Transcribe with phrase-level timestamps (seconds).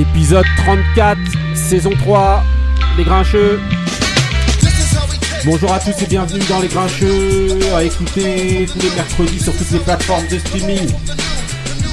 [0.00, 1.18] Épisode 34,
[1.54, 2.42] saison 3,
[2.96, 3.60] Les Grincheux.
[5.44, 9.70] Bonjour à tous et bienvenue dans Les Grincheux, à écouter tous les mercredis sur toutes
[9.70, 10.88] les plateformes de streaming.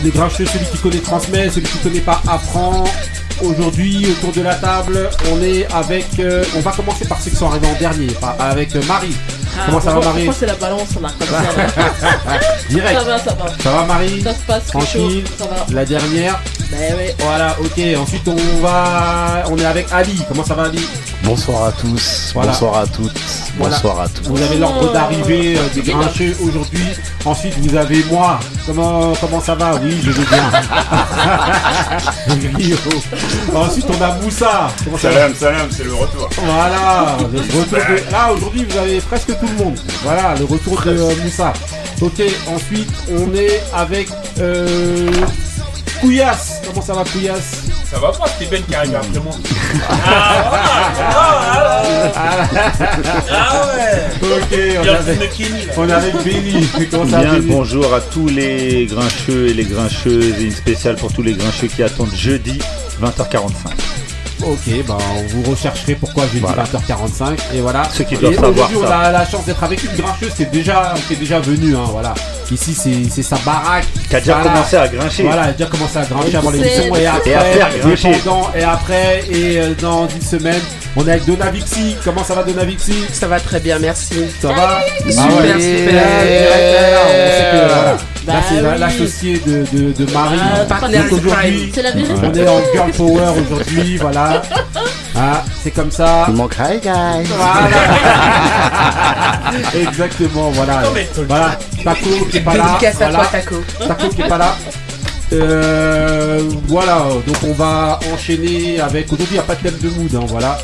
[0.06, 2.86] Les Grincheux, celui qui connaît transmet, celui qui connaît pas apprend.
[3.42, 6.06] Aujourd'hui, autour de la table, on est avec.
[6.20, 8.08] euh, on va commencer par ceux qui sont arrivés en dernier,
[8.40, 8.82] avec euh,
[9.58, 9.66] Marie.
[9.68, 12.40] Comment ça va, Marie Pourquoi c'est la balance là comme ça, là
[12.70, 13.00] Direct.
[13.00, 13.46] Ça va, ça va.
[13.64, 15.24] Ça va, Marie Ça se passe Tranquille.
[15.38, 15.66] Ça va.
[15.74, 16.40] La dernière.
[16.72, 17.16] Ben ouais.
[17.20, 17.82] Voilà, ok.
[17.98, 19.44] Ensuite, on va.
[19.50, 20.24] On est avec Ali.
[20.28, 20.86] Comment ça va, Ali
[21.28, 22.52] Bonsoir à tous, Voilà.
[22.52, 23.12] bonsoir à toutes,
[23.58, 23.76] Voilà.
[23.76, 24.24] bonsoir à tous.
[24.30, 26.86] Vous avez l'ordre d'arrivée euh, des grincheux aujourd'hui.
[27.26, 28.40] Ensuite, vous avez moi.
[28.66, 29.76] Comment, comment ça va?
[29.84, 30.52] Oui, je vais bien.
[33.56, 34.68] Ensuite, on a Moussa.
[34.86, 35.14] Comment ça va?
[35.16, 36.30] Salam, salam, c'est le retour.
[36.46, 37.18] Voilà.
[37.20, 39.78] Le retour de- Là, aujourd'hui, vous avez presque tout le monde.
[40.04, 41.52] Voilà, le retour de euh, Moussa.
[42.02, 44.08] Ok, ensuite, on est avec
[44.40, 45.10] euh,
[46.00, 46.62] Couillasse.
[46.66, 49.34] Comment ça va, Couillasse Ça va pas, Ben qui arrive après moi.
[53.30, 55.74] Ah ouais Ok, on Il y est a avec, une Kenny là.
[55.78, 56.68] on est avec Benny.
[56.92, 61.12] Comment ça Bien bonjour à tous les grincheux et les grincheuses et une spéciale pour
[61.14, 62.60] tous les grincheux qui attendent jeudi
[63.02, 63.52] 20h45.
[64.44, 66.64] Ok, bah on vous rechercherez pourquoi j'ai dit Voilà.
[66.64, 67.84] 20h45 et voilà.
[67.92, 70.44] Ceux qui Et doivent savoir aujourd'hui, on a la chance d'être avec une grincheuse qui
[70.44, 72.14] est déjà, qui est déjà venue, hein, voilà.
[72.52, 73.86] Ici c'est c'est sa baraque.
[74.10, 74.52] Qui a déjà Voilà.
[74.52, 75.24] commencé à grincher.
[75.24, 77.70] Voilà, elle a déjà commencé à grincher Et avant l'émission et après, Et à faire
[77.80, 78.12] grincher.
[78.12, 80.62] et pendant, et après, et euh, dans une semaine,
[80.96, 81.96] on est avec Donavixi.
[82.04, 84.16] Comment ça va Donavixi Ça va très bien, merci.
[84.42, 84.80] Ça va?
[85.10, 85.62] Super, Ah ouais.
[85.62, 85.94] super.
[85.94, 87.98] Là, on sait que, voilà.
[88.28, 88.80] Bah Là, c'est la- oui.
[88.80, 90.38] l'associé de, de, de Marie.
[90.44, 91.72] Ah, Donc aujourd'hui.
[91.74, 94.42] C'est la on est en girl power aujourd'hui, voilà.
[95.20, 96.26] Ah, c'est comme ça.
[96.28, 97.28] Il manque hi guys.
[97.36, 97.68] Voilà.
[99.90, 100.84] Exactement, voilà.
[101.28, 102.64] Voilà, Taco qui est pas là.
[102.80, 103.18] Dédicace à Voilà.
[103.18, 103.56] toi, Taco.
[103.88, 104.56] Taco qui est pas là.
[105.34, 109.06] Euh, voilà, donc on va enchaîner avec.
[109.12, 110.58] Aujourd'hui, il n'y a pas de thème de mood, hein, voilà.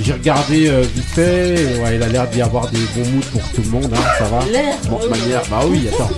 [0.00, 1.78] J'ai regardé euh, vite fait.
[1.80, 4.24] Ouais, il a l'air d'y avoir des bons moods pour tout le monde, hein, ça
[4.24, 4.44] va.
[4.50, 4.74] L'air.
[4.88, 6.10] Bon, de manière, bah oui, attends.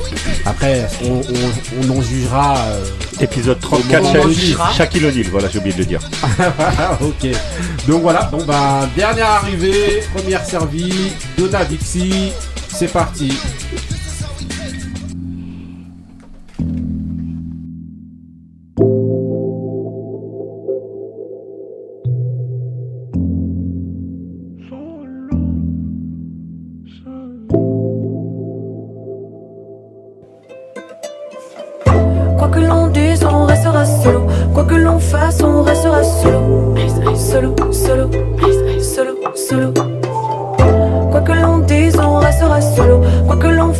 [0.44, 2.56] Après, on, on, on en jugera.
[2.69, 2.84] euh,
[3.20, 4.72] Épisode 34, On Sha- enregistrera.
[4.75, 6.00] Shaquille O'Neal, voilà j'ai oublié de le dire.
[7.00, 7.26] ok.
[7.88, 12.32] Donc voilà, bon bah dernière arrivée, première servie, Donna Vixi,
[12.69, 13.32] c'est parti.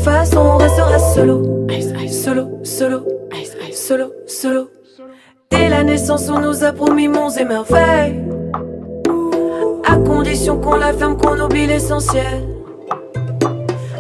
[0.03, 1.43] Fasse, on restera solo.
[2.09, 3.03] Solo, solo,
[3.73, 4.69] solo, solo.
[5.51, 8.23] Dès la naissance, on nous a promis monts et merveilles.
[9.89, 12.45] À condition qu'on la ferme, qu'on oublie l'essentiel.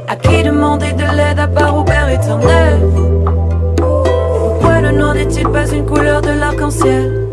[0.09, 2.81] À qui demander de l'aide à part au Père éternel?
[3.77, 7.26] Pourquoi le noir n'est-il pas une couleur de l'arc-en-ciel?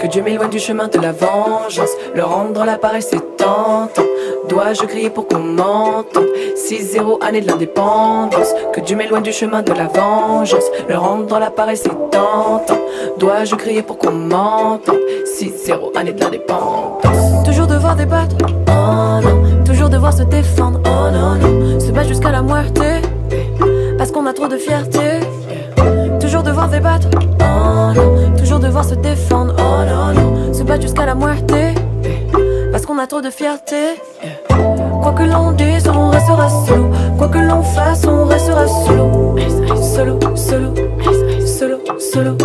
[0.00, 4.02] Que Dieu m'éloigne du chemin de la vengeance, le rendre la paresse c'est tentant.
[4.48, 6.26] Dois-je crier pour qu'on m'entende?
[6.56, 8.54] 6-0 année de l'indépendance.
[8.72, 12.78] Que Dieu m'éloigne du chemin de la vengeance, le rendre la paresse c'est tentant.
[13.18, 14.98] Dois-je crier pour qu'on m'entende?
[15.26, 17.44] 6-0 année de l'indépendance.
[17.44, 19.64] Toujours devoir débattre, oh non.
[19.64, 21.80] Toujours devoir se défendre, oh non, non.
[21.80, 22.80] Se battre jusqu'à la muerte
[23.98, 25.20] parce qu'on a trop de fierté?
[26.20, 27.08] Toujours devoir débattre,
[27.40, 28.27] oh non.
[28.48, 30.52] Devoir se défendre, oh non, non.
[30.52, 31.74] Se battre jusqu'à la moitié,
[32.72, 34.00] parce qu'on a trop de fierté.
[34.48, 36.90] Quoi que l'on dise, on restera solo.
[37.16, 39.36] Quoi que l'on fasse, on restera solo.
[39.80, 40.74] Solo, solo,
[41.46, 42.36] solo, solo.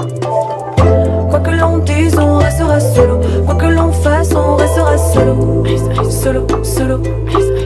[1.29, 3.19] Quoi que l'on dise, on restera solo.
[3.45, 5.63] Quoi que l'on fasse, on restera solo.
[6.11, 7.01] Solo, solo,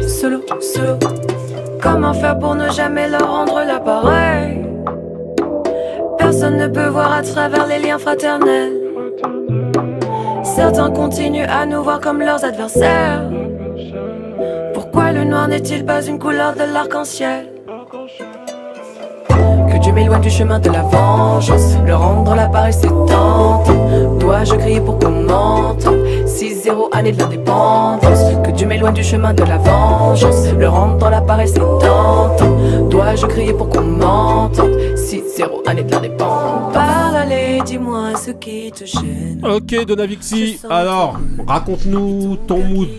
[0.07, 0.97] solo, solo.
[1.83, 4.66] Comment faire pour ne jamais leur rendre l'appareil
[6.17, 8.73] Personne ne peut voir à travers les liens fraternels.
[10.43, 13.23] Certains continuent à nous voir comme leurs adversaires.
[14.73, 17.47] Pourquoi le noir n'est-il pas une couleur de l'arc-en-ciel?
[19.71, 23.63] Que Dieu m'éloigne du chemin de la vengeance, le rendre la paresse tentant.
[24.19, 28.23] Dois-je crier pour qu'on m'entende 6-0 année de l'indépendance.
[28.43, 32.35] Que Dieu m'éloigne du chemin de la vengeance, le rendre la paresse tentant.
[32.89, 34.71] Dois-je crier pour qu'on m'entende?
[35.07, 36.73] 6-0 année de l'indépendance.
[36.73, 37.29] Parle,
[37.65, 39.41] dis-moi ce qui te gêne.
[39.41, 41.17] Ok, Donavixi, alors,
[41.47, 42.89] raconte-nous ton mood.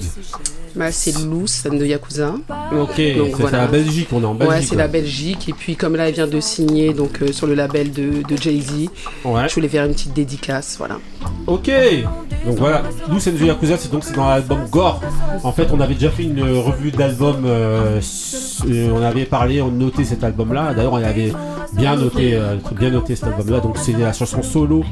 [0.77, 2.35] Bah, c'est Loose, scène de Yakuza.
[2.79, 3.59] Ok, c'est voilà.
[3.59, 4.57] la Belgique, on est en Belgique.
[4.57, 5.49] Ouais, c'est la Belgique.
[5.49, 8.37] Et puis, comme là, elle vient de signer donc, euh, sur le label de, de
[8.41, 8.89] Jay-Z,
[9.25, 9.49] Ouais.
[9.49, 10.77] je voulais faire une petite dédicace.
[10.79, 10.99] Voilà.
[11.47, 11.71] Ok,
[12.47, 15.01] donc voilà, nous c'est Yakuza, c'est donc c'est dans l'album Gore.
[15.43, 18.01] En fait, on avait déjà fait une revue d'album, euh,
[18.69, 20.75] euh, on avait parlé, on notait cet album-là.
[20.75, 21.33] D'ailleurs, on avait
[21.73, 23.61] bien noté, euh, bien noté cet album-là.
[23.61, 24.85] Donc c'est la chanson solo,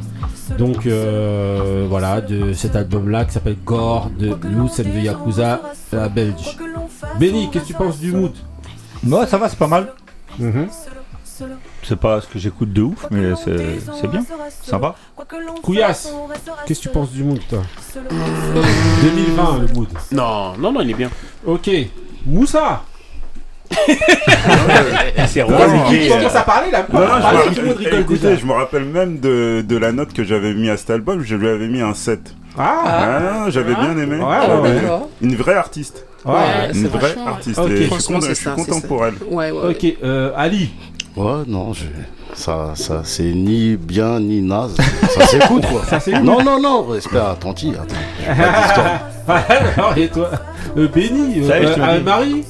[0.59, 5.61] donc euh, voilà, de cet album-là qui s'appelle Gore de Loose and the Yakuza,
[5.93, 6.57] la Belge.
[7.19, 8.33] Benny, qu'est-ce que tu penses du mood?
[9.03, 9.93] Moi, ça va, c'est pas mal.
[10.39, 10.69] Mhm.
[11.83, 14.25] C'est pas ce que j'écoute de ouf, mais c'est c'est bien.
[14.63, 14.95] Sympa.
[15.63, 16.13] Couillasse,
[16.67, 17.63] qu'est-ce que tu penses du mood, toi?
[19.03, 19.89] 2020, le mood.
[20.13, 21.11] Non, non, non, il est bien.
[21.45, 21.71] Ok,
[22.25, 22.83] Moussa
[25.27, 26.87] C'est Vas-y, commence à parler là.
[26.93, 28.37] Non, non, je me rappelle- rigole écoutez, déjà.
[28.37, 31.35] je me rappelle même de, de la note que j'avais mis à cet album, je
[31.37, 32.35] lui avais mis un 7.
[32.59, 33.81] Ah, Ah, j'avais Ah.
[33.85, 34.17] bien aimé.
[34.17, 34.75] Ouais, Ouais, ouais, ouais.
[34.81, 35.09] D'accord.
[35.21, 36.07] Une vraie artiste.
[36.25, 36.35] ouais.
[36.75, 37.59] Une vraie vachement- artiste.
[37.69, 39.15] Et je suis content, c'est je suis ça, content c'est pour elle.
[39.31, 39.71] Ouais, ouais.
[39.71, 40.71] Ok, euh, Ali.
[41.17, 41.85] Ouais, non, je...
[42.35, 44.77] ça, ça c'est ni bien ni naze.
[45.15, 45.83] Ça s'écoute quoi.
[45.99, 47.73] Ça Non, non, non, respect à Tanti.
[47.75, 47.95] Attends.
[49.97, 50.31] Et toi
[50.77, 52.01] euh, Benny, euh, je euh.
[52.03, 52.45] Marie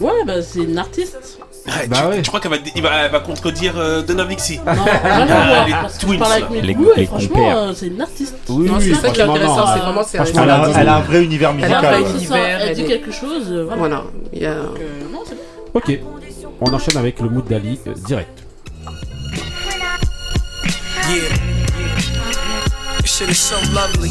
[0.00, 1.38] Ouais, bah c'est une artiste.
[1.66, 2.22] Ouais, Bah tu, ouais.
[2.22, 5.64] tu crois qu'elle va, il va, elle va contredire euh, Donna Vixie Non, rien à
[5.64, 5.82] les voir.
[5.82, 8.00] Parce que je twins, parle avec mes Les- goûts et les franchement, euh, c'est une
[8.00, 8.34] artiste.
[8.48, 10.80] Oui, Non, oui, c'est ça qui est intéressant, c'est vraiment c'est Franchement, Elle elle a,
[10.80, 11.84] elle a un vrai univers Elle a musical.
[11.94, 13.46] un vrai univers, elle elle dit est- quelque chose.
[13.50, 13.76] euh, Voilà.
[13.78, 14.04] Voilà.
[14.32, 14.54] Il y a...
[14.54, 15.40] Donc, euh, non, c'est bon.
[15.74, 16.00] Ok,
[16.60, 18.44] on enchaîne avec le mood d'Ali euh, direct.
[21.08, 21.22] Yeah.
[23.02, 24.10] This shit is so lovely.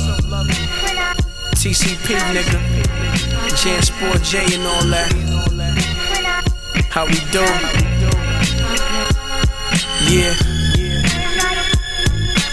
[1.56, 2.60] TCP, nigga.
[3.56, 5.75] Jan Sport J and all that.
[6.96, 7.44] How we do?
[10.10, 10.34] Yeah.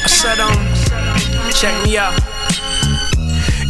[0.03, 2.32] I said, um, check me out.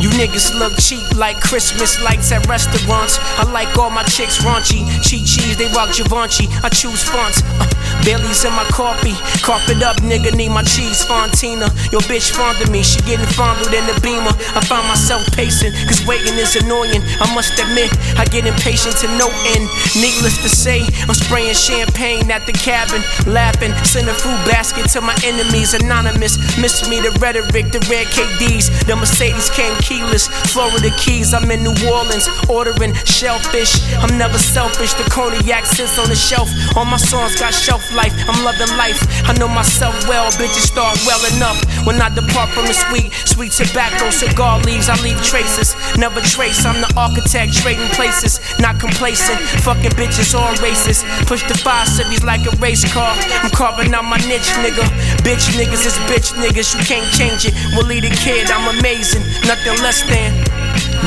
[0.03, 3.23] You niggas look cheap like Christmas lights at restaurants.
[3.39, 4.83] I like all my chicks raunchy.
[4.99, 6.51] Cheat cheese, they rock Givenchy.
[6.67, 7.39] I choose fonts.
[7.63, 7.71] Uh,
[8.03, 9.15] Bailey's in my coffee.
[9.47, 11.71] Carpet up, nigga, need my cheese, Fontina.
[11.95, 14.35] Your bitch fond of me, she getting fondled in the beamer.
[14.59, 17.07] I find myself pacing, cause waiting is annoying.
[17.23, 19.71] I must admit, I get impatient to no end.
[19.95, 23.71] Needless to say, I'm spraying champagne at the cabin, laughing.
[23.87, 26.43] Send a fruit basket to my enemies, anonymous.
[26.59, 28.91] Miss me the rhetoric, the red KDs.
[28.91, 33.77] The Mercedes came Florida Keys, I'm in New Orleans, ordering shellfish.
[34.01, 36.49] I'm never selfish, the cognac sits on the shelf.
[36.77, 39.01] All my songs got shelf life, I'm loving life.
[39.29, 41.57] I know myself well, bitches start welling up.
[41.85, 45.77] When I depart from the sweet, sweet tobacco, cigar leaves, I leave traces.
[45.99, 48.41] Never trace, I'm the architect, trading places.
[48.61, 51.05] Not complacent, fucking bitches all racist.
[51.27, 53.13] Push the five cities like a race car.
[53.45, 54.89] I'm carving out my niche, nigga.
[55.21, 57.53] Bitch niggas is bitch niggas, you can't change it.
[57.77, 60.33] Willie the kid, I'm amazing, nothing less than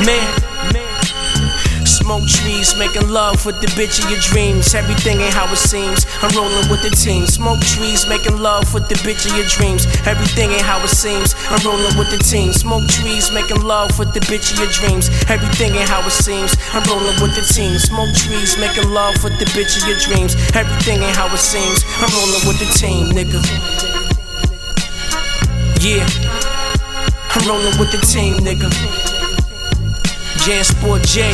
[0.05, 0.27] man.
[1.85, 4.75] Smoke trees, making love with the bitch of your dreams.
[4.75, 6.05] Everything ain't how it seems.
[6.21, 7.25] I'm rolling with the team.
[7.25, 9.87] Smoke trees, making love with the bitch of your dreams.
[10.05, 11.33] Everything ain't how it seems.
[11.49, 12.53] I'm rolling with the team.
[12.53, 15.09] Smoke trees, making love with the bitch of your dreams.
[15.31, 16.53] Everything ain't how it seems.
[16.77, 17.79] I'm rolling with the team.
[17.79, 20.35] Smoke trees, making love with the bitch of your dreams.
[20.53, 21.81] Everything ain't how it seems.
[22.03, 23.41] I'm rolling with the team, nigga.
[25.81, 26.05] Yeah,
[27.43, 28.69] Rolling with the team, nigga.
[30.45, 31.33] Jan Sport J,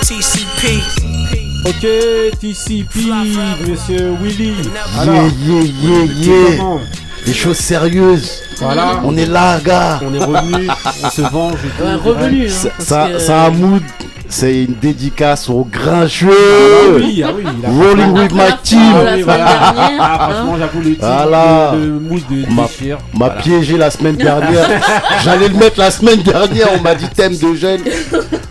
[0.00, 0.80] TCP.
[1.66, 1.84] Ok,
[2.40, 2.96] TCP,
[3.68, 4.54] monsieur Willy.
[4.62, 6.78] Yeah, Alors, yeah, yeah, yeah.
[7.26, 8.42] Des choses sérieuses.
[8.58, 10.00] Voilà, On est là, gars.
[10.04, 10.68] on est revenu,
[11.04, 11.58] on se venge.
[11.64, 11.84] et tout.
[11.84, 12.46] Ouais, revenu.
[12.46, 13.82] hein, Ça, ça, que- ça a un mood.
[14.34, 16.30] C'est une dédicace aux Ah grincheux.
[16.96, 18.80] oui, ah oui, il a Rolling with my team.
[19.04, 19.46] la oui, voilà.
[19.46, 20.18] Ah, hein.
[20.32, 21.72] franchement, j'avoue, le, team, Voilà.
[21.74, 22.68] le, le mood de Ma- m'a
[23.12, 23.34] Voilà.
[23.42, 24.66] piégé la semaine dernière.
[25.22, 26.68] J'allais le mettre la semaine dernière.
[26.74, 27.82] On m'a dit thème de jeune.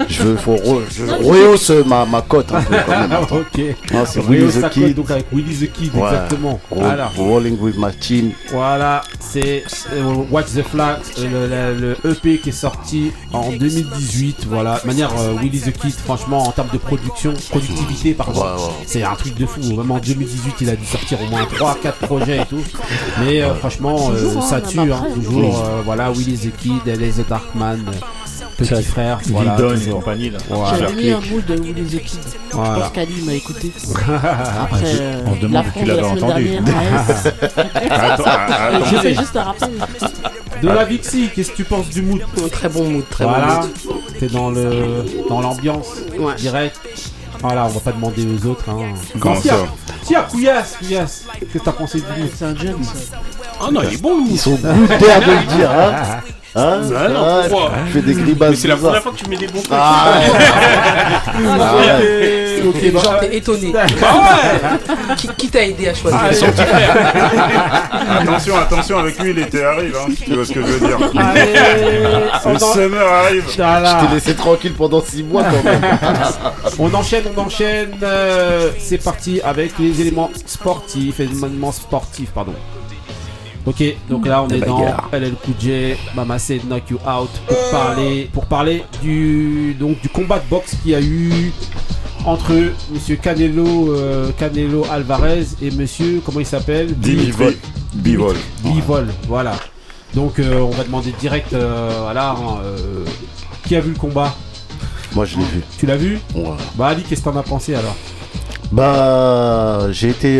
[0.07, 3.09] Je veux, faut re- je rehausse ma, ma cote un peu quand même.
[3.13, 3.61] Ah, ok.
[3.91, 4.95] Non, c'est Willy the Kid.
[4.95, 6.01] donc avec Willy the Kid, Ouais.
[6.03, 6.59] exactement.
[6.69, 7.09] Voilà.
[7.17, 8.31] Rolling with my team.
[8.51, 13.49] Voilà, c'est euh, Watch the Flag, euh, le, le- le EP qui est sorti en
[13.49, 14.45] 2018.
[14.47, 15.70] Voilà, de manière euh, Willy the
[16.05, 18.69] Franchement, en termes de production, productivité, pardon, Ouais, ouais.
[18.85, 19.61] c'est un truc de fou.
[19.75, 22.63] Vraiment, en 2018, il a dû sortir au moins 3-4 projets et tout.
[23.23, 25.63] Mais euh, franchement, euh, Toujours, ça même tue, hein, toujours.
[25.65, 27.91] euh, voilà, Willy the Kid, LA the Darkman, euh,
[28.57, 29.19] petit frère.
[29.27, 30.39] Voilà, et compagnie là.
[30.77, 32.19] J'avais mis un mood de Willy the Kid.
[32.51, 32.75] Je Voilà.
[32.81, 33.71] pense qu'Ali m'a écouté.
[34.61, 36.49] Après, euh, on se demande la où tu France de la l'avais entendu.
[38.89, 39.69] J'ai fait juste un rappel.
[40.61, 42.21] De la Vixie, qu'est-ce que tu penses du mood?
[42.51, 43.69] Très bon mood, très bon mood.
[44.21, 45.87] T'es dans le dans l'ambiance
[46.17, 46.35] Ouais.
[46.35, 46.79] direct.
[47.39, 48.69] Voilà, on va pas demander aux autres.
[48.69, 48.93] Hein.
[49.19, 53.17] Comment Tiens, ça Tiens, Couillasse, Couillasse, qu'est-ce que t'as pensé du C'est un jeune, ça.
[53.59, 55.71] Ah non, il est bon, Ils sont goûtés de le dire.
[55.71, 56.19] Hein.
[56.53, 58.49] Hein Bah non, Ah, pourquoi Je fais des grimaces.
[58.49, 59.71] Mais c'est la première fois que tu mets des bons trucs.
[59.71, 60.19] Ah,
[61.25, 62.61] Ah, ouais.
[62.67, 63.71] Ok, ok, bah, Genre, t'es étonné.
[63.71, 66.95] Bah ouais Qui, qui t'a aidé à choisir Ah, son petit frère.
[68.19, 70.11] Attention, attention, avec lui, l'été arrive, hein.
[70.25, 70.97] Tu vois ce que je veux dire.
[71.17, 73.43] allez, Le summer arrive.
[73.49, 73.55] Je
[74.07, 75.81] t'ai laissé tranquille pendant 6 mois quand même.
[76.79, 77.91] On enchaîne, on enchaîne.
[78.03, 82.53] euh, c'est parti avec les éléments sportifs, les éléments sportifs, pardon.
[83.65, 87.69] Ok, donc là on est dans LL Cool J, Mama Said Knock You Out pour
[87.69, 91.53] parler, pour parler du donc du combat de boxe qu'il y a eu
[92.25, 92.53] entre
[92.91, 96.97] Monsieur Canelo, euh, Canelo Alvarez et Monsieur comment il s'appelle?
[96.97, 97.57] Dimitri
[97.93, 98.35] Bivol.
[98.63, 99.53] Bivol, voilà.
[100.15, 103.05] Donc euh, on va demander direct, euh, voilà, hein, euh,
[103.67, 104.35] qui a vu le combat?
[105.13, 105.61] Moi je l'ai vu.
[105.77, 106.19] Tu l'as vu?
[106.33, 106.49] Ouais.
[106.75, 107.95] Bah Ali, qu'est-ce que t'en as pensé alors?
[108.71, 110.39] Bah, j'ai été,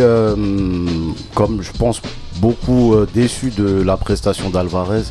[1.35, 2.01] comme je pense,
[2.41, 5.03] beaucoup euh, déçu de la prestation d'Alvarez.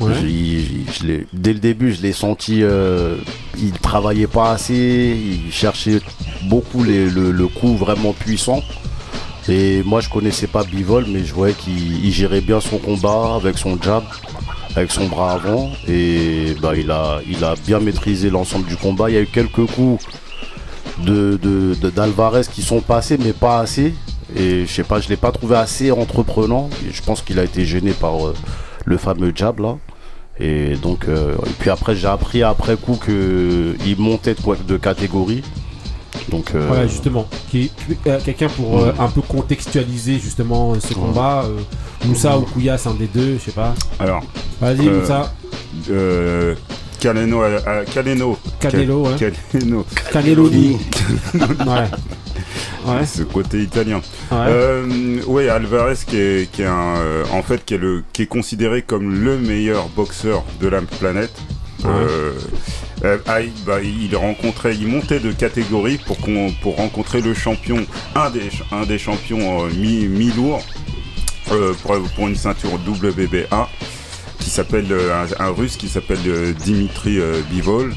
[0.00, 0.12] Ouais.
[0.20, 3.16] J'ai- je l'ai- dès le début, je l'ai senti, euh,
[3.58, 6.00] il travaillait pas assez, il cherchait
[6.50, 8.60] beaucoup les- le, le coup vraiment puissant.
[9.48, 13.36] Et moi, je connaissais pas Bivol, mais je voyais qu'il il gérait bien son combat
[13.40, 14.02] avec son jab,
[14.74, 15.70] avec son bras avant.
[15.88, 19.08] Et bah, il, a, il a bien maîtrisé l'ensemble du combat.
[19.08, 20.04] Il y a eu quelques coups
[21.04, 23.94] de, de- de- d'Alvarez qui sont passés, mais pas assez.
[24.34, 26.68] Et je sais pas, je l'ai pas trouvé assez entreprenant.
[26.88, 28.34] Et je pense qu'il a été gêné par euh,
[28.84, 29.76] le fameux jab là.
[30.40, 34.56] Et donc, euh, et puis après, j'ai appris après coup que il montait de, quoi-
[34.66, 35.42] de catégorie.
[36.30, 37.26] Donc, euh, Voilà, justement.
[37.50, 37.70] Qui,
[38.06, 41.44] euh, Quelqu'un pour euh, un peu contextualiser justement ce combat.
[41.44, 41.58] euh,
[42.04, 43.74] Moussa ou Kouya, c'est un des deux, je sais pas.
[43.98, 44.22] Alors,
[44.60, 45.32] Vas-y, Euh, Moussa.
[45.90, 46.54] euh,
[47.00, 47.40] Caleno,
[47.92, 48.38] Caleno.
[48.60, 49.32] Canelo, Cal- ouais.
[50.12, 50.46] Caleno.
[52.86, 53.04] Ouais.
[53.06, 54.00] Ce côté italien.
[54.30, 54.36] Ouais.
[54.48, 58.22] Euh, ouais, Alvarez qui est, qui est un, euh, en fait qui est le, qui
[58.22, 61.34] est considéré comme le meilleur boxeur de la planète.
[61.84, 62.32] Euh,
[63.04, 67.34] euh, ah, il- bah, il rencontrait, il montait de catégorie pour qu'on, pour rencontrer le
[67.34, 70.64] champion, un des, un des champions mi, mi lourd
[71.46, 73.68] pour, pour une ceinture WBA
[74.38, 77.18] qui s'appelle un, un russe qui s'appelle Dimitri
[77.50, 77.92] Bivol.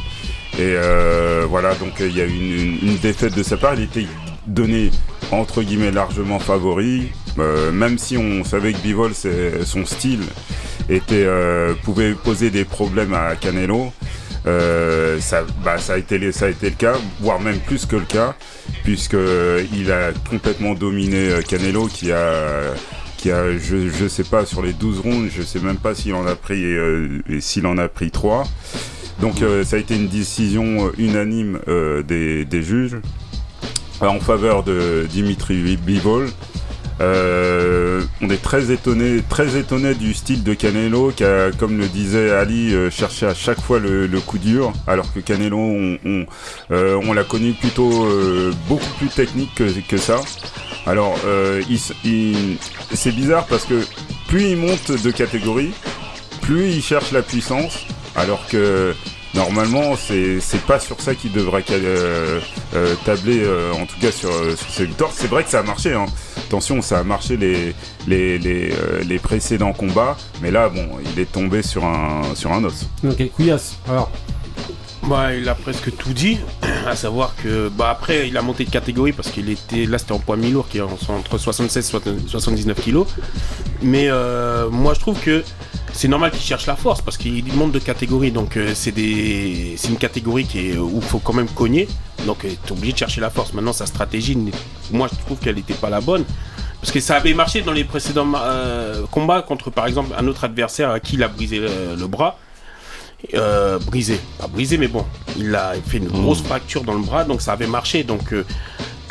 [0.57, 2.51] Et euh, voilà, donc euh, il y a eu une,
[2.83, 3.75] une- une défaite de sa part.
[3.75, 4.05] Il était
[4.49, 4.91] donné
[5.31, 9.11] entre guillemets largement favori, euh, même si on savait que Bivol,
[9.63, 10.21] son style
[10.89, 13.93] était euh, pouvait poser des problèmes à Canelo.
[14.47, 16.31] Euh, ça, bah, ça, a été, le-
[16.77, 18.35] cas, voire même plus que le cas,
[18.83, 22.73] puisque euh, il a complètement dominé Canelo, qui a,
[23.17, 26.13] qui a, je, je sais pas, sur les 12 rounds, je sais même pas s'il
[26.13, 26.63] en a pris,
[27.65, 28.45] en a pris 3.
[29.21, 31.59] Donc ça a été une décision unanime
[32.07, 32.95] des, juges
[34.01, 36.29] en faveur de Dimitri Bivol.
[37.01, 41.87] Euh, on est très étonné, très étonné du style de Canelo qui a, comme le
[41.87, 46.25] disait Ali, euh, cherché à chaque fois le, coup dur, alors que Canelo, on,
[46.71, 50.19] euh, l'a connu plutôt euh, beaucoup plus technique que, que ça.
[50.85, 51.15] Alors,
[52.93, 53.81] c'est bizarre parce que
[54.27, 55.71] plus il monte de catégorie,
[56.41, 58.93] plus il cherche la puissance, alors que
[59.35, 62.39] normalement c'est c'est pas sur ça qu'il devrait euh,
[62.75, 65.11] euh, tabler, euh, en tout cas sur, sur ses victoires.
[65.13, 66.05] C'est vrai que ça a marché, hein.
[66.47, 67.73] attention, ça a marché les,
[68.07, 72.51] les, les, euh, les précédents combats, mais là, bon, il est tombé sur un, sur
[72.51, 72.85] un os.
[73.07, 73.75] Ok, Kouyas.
[73.87, 74.11] Alors,
[75.07, 76.37] Bah, il a presque tout dit,
[76.85, 80.11] à savoir que bah après il a monté de catégorie parce qu'il était là c'était
[80.11, 83.07] en poids mi-lourd qui est en- entre 76 et 79 kilos.
[83.81, 85.43] Mais euh, moi je trouve que
[85.99, 89.75] c'est normal qu'il cherche la force parce qu'il monte de catégorie donc euh, c'est des
[89.79, 91.85] c'est une catégorie qui est où il faut quand même cogner
[92.25, 93.51] donc tu es obligé de chercher la force.
[93.53, 94.37] Maintenant sa stratégie
[94.91, 96.23] moi je trouve qu'elle n'était pas la bonne.
[96.81, 100.43] Parce que ça avait marché dans les précédents euh, combats contre par exemple un autre
[100.45, 102.31] adversaire à qui il a brisé le- le bras
[103.33, 104.17] euh, brisé.
[104.37, 105.05] Pas brisé, mais bon,
[105.37, 108.03] il a fait une grosse fracture dans le bras, donc ça avait marché.
[108.05, 108.45] Donc, euh,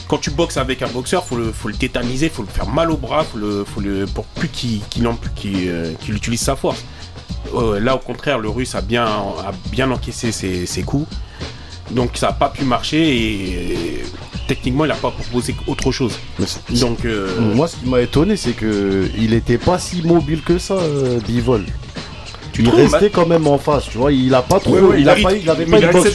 [0.09, 2.91] quand tu boxes avec un boxeur, faut le, faut le tétaniser, faut le faire mal
[2.91, 5.07] au bras, faut le, faut le, pour plus qu'il qu'il,
[5.69, 6.83] euh, utilise sa force.
[7.55, 11.07] Euh, là, au contraire, le russe a bien, a bien encaissé ses, ses coups.
[11.91, 13.55] Donc, ça n'a pas pu marcher et,
[14.03, 14.07] euh,
[14.47, 16.19] techniquement, il n'a pas proposé autre chose.
[16.71, 20.59] Donc, euh, Moi, ce qui m'a étonné, c'est que il était pas si mobile que
[20.59, 21.65] ça, euh, Bivol.
[22.53, 24.13] tu Il trouves, restait quand même en face, tu vois.
[24.13, 24.75] Il a pas trop.
[24.75, 26.09] Ouais, ouais, il, a il- pas, il avait pas il une a boxe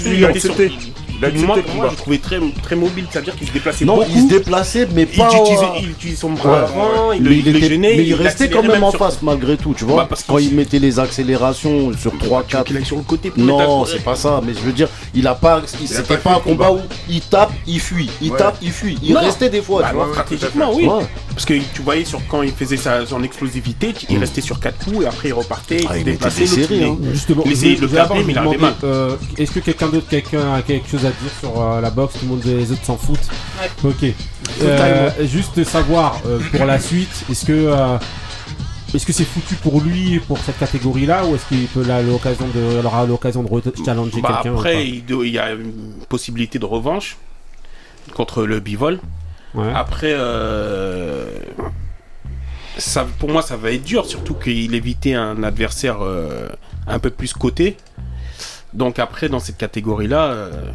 [1.29, 1.39] il.
[1.39, 4.09] Il moi, le moi, je trouvais très, très mobile, c'est-à-dire qu'il se déplaçait Non, beaucoup.
[4.13, 5.29] il se déplaçait, mais il pas.
[5.31, 6.57] utilisait, il utilisait son bras Ouais.
[6.57, 8.99] avant, il, mais il, il le était- gênait, mais il restait quand même en sur-
[8.99, 9.97] face malgré tout, tu vois.
[9.97, 12.65] Bah, parce quand il mettait les accélérations sur 3, 4.
[12.65, 15.25] qu'il aille sur le côté pour Non, c'est pas ça, mais je veux dire, il
[15.27, 15.61] a pas.
[15.81, 18.97] il- C'était pas un combat où il tape, il fuit, il tape, il fuit.
[19.03, 20.07] Il restait des fois, Bah, tu vois.
[20.11, 20.87] stratégiquement, oui.
[21.33, 24.85] Parce que tu voyais sur quand il faisait sa, son explosivité, il restait sur 4
[24.85, 26.43] coups et après il repartait, il Ah, se il déplaçait.
[26.45, 26.97] il- hein.
[27.11, 28.73] Justement, Il essayait de le cadrer, mais il avait mal.
[28.83, 32.13] euh, Est-ce que quelqu'un d'autre quelqu'un a quelque chose à dire sur euh, la boxe
[32.19, 33.29] Tout le monde, les autres s'en foutent.
[33.83, 34.05] Ok.
[34.61, 37.97] Euh, juste savoir euh, pour la suite, est-ce que
[38.93, 42.45] est-ce que c'est foutu pour lui pour cette catégorie-là ou est-ce qu'il peut là l'occasion
[42.47, 43.49] de il aura l'occasion de
[43.83, 47.17] challenger Bah, quelqu'un après, il, y a une possibilité de revanche
[48.13, 48.99] contre le bivol.
[49.55, 49.71] Ouais.
[49.73, 50.15] Après,
[52.77, 55.97] ça, pour moi, ça va être dur, surtout qu'il évitait un adversaire
[56.87, 57.77] un peu plus coté.
[58.73, 60.71] Donc après, dans cette catégorie-là, euh,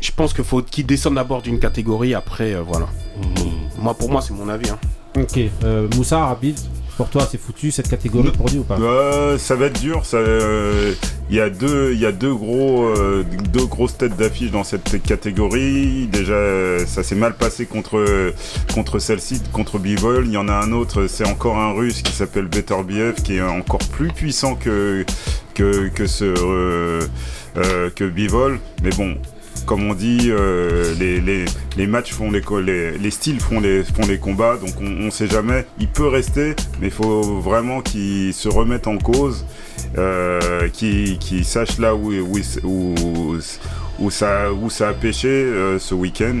[0.00, 2.14] je pense qu'il faut qu'il descende d'abord d'une catégorie.
[2.14, 2.88] Après, euh, voilà.
[3.78, 4.68] Moi, pour moi, c'est mon avis.
[4.70, 4.78] hein.
[5.16, 5.38] Ok.
[5.64, 6.58] Euh, Moussa, rapide.
[6.96, 8.76] Pour toi, c'est foutu cette catégorie pour lui ou pas?
[8.78, 10.04] Euh, ça va être dur.
[10.04, 10.92] ça, euh,
[11.30, 14.64] Il y a deux, il y a deux gros, euh, deux grosses têtes d'affiche dans
[14.64, 16.08] cette catégorie.
[16.08, 18.32] Déjà, ça s'est mal passé contre
[18.74, 20.26] contre celle-ci, contre Bivol.
[20.26, 23.42] Il y en a un autre, c'est encore un Russe qui s'appelle Beterbiev, qui est
[23.42, 25.06] encore plus puissant que
[25.54, 27.00] que que ce euh,
[27.56, 28.60] euh, que Bivol.
[28.82, 29.16] Mais bon.
[29.66, 31.44] Comme on dit, euh, les, les,
[31.76, 35.10] les matchs font les, les, les styles font les, font les combats, donc on, on
[35.10, 35.64] sait jamais.
[35.78, 39.44] Il peut rester, mais il faut vraiment qu'il se remette en cause,
[39.96, 43.36] euh, qu'il sache là où, où, où,
[44.00, 46.40] où ça, où ça a pêché euh, ce week-end.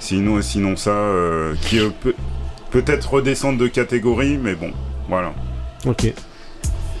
[0.00, 2.14] Sinon, sinon ça, euh, qui peut
[2.70, 4.72] peut-être redescendre de catégorie, mais bon,
[5.08, 5.34] voilà.
[5.86, 6.12] Ok.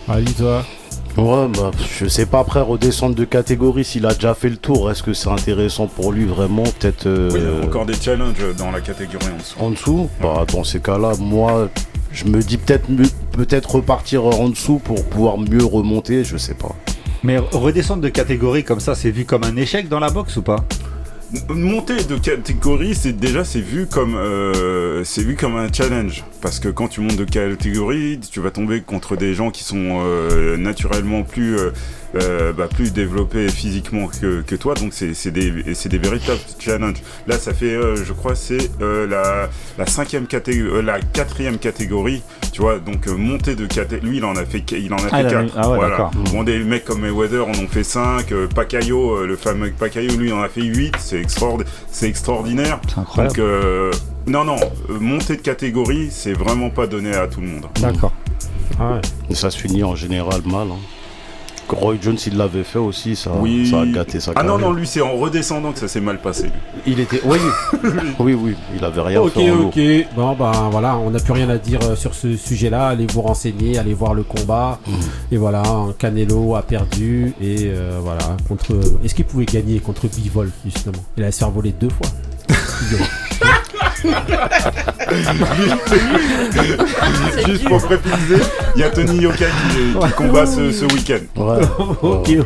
[0.06, 0.64] Allez, toi.
[1.16, 4.90] Ouais, bah, je sais pas, après redescendre de catégorie, s'il a déjà fait le tour,
[4.90, 7.06] est-ce que c'est intéressant pour lui vraiment Peut-être.
[7.06, 9.58] euh, Oui, il y a encore des challenges dans la catégorie en dessous.
[9.58, 10.10] En dessous?
[10.22, 11.68] Bah, dans ces cas-là, moi,
[12.12, 12.86] je me dis peut-être
[13.32, 16.74] peut-être repartir en dessous pour pouvoir mieux remonter, je sais pas.
[17.22, 20.42] Mais redescendre de catégorie comme ça, c'est vu comme un échec dans la boxe ou
[20.42, 20.64] pas?
[21.48, 26.58] Monter de catégorie, c'est déjà c'est vu comme euh, c'est vu comme un challenge parce
[26.58, 30.56] que quand tu montes de catégorie, tu vas tomber contre des gens qui sont euh,
[30.56, 31.70] naturellement plus euh,
[32.16, 35.50] euh, bah, plus développés physiquement que, que toi, donc c'est des
[35.98, 37.02] véritables challenges.
[37.26, 42.22] Là, ça fait euh, je crois c'est la la cinquième catégorie, la quatrième catégorie,
[42.52, 44.08] tu vois, donc monter de catégorie.
[44.10, 45.52] Lui, il en a fait il en a Ah, fait il quatre.
[45.56, 46.10] ah ouais, voilà.
[46.32, 50.32] Bon, des mecs comme Mayweather en ont fait 5, Pacquiao, euh, le fameux Pacquiao, lui,
[50.32, 52.80] en a fait 8, c'est extraordi- c'est extraordinaire.
[52.88, 53.36] C'est incroyable.
[53.36, 53.44] Donc,
[54.30, 54.56] non, non,
[54.90, 57.66] euh, monter de catégorie, c'est vraiment pas donné à tout le monde.
[57.80, 58.12] D'accord.
[58.78, 59.00] Ah ouais.
[59.28, 60.68] Et ça se finit en général mal.
[60.70, 60.76] hein.
[61.68, 63.68] Roy Jones, il l'avait fait aussi, ça, Oui.
[63.70, 64.68] ça a gâté sa Ah non, carrière.
[64.70, 66.50] non, lui, c'est en redescendant que ça s'est mal passé.
[66.84, 67.20] Il était.
[67.24, 67.38] Oui,
[68.18, 69.66] oui, oui, il avait rien Ok, fait en haut.
[69.68, 69.80] ok.
[70.16, 72.88] Bon, ben voilà, on n'a plus rien à dire euh, sur ce sujet-là.
[72.88, 74.80] Allez vous renseigner, allez voir le combat.
[74.86, 74.92] Mm.
[75.30, 77.34] Et voilà, hein, Canelo a perdu.
[77.40, 78.72] Et euh, voilà, contre.
[79.04, 80.98] Est-ce qu'il pouvait gagner contre Bivol, justement?
[81.16, 82.08] Il allait se faire voler deux fois.
[87.46, 88.42] Juste pour préciser,
[88.74, 91.20] il y a Tony Yoka qui, qui combat ce, ce week-end.
[91.42, 91.60] Ouais.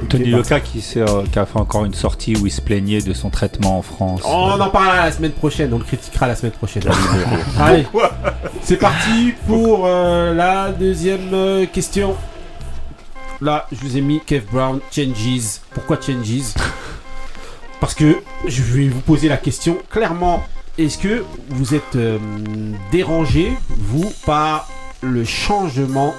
[0.08, 3.12] Tony Yoka qui, euh, qui a fait encore une sortie où il se plaignait de
[3.12, 4.22] son traitement en France.
[4.24, 6.82] On en parlera la semaine prochaine, on le critiquera la semaine prochaine.
[7.60, 7.86] Allez,
[8.62, 12.14] c'est parti pour euh, la deuxième euh, question.
[13.40, 15.60] Là, je vous ai mis Kev Brown, Changes.
[15.72, 16.54] Pourquoi Changes?
[17.80, 20.42] Parce que je vais vous poser la question clairement.
[20.76, 22.18] Est-ce que vous êtes euh,
[22.90, 24.68] dérangé, vous, par
[25.02, 26.14] le changement,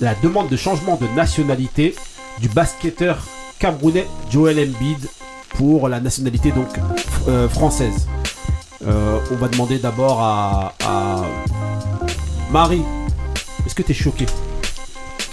[0.00, 1.96] la demande de changement de nationalité
[2.40, 3.18] du basketteur
[3.58, 5.08] camerounais Joel Embiid
[5.56, 6.68] pour la nationalité donc
[7.26, 8.06] euh, française?
[8.86, 11.22] Euh, on va demander d'abord à, à
[12.52, 12.82] Marie.
[13.66, 14.26] Est-ce que tu es choqué?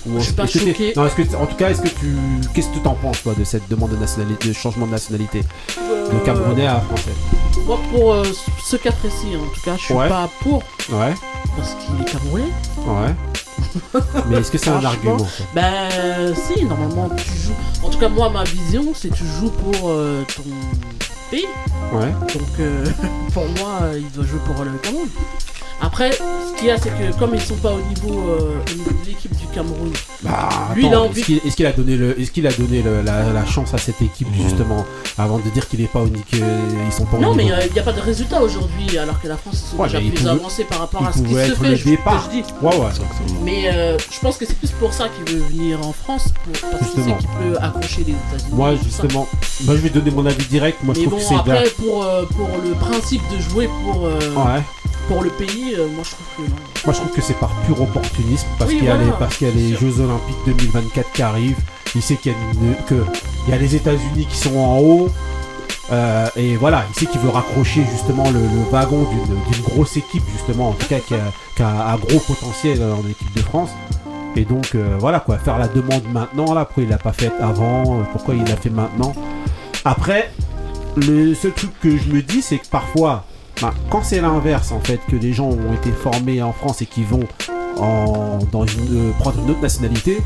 [0.08, 0.94] Ou Je suis pas choquée.
[0.96, 2.16] Non, est-ce que en tout cas, est-ce que tu
[2.56, 5.42] qu'est-ce que tu en penses toi de cette demande de nationalité, de changement de nationalité
[5.78, 7.12] de camerounais à français?
[7.66, 8.24] Moi, pour euh,
[8.64, 10.08] ce cas précis, en tout cas, je suis Ouais.
[10.08, 11.14] pas pour Ouais,
[11.58, 12.44] parce qu'il est camerounais.
[12.78, 13.16] ouais.
[14.30, 17.54] Mais est-ce que c'est un Franchement, argument ça Ben, si, normalement, tu joues.
[17.84, 20.44] En tout cas, moi, ma vision, c'est que tu joues pour euh, ton
[21.32, 21.46] pays.
[21.94, 22.12] Ouais.
[22.34, 22.86] Donc, euh,
[23.34, 25.08] pour moi, euh, il doit jouer pour le Cameroun.
[25.82, 28.92] Après, ce qu'il y a, c'est que comme ils sont pas au niveau, euh, niveau
[28.92, 29.92] de l'équipe du Cameroun,
[30.24, 33.02] Bah, Lui, il a est-ce qu'il est-ce qu'il a donné le, qu'il a donné le-
[33.02, 34.86] la, la chance à cette équipe justement
[35.18, 36.40] avant de dire qu'il est pas au ni- qu'ils
[36.92, 37.58] sont pas au Non, mais niveau?
[37.68, 40.00] il n'y a pas de résultat aujourd'hui, alors que la France ils sont Ouais, déjà
[40.00, 41.70] plus pouvait- avancés par rapport à ce qui se fait.
[41.70, 42.30] le je- que départ.
[42.32, 42.44] je dis.
[42.62, 42.90] Ouais, ouais.
[43.44, 46.70] Mais euh, je pense que c'est plus pour ça qu'il veut venir en France, pour,
[46.72, 48.54] parce qu'il sait qu'il peut accrocher les États-Unis.
[48.54, 49.28] Moi justement,
[49.66, 50.80] moi je vais donner mon avis direct.
[50.84, 54.06] Moi je trouve bon, que c'est après, pour, euh, pour le principe de jouer pour,
[54.08, 54.62] euh, Ouais.
[55.08, 56.56] Pour le pays, euh, moi je trouve que non.
[56.86, 59.12] Moi je trouve que c'est par pur opportunisme parce Oui, qu'il y, a voilà.
[59.12, 61.60] les- parce qu'il y a les Jeux Olympiques 2024 qui arrivent.
[61.96, 63.06] Il sait qu'il y a, une- que
[63.48, 65.10] il y a les États-Unis qui sont en haut.
[65.92, 69.08] Euh, et voilà, il sait qu'il veut raccrocher justement le, le wagon
[69.52, 71.20] d'une grosse équipe, justement, en tout cas qui a,
[71.56, 73.70] qui a un gros potentiel en équipe de France.
[74.36, 77.32] Et donc euh, voilà quoi, faire la demande maintenant, là, pourquoi il l'a pas fait
[77.40, 79.14] avant, pourquoi il l'a fait maintenant.
[79.86, 80.32] Après,
[80.98, 83.24] le seul truc que je me dis, c'est que parfois,
[83.62, 86.86] bah, quand c'est l'inverse en fait, que des gens ont été formés en France et
[86.86, 87.24] qui vont
[87.78, 90.22] en, dans une, euh, prendre une autre nationalité,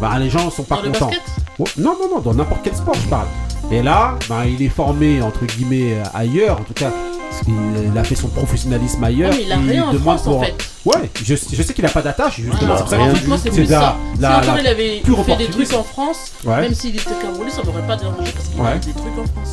[0.00, 1.06] bah les gens sont pas Dans le contents.
[1.06, 1.22] basket
[1.58, 3.26] Oh, non, non, non, dans n'importe quel sport, je parle.
[3.70, 6.58] Et là, ben, il est formé, entre guillemets, ailleurs.
[6.58, 6.90] En tout cas,
[7.30, 7.54] parce qu'il-
[7.92, 9.30] il a fait son professionnalisme ailleurs.
[9.30, 10.54] Ouais, mais il a rien en France, en fait.
[10.86, 12.56] Ouais, je, je sais qu'il a pas d'attache, justement.
[12.66, 12.78] Voilà.
[12.88, 13.96] c'est pour fait, plus la- ça.
[14.18, 16.62] la- si encore la il avait fait des trucs en France, Ouais.
[16.62, 18.68] même s'il était camerounais, ça m'aurait pas dérangé parce qu'il Ouais.
[18.70, 19.52] a des trucs en France.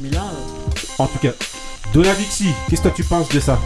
[0.00, 1.30] Mais là, euh, En tout cas,
[1.94, 3.56] Donavixi, qu'est-ce que toi tu penses de ça?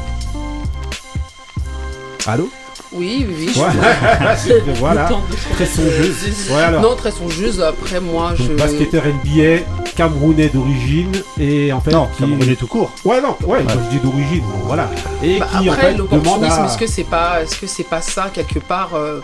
[2.26, 2.50] Allô?
[2.92, 3.52] Oui, oui, oui.
[3.54, 5.08] je- Ouais, voilà.
[5.54, 6.50] Très songeuse.
[6.50, 6.82] Ouais, alors.
[6.82, 7.60] Non, très songeuse.
[7.62, 8.52] Après, moi, Donc, je.
[8.54, 9.64] basketteur NBA,
[9.96, 11.90] camerounais d'origine, et en fait.
[11.90, 12.20] Non, qui...
[12.22, 12.90] Camerounais tout court.
[13.04, 14.90] Ouais, non, ouais, quand je dis d'origine, bon, voilà.
[15.22, 16.66] Et Bah, qui, en après, fait, demande l'opportunisme, à.
[16.66, 19.20] est-ce que c'est pas, est-ce que c'est pas ça quelque part, euh,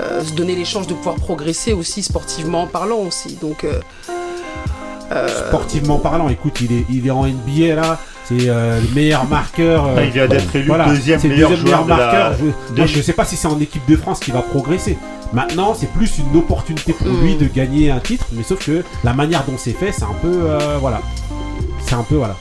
[0.00, 3.36] euh, se donner les chances de pouvoir progresser aussi sportivement parlant aussi?
[3.40, 3.80] Donc, euh,
[5.12, 9.26] euh, Sportivement parlant, écoute, il est, il est en NBA là, c'est euh, le meilleur
[9.26, 9.86] marqueur.
[9.86, 12.44] euh, Ah, il vient d'être élu deuxième c'est le meilleur deuxième joueur de la- Je,
[12.74, 14.96] de- moi, je sais pas si c'est en équipe de France qu'il va progresser.
[15.32, 19.12] Maintenant, c'est plus une opportunité pour lui de gagner un titre, mais sauf que la
[19.12, 21.00] manière dont c'est fait, c'est un peu, euh, voilà,
[21.80, 22.36] c'est un peu voilà,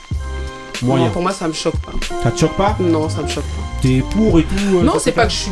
[0.84, 1.06] moyen.
[1.06, 1.92] non, pour moi, ça me choque pas.
[2.24, 2.78] Ça te choque pas?
[2.80, 3.64] Non, ça me choque pas.
[3.82, 5.52] T'es pour et tout euh, non, c'est pas que je suis.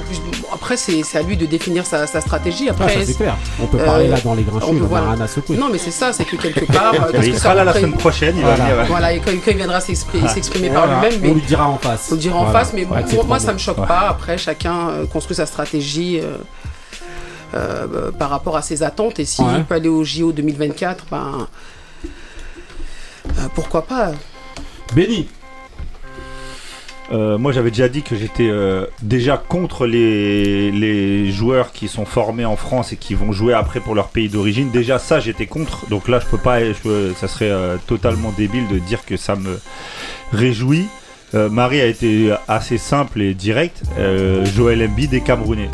[0.51, 2.65] Après, c'est à lui de définir sa, sa stratégie.
[2.69, 3.37] Ah, Après, ça c'est clair.
[3.61, 5.11] On peut euh, parler là dans les grands on shows, peut- il en a voilà.
[5.11, 5.57] rien à secouer.
[5.57, 7.93] non, mais c'est ça, c'est que quelque part, euh, Il que sera là la semaine
[7.93, 8.57] prochaine, il Voilà.
[8.65, 8.85] va venir.
[8.87, 12.09] Voilà, et quand, quand il viendra s'exprimer s'exprimer par lui-même, on lui dira en face.
[12.09, 12.59] le dire en Voilà.
[12.59, 14.07] face, mais Ouais, moi, ça me choque pas.
[14.09, 16.37] Après, chacun euh, construit sa stratégie euh,
[17.53, 19.19] euh, par rapport à ses attentes.
[19.19, 19.63] Et s'il Ouais.
[19.67, 21.47] peut aller au JO 2024, ben,
[23.27, 24.11] euh, pourquoi pas
[24.95, 25.27] Benny,
[27.11, 32.05] Euh, moi, j'avais déjà dit que j'étais euh, déjà contre les, les joueurs qui sont
[32.05, 34.71] formés en France et qui vont jouer après pour leur pays d'origine.
[34.71, 35.87] Déjà, ça, j'étais contre.
[35.89, 36.63] Donc là, je peux pas.
[36.63, 39.59] je ça serait euh, totalement débile de dire que ça me
[40.31, 40.87] réjouit.
[41.33, 43.83] Euh, Marie a été assez simple et directe.
[43.97, 45.69] Euh, Joël Embiid est camerounais.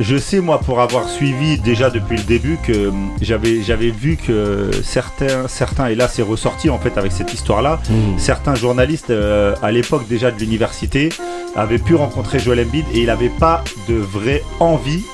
[0.00, 3.90] Euh, je sais moi pour avoir suivi déjà depuis le début que hum, j'avais j'avais
[3.90, 7.80] vu que certains certains et là c'est ressorti en fait avec cette histoire là
[8.18, 11.08] certains journalistes euh, à l'époque déjà de l'université
[11.54, 15.04] avaient pu rencontrer Joel Embiid et il n'avait pas de vraie envie.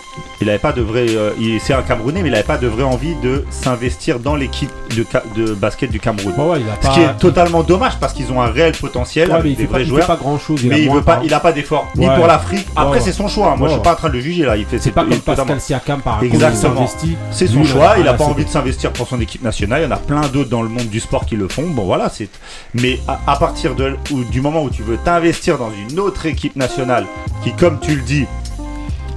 [0.40, 1.06] Il n'avait pas de vrai.
[1.10, 4.34] euh, il- c'est un Camerounais, mais il n'avait pas de vraie envie de s'investir dans
[4.34, 6.34] l'équipe de, de basket du Cameroun.
[6.36, 9.28] Bon, ouais, il a Ce qui est totalement dommage parce qu'ils ont un réel potentiel
[9.28, 10.06] Ouais, mais avec il des fait pas, vrais il fait joueurs.
[10.06, 10.60] pas grand chose.
[10.64, 12.14] mais il veut pas, il a pas d'effort ni Ouais.
[12.16, 12.66] pour l'Afrique.
[12.76, 13.54] Après, c'est son choix.
[13.56, 13.82] Moi, je suis ouais.
[13.84, 14.56] pas en train de le juger là.
[14.56, 16.22] Il fait, C'est pas comme Pascal Siakam par.
[16.22, 16.86] Exactement.
[17.04, 19.20] il c'est son il choix, a il a rien pas envie de s'investir pour son
[19.20, 19.82] équipe nationale.
[19.82, 21.64] Il y en a plein d'autres dans le monde du sport qui le font.
[21.66, 22.28] Bon voilà, c'est.
[22.74, 23.96] Mais à, partir de
[24.30, 27.06] du moment où tu veux t'investir dans une autre équipe nationale
[27.42, 28.26] qui, comme tu le dis,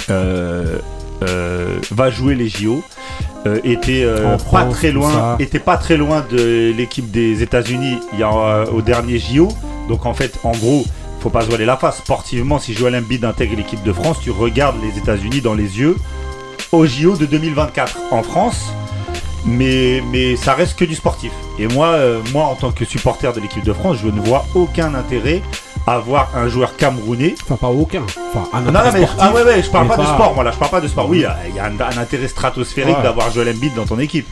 [0.10, 2.84] va jouer les JO,
[3.46, 8.20] euh, était euh, pas très loin, était pas très loin de l'équipe des États-Unis il
[8.20, 9.50] y a, euh, au dernier JO.
[9.88, 10.86] Donc en fait, en gros.
[11.22, 11.98] Faut pas se voiler la face.
[11.98, 15.98] Sportivement, si Joel Embiid intègre l'équipe de France, tu regardes les États-Unis dans les yeux
[16.72, 18.72] au JO de 2024 en France,
[19.44, 21.32] mais, mais ça reste que du sportif.
[21.58, 24.46] Et moi, euh, moi, en tant que supporter de l'équipe de France, je ne vois
[24.54, 25.42] aucun intérêt
[25.88, 27.36] à voir un joueur camerounais.
[27.44, 28.02] Enfin, pas aucun.
[28.34, 30.08] Enfin, un Non, non, intérêt mais sportif, ah ouais, ouais, je parle mais pas, de
[30.08, 31.08] sport, moi là, je parle pas de sport.
[31.10, 33.04] Oui, il y a un, un intérêt stratosphérique Ouais.
[33.04, 34.28] d'avoir Joel Embiid dans ton équipe,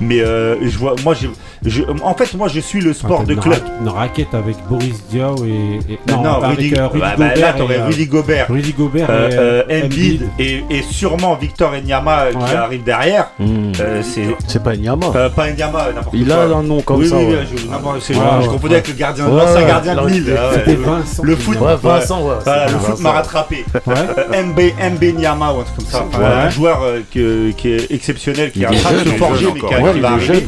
[0.00, 1.28] mais euh, je vois, moi, je,
[1.64, 3.54] je- en fait, moi, je suis le sport t'as de une club.
[3.62, 5.78] ra- Une raquette avec Boris Diaw et.
[5.92, 7.40] et- Non, avec Rudy, euh, Rudy bah, bah, Gobert.
[7.46, 10.82] là, t'aurais et, euh, Rudy Gobert, Rudy Gobert euh, et euh, euh, Embiid et, et
[10.82, 12.54] sûrement Victor Enyama euh, qui Ouais.
[12.56, 13.28] arrive derrière.
[13.40, 15.06] Euh, c'est C'est pas Nyama.
[15.14, 16.36] euh, pas Enyama, n'importe Il quoi.
[16.36, 17.16] a un nom comme oui, ça.
[17.16, 17.38] oui, ouais.
[17.40, 17.56] oui, je,
[18.00, 18.74] c'est- Ouais, je ouais, confondais ouais.
[18.74, 20.36] avec le gardien, Ouais, l'ancien ouais, gardien de Lille.
[20.38, 21.22] ah ouais, C'était Vincent.
[21.22, 22.34] le foot, Ouais, Vincent, ouais.
[22.44, 22.90] Voilà, c'est le Vincent.
[22.92, 23.64] foot m'a rattrapé.
[25.12, 26.04] Nyama ou un truc comme ça.
[26.08, 26.26] Enfin, Ouais.
[26.26, 29.60] Un joueur euh, que- qui est exceptionnel, qui est en train de se forger, mais
[29.60, 30.46] qui, a- Ouais, qui va arriver.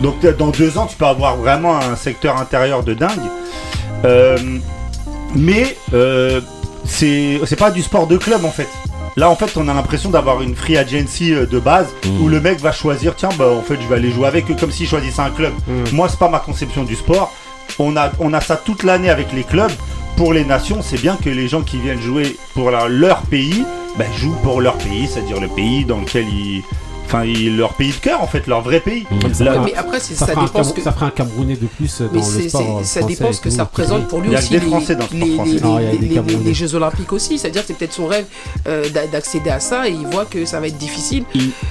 [0.00, 3.10] Donc euh, dans deux ans, tu peux avoir vraiment un secteur intérieur de dingue.
[4.04, 4.36] Euh,
[5.34, 6.40] mais euh,
[6.84, 8.68] c'est c'est pas du sport de club en fait.
[9.16, 12.22] Là en fait on a l'impression d'avoir une free agency euh, de base Mm.
[12.22, 14.56] où le mec va choisir tiens bah en fait je vais aller jouer avec eux
[14.58, 15.52] comme s'il choisissait un club.
[15.68, 15.94] Mm.
[15.94, 17.32] Moi c'est pas ma conception du sport
[17.80, 19.72] on a, on a ça toute l'année avec les clubs.
[20.16, 23.64] Pour les nations, c'est bien que les gens qui viennent jouer pour leur pays
[23.98, 26.62] ben, jouent pour leur pays, c'est-à-dire le pays dans lequel ils.
[27.06, 29.04] Enfin, leur pays de cœur, en fait, leur vrai pays.
[29.10, 30.80] Mais après, ça, ça dépend ce que...
[30.80, 33.50] Ça fera un Camerounais de plus euh, dans le sport euh, Ça dépend ce que
[33.50, 34.50] ça représente pour lui il y a aussi.
[34.50, 35.98] Des Français dans les, le sport français.
[36.00, 37.36] Les, les, Jeux Olympiques aussi.
[37.36, 38.26] C'est-à-dire que c'est peut-être son rêve
[38.68, 41.24] euh, d'accéder à ça et il voit que ça va être difficile.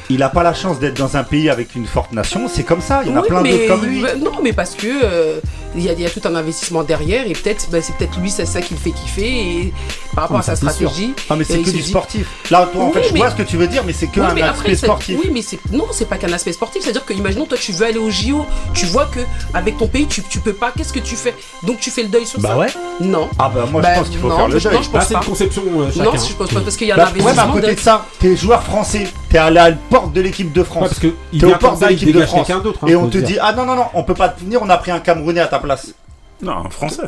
[0.10, 2.50] Il n'a pas la chance d'être dans un pays avec une forte nation.
[2.54, 3.04] C'est comme ça.
[3.06, 4.02] Il y en a plein d'autres comme lui.
[4.22, 5.40] Non, mais parce que
[5.76, 8.62] il y, a, tout un investissement derrière et peut-être ben, c'est peut-être lui c'est ça
[8.62, 9.74] qui le fait kiffer et
[10.16, 11.14] par rapport ah, à sa stratégie.
[11.30, 12.28] Ah mais c'est que du sportif.
[12.50, 14.76] Là en fait je vois ce que tu veux dire mais c'est que un aspect
[14.76, 15.20] sportif.
[15.24, 15.42] Oui mais
[15.78, 18.00] non c'est pas qu'un aspect sportif c'est à dire que imaginons toi tu veux aller
[18.00, 19.20] au JO tu vois que
[19.54, 21.36] avec ton pays tu, tu peux pas qu'est-ce que tu fais?
[21.64, 22.56] Donc tu fais le deuil sur bah ça?
[22.56, 22.70] Bah ouais.
[23.02, 23.30] Non.
[23.38, 24.74] Ah bah moi je bah, pense qu'il faut non, faire le deuil.
[24.74, 25.20] Non je pense pas.
[25.20, 25.64] Une conception.
[25.66, 27.42] Non je pense pas parce qu'il y a bah, un bah, investissement.
[27.44, 30.52] Ouais mais à côté de ça t'es joueur français t'es à la porte de l'équipe
[30.52, 30.90] de France.
[30.90, 32.50] parce T'es aux portes de l'équipe de France
[32.88, 34.78] et on te dit ah non non non on peut pas te venir on a
[34.78, 35.94] pris un Camerounais à ta place.
[36.42, 37.04] Non, français.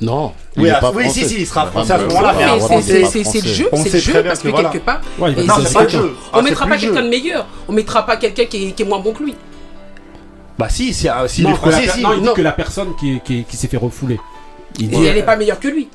[0.00, 0.32] Non.
[0.56, 2.34] Oui, oui si, si, il sera français à ce moment-là.
[2.80, 4.70] C'est le jeu, c'est le jeu, parce que, que voilà.
[4.70, 5.00] quelque part.
[5.18, 6.16] Ouais, non, c'est ah, ah, pas le jeu.
[6.32, 9.12] On mettra pas quelqu'un de meilleur, on mettra pas quelqu'un qui, qui est moins bon
[9.12, 9.34] que lui.
[10.58, 11.54] Bah, si, si, ah, si non,
[12.16, 14.18] il dit que la personne qui, qui, qui s'est fait refouler.
[14.78, 15.88] Il dit, elle n'est euh, pas meilleure que lui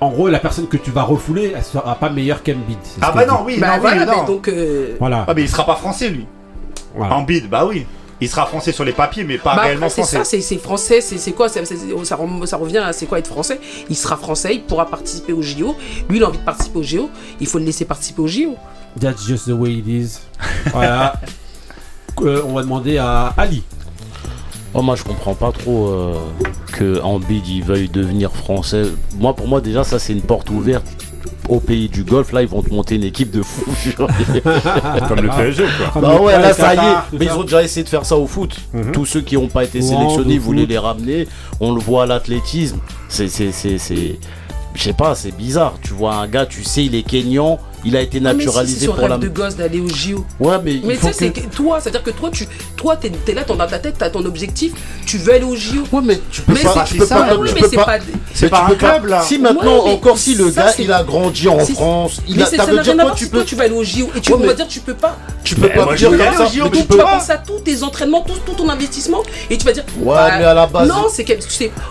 [0.00, 2.78] en gros, la personne que tu vas refouler, elle sera pas meilleure qu'Embid.
[3.00, 3.66] Ah bah non, bah oui, non,
[4.06, 4.20] non.
[4.20, 5.24] Mais donc euh, voilà.
[5.26, 6.26] Ah mais il sera pas français lui.
[6.94, 7.24] Voilà.
[7.50, 7.86] Bah oui
[8.24, 10.18] il sera français sur les papiers, mais pas bah, réellement français.
[10.24, 11.60] C'est ça, c'est français, c'est quoi ça,
[12.56, 13.60] revient à c'est quoi être français?
[13.88, 15.76] Il sera français, il pourra participer au JO.
[16.08, 17.10] Lui, il a envie de participer au JO,
[17.40, 18.56] il faut le laisser participer au JO.
[19.00, 20.20] That's just the way it is.
[20.72, 21.20] Voilà.
[22.22, 23.62] Euh, on va demander à Ali.
[24.72, 26.14] Oh, moi, je comprends pas trop euh,
[26.72, 28.84] que Ambid il veuille devenir français.
[29.18, 30.86] Moi, pour moi, déjà, ça, c'est une porte ouverte
[31.48, 33.64] au pays du golf, là, ils vont te monter une équipe de fous.
[33.96, 36.00] Comme le PSG, quoi.
[36.00, 37.18] Bah ouais, là, ça y est.
[37.18, 38.56] Mais ils ont déjà essayé de faire ça au foot.
[38.72, 38.92] Mhm.
[38.92, 41.28] Tous ceux qui n'ont pas été sélectionnés voulaient les ramener.
[41.60, 42.78] On le voit à l'athlétisme.
[43.08, 43.28] C'est.
[44.74, 45.74] Je sais pas, c'est bizarre.
[45.82, 48.92] Tu vois un gars, tu sais, il est kenyan il a été naturalisé mais si,
[48.92, 49.18] si, pour la.
[49.18, 50.24] de gosse d'aller au JO.
[50.40, 50.80] Ouais, mais.
[50.84, 51.40] Mais ça, que...
[51.54, 54.24] toi, c'est-à-dire que toi, tu toi, t'es es là, t'en dans ta tête, t'as ton
[54.24, 54.72] objectif,
[55.06, 55.82] tu veux aller au JO.
[55.92, 56.84] Ouais, mais tu peux mais pas.
[56.84, 57.36] Tu peux ça, pas.
[57.36, 57.98] Oui, mais c'est pas.
[58.32, 59.22] C'est pas un club là.
[59.22, 62.46] Si maintenant, ouais, encore si le gars, il a grandi en France, il a.
[62.46, 64.80] Ça veut dire Tu peux, tu vas aller au JO et tu vas dire, tu
[64.80, 65.16] peux pas.
[65.42, 66.58] Tu peux pas dire comme ça.
[66.58, 69.84] Donc tu vas penser à tous tes entraînements, tout ton investissement, et tu vas dire.
[69.98, 70.88] Ouais, bah, mais à la base.
[70.88, 71.34] Non, c'est que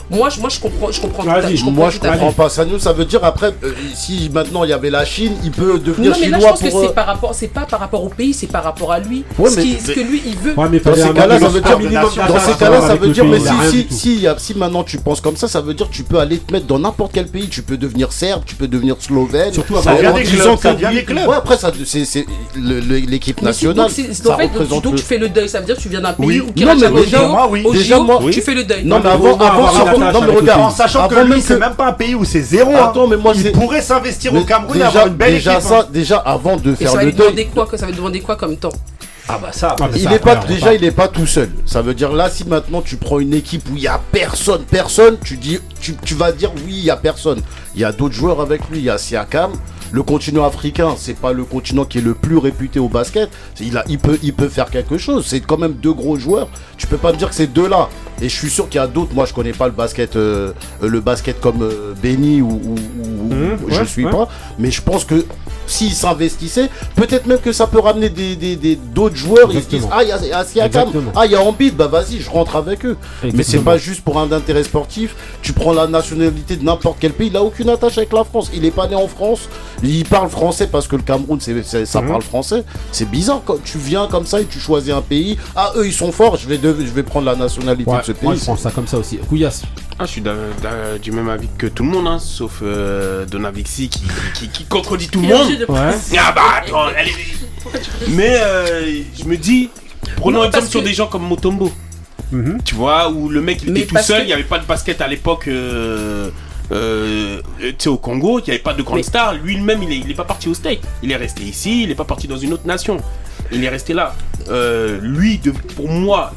[0.10, 1.24] moi, moi, je comprends, je comprends.
[1.24, 2.50] Moi, je comprends pas.
[2.50, 5.52] Ça nous, ça veut dire après, euh, si maintenant il y avait la Chine, il
[5.52, 7.62] peut devenir non, mais là, je pense pour, que c'est euh, par rapport, c'est pas
[7.62, 9.24] par rapport au pays, c'est par rapport à lui.
[9.38, 10.54] Ouais, ce, mais, qui, ce que lui il veut.
[10.58, 11.78] Ouais, mais dans ces cas-là, ça veut dire.
[12.28, 15.36] Dans ces cas-là, ça veut dire mais si si si si maintenant tu penses comme
[15.36, 17.48] ça, ça veut dire tu peux aller te mettre dans n'importe quel pays.
[17.50, 19.54] Tu peux devenir serbe, tu peux devenir slovène.
[19.54, 21.30] Surtout ça vient des clubs.
[21.32, 23.90] Après ça, c'est l'équipe nationale.
[24.70, 25.50] Donc tu fais le deuil.
[25.50, 26.66] Ça veut dire tu viens d'un pays où qui
[27.74, 28.86] déjà moi, tu fais le deuil.
[28.86, 32.16] Non mais avant avant mais regarde en sachant que lui c'est même pas un pays
[32.16, 32.72] où c'est zéro.
[32.76, 33.08] Attends hein.
[33.10, 36.76] mais moi il pourrait s'investir au Cameroun et avoir une belle équipe déjà, avant de
[36.76, 37.48] faire le deuil.
[37.54, 38.74] Quoi, que ça va demander quoi comme temps
[39.30, 41.50] ah bah ça, il est pas, déjà il est pas tout seul.
[41.66, 44.64] Ça veut dire là si maintenant tu prends une équipe où il y a personne,
[44.70, 47.40] personne, tu dis tu, tu vas dire oui, il y a personne.
[47.74, 49.54] Il y a d'autres joueurs avec lui, il y a Siakam,
[49.94, 53.30] le continent africain, c'est pas le continent qui est le plus réputé au basket.
[53.62, 55.24] Il, a, il, peut, il peut faire quelque chose.
[55.28, 56.50] C'est quand même deux gros joueurs.
[56.78, 57.90] Tu peux pas me dire que c'est deux là.
[58.20, 59.14] Et je suis sûr qu'il y a d'autres.
[59.14, 62.76] Moi, je connais pas le basket, euh, le basket comme euh, Benny ou,
[63.70, 64.28] je ouais, suis pas.
[64.58, 65.26] Mais je pense que
[65.68, 69.50] s'ils s'investissaient, peut-être même que ça peut ramener des, des, d'autres joueurs.
[69.52, 72.86] Ils se disent Ah, il y a Siakam, ah, y bah vas-y, je rentre avec
[72.86, 72.98] eux.
[73.34, 75.16] Mais c'est pas juste pour un intérêt sportif.
[75.42, 78.50] Tu prends la nationalité de n'importe quel pays, il a aucune attache avec la France.
[78.54, 79.50] Il est pas né en France,
[79.84, 82.08] il parle français parce que le Cameroun, ça mhm.
[82.08, 82.64] parle français.
[82.92, 85.38] C'est bizarre quand tu viens comme ça et tu choisis un pays.
[85.56, 88.30] Ah, eux, ils sont forts, je vais, je vais prendre la nationalité de ce pays.
[88.34, 89.18] Je ça comme ça aussi.
[89.18, 89.64] Couillasse.
[90.00, 90.24] Ah, je suis
[91.02, 95.28] du même avis que tout le monde, hein, sauf euh, Donavixi qui, contredit tout le
[95.28, 96.92] monde de ah bah,
[98.10, 99.70] Mais euh, je me dis,
[100.18, 101.72] prenons exemple sur des gens comme Motombo.
[102.32, 102.60] Mhm.
[102.66, 105.02] Tu vois, où le mec il était tout seul, il n'y avait pas de basket
[105.02, 105.48] à l'époque.
[105.48, 106.30] Euh,
[106.72, 109.34] euh, tu sais, au Congo, il n'y avait pas de grande Mais- star.
[109.36, 110.82] Lui-même, il n'est il est pas parti au steak.
[111.04, 112.98] Il est resté ici, il n'est pas parti dans une autre nation.
[113.52, 114.16] Il est resté là.
[115.02, 115.40] Lui,
[115.76, 116.34] pour moi,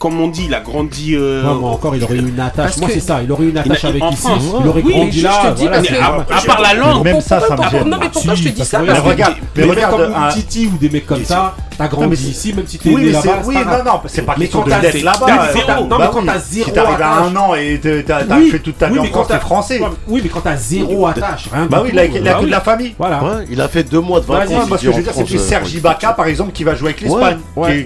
[0.00, 1.14] comme on dit, il a grandi.
[1.14, 2.78] Euh, non, mais encore, il aurait eu une attache.
[2.78, 4.28] Moi, c'est ça, il aurait eu une attache avec ici.
[4.60, 5.54] Il aurait grandi là.
[5.54, 7.04] Voilà, à, à, part la langue.
[7.04, 7.86] Même ça, ça me gêne.
[7.86, 9.34] Non, mais pourquoi je te dis ça Parce que regarde,
[9.90, 13.42] comme euh, Titi ou des mecs comme ça, t'as grandi ici, même si t'es là-bas.
[13.44, 15.26] Oui, non, non, c'est pas question d'être là-bas.
[15.28, 16.68] Euh, non, mais quand t'as zéro.
[16.68, 19.82] Si t'arrives à un an et t'as fait toute ta vie en France, t'es français.
[20.08, 22.94] Oui, mais quand t'as zéro attache, Bah oui, il a que de bah la famille.
[22.98, 23.20] Voilà.
[23.50, 24.66] Il a fait deux mois de vacances.
[24.66, 27.02] Parce que je veux dire, c'est plus Sergi Ibaka, par exemple, qui va jouer avec
[27.02, 27.36] l'Espagne.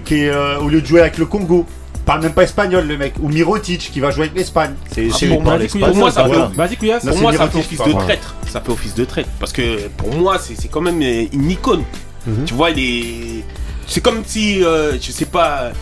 [0.05, 1.67] Qui est au lieu de jouer avec le Congo
[2.05, 3.15] parle même pas espagnol le mec.
[3.21, 4.75] Ou Mirotic qui va jouer avec l'Espagne.
[4.91, 6.51] C'est ah, pour, moi, pour moi ça voilà.
[6.69, 6.99] fait, hein.
[7.07, 8.35] pour moi, ça fait office de traître.
[8.47, 9.31] Ça fait office de traître.
[9.41, 11.85] Parce que pour moi c'est quand même euh, une icône.
[12.27, 12.45] Mhm.
[12.47, 13.45] Tu vois, il est.
[13.87, 15.73] C'est comme si, euh, je sais pas,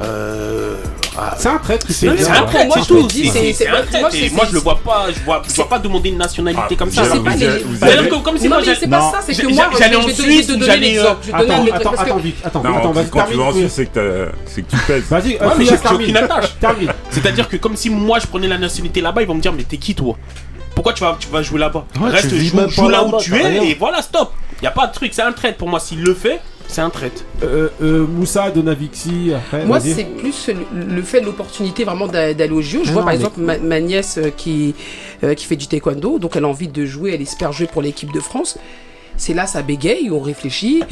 [0.00, 0.76] euh,
[1.18, 3.64] ah, C'est un traître, c'est c'est un trait, moi, c'est je dis, C'est- c'est- c'est
[3.64, 5.06] c'est- un c'est- Et Moi, je le c'est- vois pas.
[5.14, 7.04] Je vois, je vois pas demander une nationalité Ah, comme ça.
[7.04, 9.54] sais pas, les- comme, comme si non, moi j'allais- c'est pas ça, c'est que J'allais
[9.54, 11.16] moi, en vais te Suisse, donner j'allais, l'exemple.
[11.22, 12.36] Je vais te donner un Attends, attends, vite.
[12.44, 13.52] Attends, attends, quand- tu vas en.
[13.52, 15.04] Suisse, c'est que c'est tu pèses.
[15.04, 16.50] Vas-y, Ouais, euh, mais j'ai- aucune attache.
[17.10, 19.64] C'est-à-dire que comme si moi je prenais la nationalité là-bas, ils vont me dire mais
[19.64, 20.16] t'es qui toi?
[20.74, 21.84] Pourquoi tu vas, tu vas jouer là-bas?
[22.00, 24.32] Reste, joue, là où tu es et voilà, stop.
[24.62, 25.52] Y a pas de truc, c'est un trait.
[25.52, 26.40] Pour moi, s'il le fait,
[26.72, 27.12] c'est un trait.
[27.42, 29.64] Euh, euh, Moussa, Donavixi, après.
[29.64, 32.80] Moi, c'est plus le, le fait de l'opportunité vraiment d'a- d'aller au JO.
[32.84, 34.74] Je Ah vois non, par mais- exemple ma, ma nièce euh, qui,
[35.22, 37.82] euh, qui fait du taekwondo, donc elle a envie de jouer, elle espère jouer pour
[37.82, 38.58] l'équipe de France.
[39.16, 40.82] C'est là, ça bégaye, on réfléchit.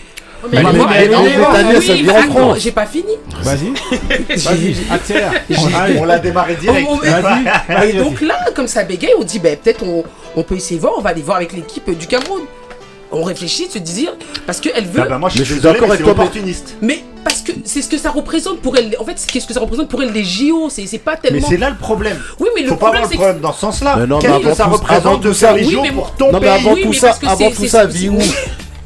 [0.53, 2.55] mais en.
[2.57, 3.13] J'ai pas fini.
[3.43, 3.73] Vas-y.
[4.37, 4.75] Vas-y,
[5.75, 5.99] Allez.
[5.99, 6.87] On l'a démarré direct.
[7.85, 10.05] Et donc là, comme ça bégaye, on dit ben, peut-être on,
[10.37, 12.43] on peut essayer de voir, on va aller voir avec l'équipe du Cameroun.
[13.13, 14.13] On réfléchit, se dire,
[14.47, 15.03] parce qu'elle veut.
[15.03, 16.21] Ah bah moi je Mais suis je suis désolé, d'accord mais avec c'est toi, mais-
[16.29, 16.77] opportuniste.
[16.81, 18.95] Mais parce que c'est ce que ça représente pour elle.
[19.01, 21.49] En fait, qu'est-ce que ça représente pour elle les JO C'est c'est pas Mais tellement.
[21.49, 22.19] c'est là le problème.
[22.39, 23.97] Oui, mais le Faut pas problème voir c'est le problème dans ce sens-là.
[23.99, 25.91] Mais non, mais Qu'est-ce avant que ça tout- représente avant de ça- les JO mais
[25.93, 27.89] pour ton Non, mais avant Oui, tout mais ça, avant c'est- tout c'est- ça, c'est-
[27.99, 28.19] vit où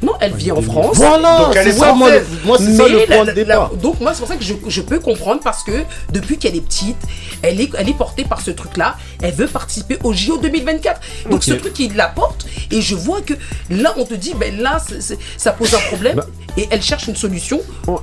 [0.05, 0.97] Non, elle vit en France.
[0.97, 2.09] Voilà, Donc, elle c'est est ça, moi,
[2.57, 3.71] c'est ça le point de la- départ.
[3.75, 5.71] donc moi c'est pour ça que je, je peux comprendre parce que
[6.11, 6.97] depuis qu'elle est petite,
[7.41, 8.95] elle est, elle est portée par ce truc-là.
[9.21, 11.01] Elle veut participer au JO 2024.
[11.31, 13.33] Donc ce truc il la porte et je vois que
[13.69, 14.77] là on te dit ben là
[15.37, 16.25] ça pose un problème Bah.
[16.57, 17.59] et elle cherche une solution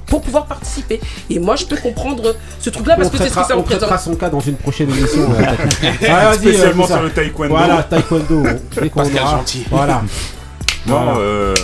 [0.07, 1.01] pour pouvoir participer.
[1.31, 3.63] Et moi je peux comprendre ce truc-là parce on que c'est ce que ça on
[3.63, 4.15] traitera représente.
[4.15, 5.23] son cas dans une prochaine émission.
[5.39, 6.95] euh, euh, Spécialement Moussa.
[6.95, 7.55] sur le taekwondo.
[7.57, 8.43] Voilà, taekwondo.
[8.81, 9.03] Dès qu'on.
[9.71, 10.03] Voilà.
[10.85, 11.17] Non, Voilà.
[11.19, 11.55] euh,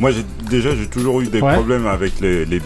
[0.00, 1.54] moi j'ai déjà j'ai toujours eu des Ouais.
[1.54, 2.60] problèmes avec les, les,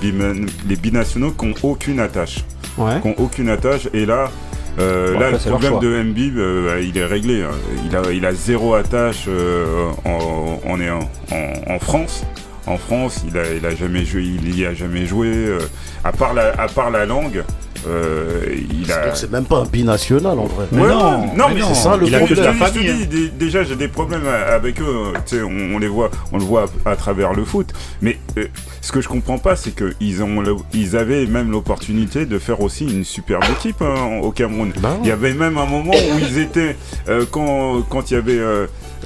[0.77, 2.39] binationaux qui n'ont aucune attache.
[2.79, 3.01] Ouais.
[3.03, 4.31] Qui ont aucune attache et là.
[4.79, 7.43] euh, Bon, là, le problème de Mbib, euh, il est réglé.
[7.43, 7.51] hein.
[7.85, 12.25] Il a, il a zéro attache euh, en, en, en, en France.
[12.67, 14.23] En France, il a, il a jamais joué.
[14.23, 15.57] Il y a jamais joué.
[16.05, 17.43] à part la, à part la langue,
[17.87, 19.15] euh, il a.
[19.15, 20.67] C'est même pas un binational en vrai.
[20.73, 22.37] Ouais, non, non, mais c'est ça, le il a problème.
[22.37, 25.13] je te famille, dis, dé- déjà j'ai des problèmes a- avec eux.
[25.27, 27.73] sais, on, on les voit, on le voit à, à travers le foot.
[28.03, 28.47] Mais euh,
[28.81, 32.39] ce que je comprends pas, c'est que ils ont, le- ils avaient même l'opportunité de
[32.39, 34.73] faire aussi une superbe équipe hein, au Cameroun.
[34.81, 34.97] Bah.
[35.03, 36.77] Il y avait même un moment où ils étaient
[37.09, 38.39] euh, quand quand il y avait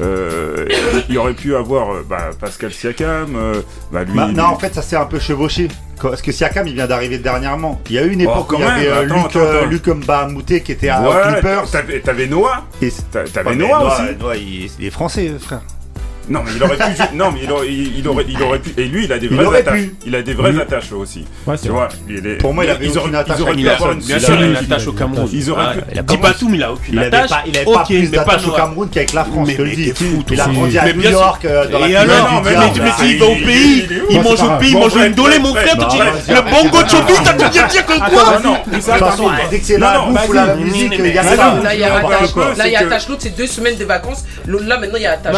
[0.01, 4.15] euh, euh, il aurait pu avoir euh, bah, Pascal Siakam, euh, bah, lui.
[4.15, 5.69] Bah, non, en fait, ça s'est un peu chevauché.
[6.03, 7.81] Parce que Siakam, il vient d'arriver dernièrement.
[7.89, 9.25] Il y a eu une époque Oh, quand où il y avait euh, attends, Luc,
[9.27, 9.71] attends, euh, attends.
[9.71, 11.71] Luc Mbamouté qui était à Ouais, Clippers.
[12.03, 12.93] t'avais, Noah, Et
[13.33, 14.03] t'avais Noah Noah, aussi.
[14.19, 15.61] Noah, il, il est français, frère.
[16.29, 16.83] Non, mais il aurait pu.
[17.15, 18.73] non, mais il aurait, il, il aurait, il aurait pu.
[18.79, 19.75] Et lui, il a des vraies attaches.
[19.75, 19.95] pu.
[20.07, 20.61] Il a des vraies Oui.
[20.61, 21.25] attaches aussi.
[21.47, 23.53] Ouais, Tu vois, il est- Pour moi, il avait ils auraient, aucune attache ils auraient
[23.55, 25.29] pu Il a, avoir une bien sûr, il a une attache au Cameroun.
[25.33, 27.31] Ils auraient Ouais, pu- il a Dis pas tout, mais il a aucune attache.
[27.47, 28.51] il avait pas plus d'attache au.
[28.53, 29.93] Cameroun qu'avec la France, Mais- le mais dis.
[30.31, 31.11] Il a grandi à New bien.
[31.11, 34.43] York, euh, dans la Et plus alors, mais Ah, il va au pays, il mange
[34.43, 35.77] au pays, il mange une dolé, mon frère.
[35.77, 39.31] Le bongo chobi, t'as tu viens de dire que Attends, quoi non, De toute façon,
[39.51, 40.99] dès que c'est bouffe ou la musique.
[40.99, 42.35] Là, il y a attache.
[42.57, 42.99] Là.
[43.09, 44.25] L'autre, c'est deux semaines de vacances.
[44.47, 45.35] Là, maintenant, il y a attache.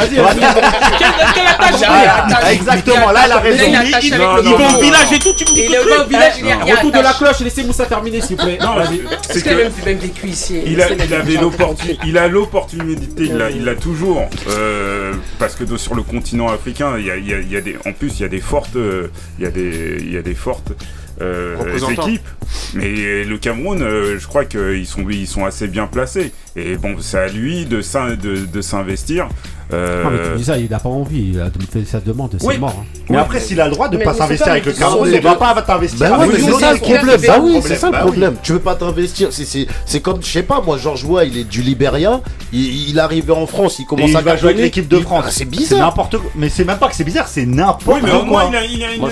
[0.80, 1.34] Vas-y, Quelle vas-y.
[1.34, 2.52] quelle attache Là, il y a attache.
[2.54, 3.64] exactement, là, elle a il raison.
[3.66, 5.92] Il- Il va au village et tout, tu me dis Et que le truc.
[5.96, 8.58] va au village, il il Retour de la cloche, laissez Moussa terminer s'il vous plaît.
[8.60, 9.00] Non, Vas-y.
[9.30, 10.60] c'est que même, vécu ici.
[10.66, 15.64] il, a, il avait l'opportunité, il a l'opportunité, il l'a, il toujours, euh, parce que
[15.76, 18.28] sur le continent africain, il y a, il il des, en plus, il y a
[18.28, 19.08] des fortes, euh,
[19.38, 20.72] il y a des, il y a des fortes
[21.20, 21.56] euh,
[21.90, 22.26] équipes.
[22.74, 26.32] Mais le Cameroun, euh, je crois qu'ils sont, ils sont assez bien placés.
[26.56, 29.28] Et bon, c'est à lui de, s'in- de, de s'investir.
[29.72, 31.32] Euh, Non, mais tu dis ça, il a pas envie.
[31.34, 32.56] Il a fait sa demande, c'est Oui.
[32.58, 32.74] mort.
[32.80, 32.84] hein.
[33.08, 35.34] Mais après, s'il a le droit de Mais pas s'investir avec le Cameroun, il va
[35.34, 37.20] pas t'investir Bah avec une c'est ça le problème.
[37.26, 38.00] Bah oui, c'est ça le oui.
[38.02, 38.36] problème.
[38.42, 39.28] Tu veux pas t'investir.
[39.32, 42.20] C'est- C'est c'est comme, je sais pas, moi, Georges Weah, il est du Libéria.
[42.52, 45.24] Il, arrivé en France, il commence à jouer avec l'équipe de France.
[45.26, 45.80] Ah, C'est bizarre.
[45.80, 46.30] n'importe quoi.
[46.36, 48.50] Mais c'est même pas que c'est bizarre, c'est Oui, n'importe mais au moins, quoi.
[48.70, 49.02] il a, une,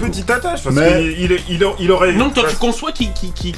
[0.00, 0.62] petite attache.
[0.64, 2.12] Parce qu'il aurait.
[2.12, 3.08] Non, toi, tu conçois qu'il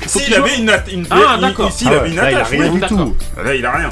[0.06, 1.68] S'il avait une, atta- une Ah, il- d'accord.
[1.68, 2.50] Ici, il Ah avait une là, il a attache.
[2.50, 2.80] rien oui.
[2.80, 3.14] du tout.
[3.44, 3.88] Là, il a rien.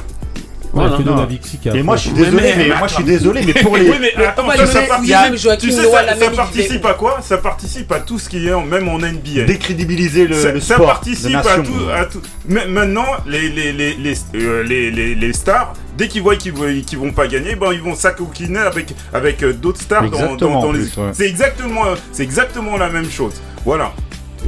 [0.73, 1.27] Ouais, que non.
[1.75, 3.91] Et moi, je suis désolé, mais- mais mais moi, je suis désolé, mais pour les.
[3.91, 7.19] Oui, mais attends, ça, ça participe- tu sais, ça, participe à quoi?
[7.23, 9.43] Ça participe à tout ce qui est même en NBA.
[9.47, 12.23] décrédibiliser le, ça, le participe de à tout, à tout.
[12.49, 16.53] Mais maintenant, les, les, les, les, euh, les, les, les stars, dès qu'ils voient qu'ils
[16.53, 20.07] vont, qu'ils vont pas gagner, ben, ils vont s'acoquiner avec, avec euh, d'autres stars dans,
[20.09, 20.81] Exactement, dans, dans en les.
[20.83, 21.11] ouais.
[21.13, 23.35] C'est exactement, euh, c'est exactement la même chose.
[23.65, 23.93] Voilà.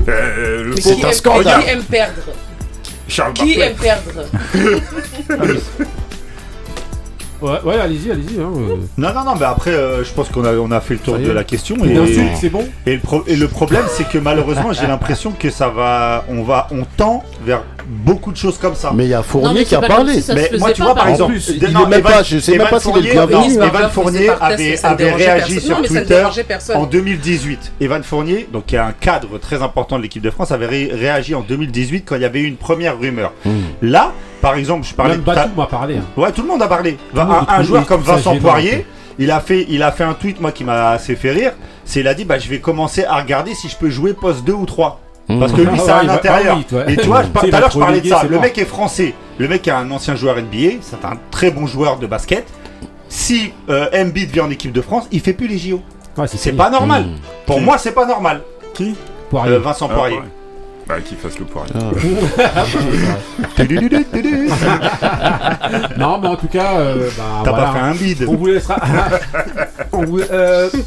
[0.09, 1.63] Euh, le Mais pauvre qui aime- scandale.
[1.65, 2.15] Qui aime perdre?
[3.09, 3.67] Charles Qui Barclay.
[3.67, 5.51] aime perdre?
[7.43, 8.41] Ouais, ouais, allez-y, allez-y.
[8.41, 8.77] hein, euh.
[8.97, 11.15] Non, non, non, mais après, euh, je pense qu'on a, on a fait le tour
[11.27, 11.77] de la question.
[11.85, 11.95] Et,
[12.37, 15.69] c'est bon et, le pro- et le problème, c'est que malheureusement, j'ai l'impression que ça
[15.69, 17.63] va, on va, on tend vers
[17.93, 18.93] beaucoup de choses comme ça.
[18.95, 20.21] Mais il y a Fournier qui a parlé.
[20.21, 22.39] si Mais moi, tu pas, vois, par exemple, de- Il non, même Evan- pas- je
[22.39, 26.25] sais même pas Fournier- non, Evan Evan Fournier avait, réagi sur Non, Twitter
[26.75, 27.73] en 2018.
[27.81, 30.91] Evan Fournier, donc qui est un cadre très important de l'équipe de France, avait ré-
[30.93, 33.33] réagi en 2018 quand il y avait eu une première rumeur.
[33.45, 33.51] Hmm.
[33.83, 35.97] Là, par exemple, je parlais Même Batou m'a parlé.
[35.99, 36.05] hein.
[36.17, 36.97] Ouais, tout le monde a parlé.
[37.15, 38.87] monde un, a joueur comme Vincent Poirier,
[39.19, 41.53] il a fait, il a fait un tweet moi qui m'a assez fait rire.
[41.85, 44.45] C'est il a dit bah je vais commencer à regarder si je peux jouer poste
[44.45, 45.01] 2 ou 3
[45.41, 46.59] parce que lui Ah c'est un il va- intérieur.
[46.75, 46.91] ah.
[46.91, 48.23] Et tu vois, tout à l'heure je parlais de ça.
[48.29, 49.15] Le mec est français.
[49.39, 50.79] Le mec est un ancien joueur NBA.
[50.81, 52.47] C'est un très bon joueur de basket.
[53.09, 55.81] Si euh, Embiid vient en équipe de France, il fait plus les JO.
[56.17, 57.05] Ouais, C'est pas normal.
[57.05, 57.17] Hmm.
[57.47, 58.43] Pour Qui moi, c'est pas normal.
[58.75, 58.95] Qui
[59.31, 59.53] Poirier.
[59.55, 60.19] Euh, Vincent Ah, Poirier.
[60.87, 61.73] Bah, qu'il fasse le poirier.
[65.99, 67.67] Non, mais en tout cas, euh, bah, T'as voilà.
[67.67, 68.25] pas fait un bid.
[68.29, 68.77] On vous laissera.
[69.93, 70.21] on vous...
[70.21, 70.79] euh, ça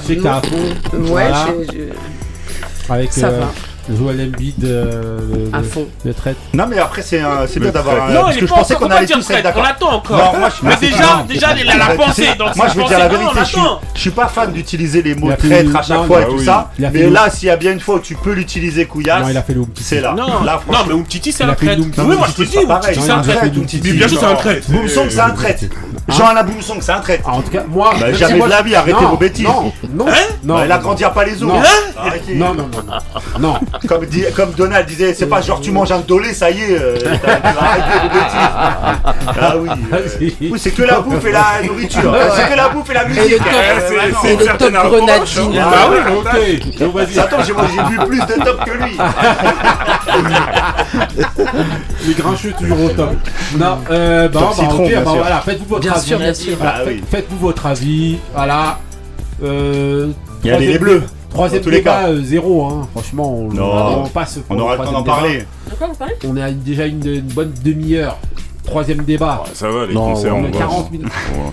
[0.00, 0.56] je sais que t'es à fond.
[0.56, 1.46] Ouais, Voilà.
[1.68, 1.78] je- je-
[2.88, 3.52] Avec Ça euh, va.
[3.96, 5.86] Joel Embiid euh, le- à le- fond.
[6.04, 6.36] le traite.
[6.52, 8.08] Non mais après c'est c'est bien Le d'avoir.
[8.10, 9.62] Non, parce il que est je pas pensais qu'on allait dire tous être d'accord.
[9.64, 10.32] on attend encore.
[10.32, 12.98] Non, moi, je- Mais déjà, déjà, il a la pensée, donc Moi, je veux dire
[12.98, 13.40] la vérité,
[13.94, 16.36] je suis, pas fan d'utiliser les mots Il traître le- à chaque fois il et
[16.36, 16.70] tout ça.
[16.78, 19.22] Il Mais le- là, s'il y a bien une fois où tu peux l'utiliser couillasse,
[19.22, 20.14] Non, il a fait le c'est là.
[20.16, 20.26] Non,
[20.86, 21.82] mais Umtiti, c'est Il un traître.
[21.98, 22.56] Oui, moi je te dis.
[22.58, 23.92] Umtiti, c'est un il traître.
[23.92, 24.70] bien sûr, c'est un traître.
[24.70, 25.64] Boomsong, c'est un traître.
[26.08, 27.24] Jean-Alain Boomsong, c'est un traître.
[27.26, 27.92] Ah, en tout cas, moi.
[27.98, 29.44] Bah, jamais de la vie, arrêtez non, vos bêtises.
[29.44, 30.12] Non, non, Hein
[30.44, 30.66] non.
[30.66, 31.36] Bah, grandir pas les.
[31.36, 31.60] Non.
[31.96, 32.34] Arrêtez.
[32.34, 33.54] Non, non, non, non.
[33.86, 36.78] Comme, dit- comme Donald disait, c'est pas genre tu manges un dolé, ça y est,
[36.80, 38.48] euh, t'as- tu vas arrêter vos bêtises.
[39.40, 39.68] Ah oui.
[39.92, 40.08] euh,
[40.40, 42.12] oui, c'est que la bouffe et la nourriture.
[42.34, 43.22] C'est que la bouffe et la musique.
[43.24, 43.46] Et le top,
[44.62, 45.58] Euh, bah le grenadine.
[45.60, 46.12] Ah Ah oui, oui,
[46.72, 46.78] ok.
[46.80, 47.18] Donc, vas-y.
[47.18, 48.96] Attends, j'ai vu plus de top que lui.
[52.06, 53.10] Les grincheux toujours au top.
[53.56, 55.16] Non, euh, bah, Top bah, citron, bah, sûr.
[55.16, 56.06] voilà, faites-vous votre Bien avis.
[56.06, 56.56] sûr, bien sûr.
[56.56, 57.02] Voilà, Ah faites- oui.
[57.10, 58.18] Faites-vous votre avis.
[58.34, 58.78] Voilà.
[59.42, 60.08] Euh,
[60.44, 61.02] Il y a les bleus.
[61.30, 62.08] Troisième tous les débat, cas.
[62.08, 62.88] euh, zéro, hein.
[62.92, 64.02] Franchement, on, Non.
[64.04, 64.38] on passe.
[64.50, 65.38] On aura le temps d'en troisième parler.
[65.70, 66.26] De quoi vous parlez débat.
[66.28, 68.18] On une- déjà une, une bonne demi-heure.
[68.64, 69.44] Troisième débat.
[69.54, 70.58] Ça va, les Non, concerts, on on On a va.
[70.58, 71.08] 40 minutes.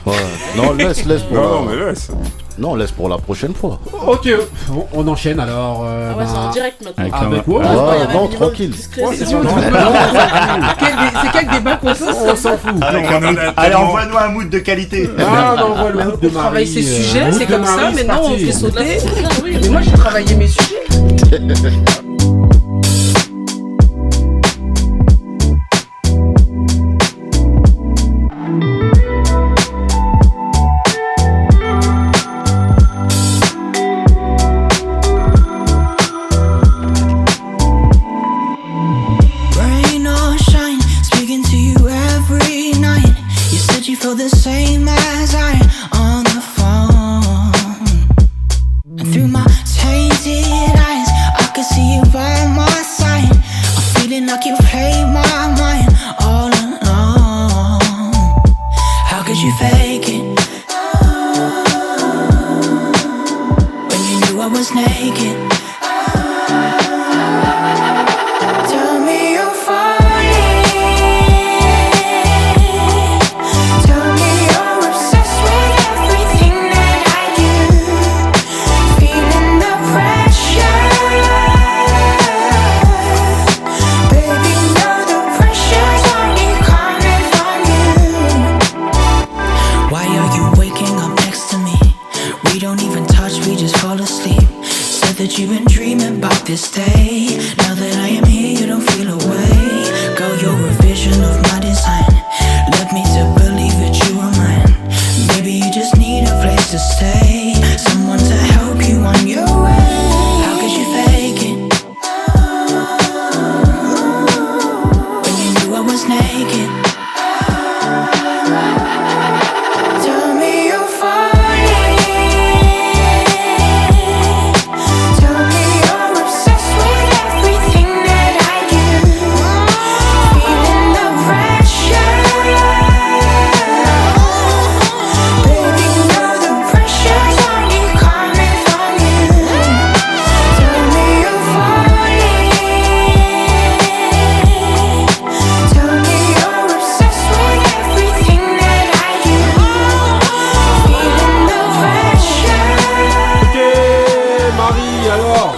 [0.05, 0.13] Ouais.
[0.57, 2.11] Non, laisse, laisse pour Non, non, mais laisse.
[2.57, 3.79] Non, laisse pour la prochaine fois.
[4.07, 4.29] Ok,
[4.69, 5.83] bon, on enchaîne alors.
[5.85, 7.03] euh, Ah ouais, c'est bah, en direct maintenant.
[7.03, 8.71] Avec Avec ouais, Ah, Ouais, non, tranquille.
[8.97, 9.25] Ouais, c'est.
[9.25, 12.81] Quel dé- C'est quel débat qu'on fait on s'en fout.
[12.81, 15.09] Avec Non, un on en mood- a Allez, envoie-nous un mood de qualité.
[15.19, 17.91] Ah, non, on le mood de On travaille ses euh, sujets, c'est comme ça.
[17.91, 18.97] Maintenant, on fait sauter.
[19.03, 19.57] Ah oui.
[19.61, 20.83] Mais moi, j'ai travaillé mes sujets.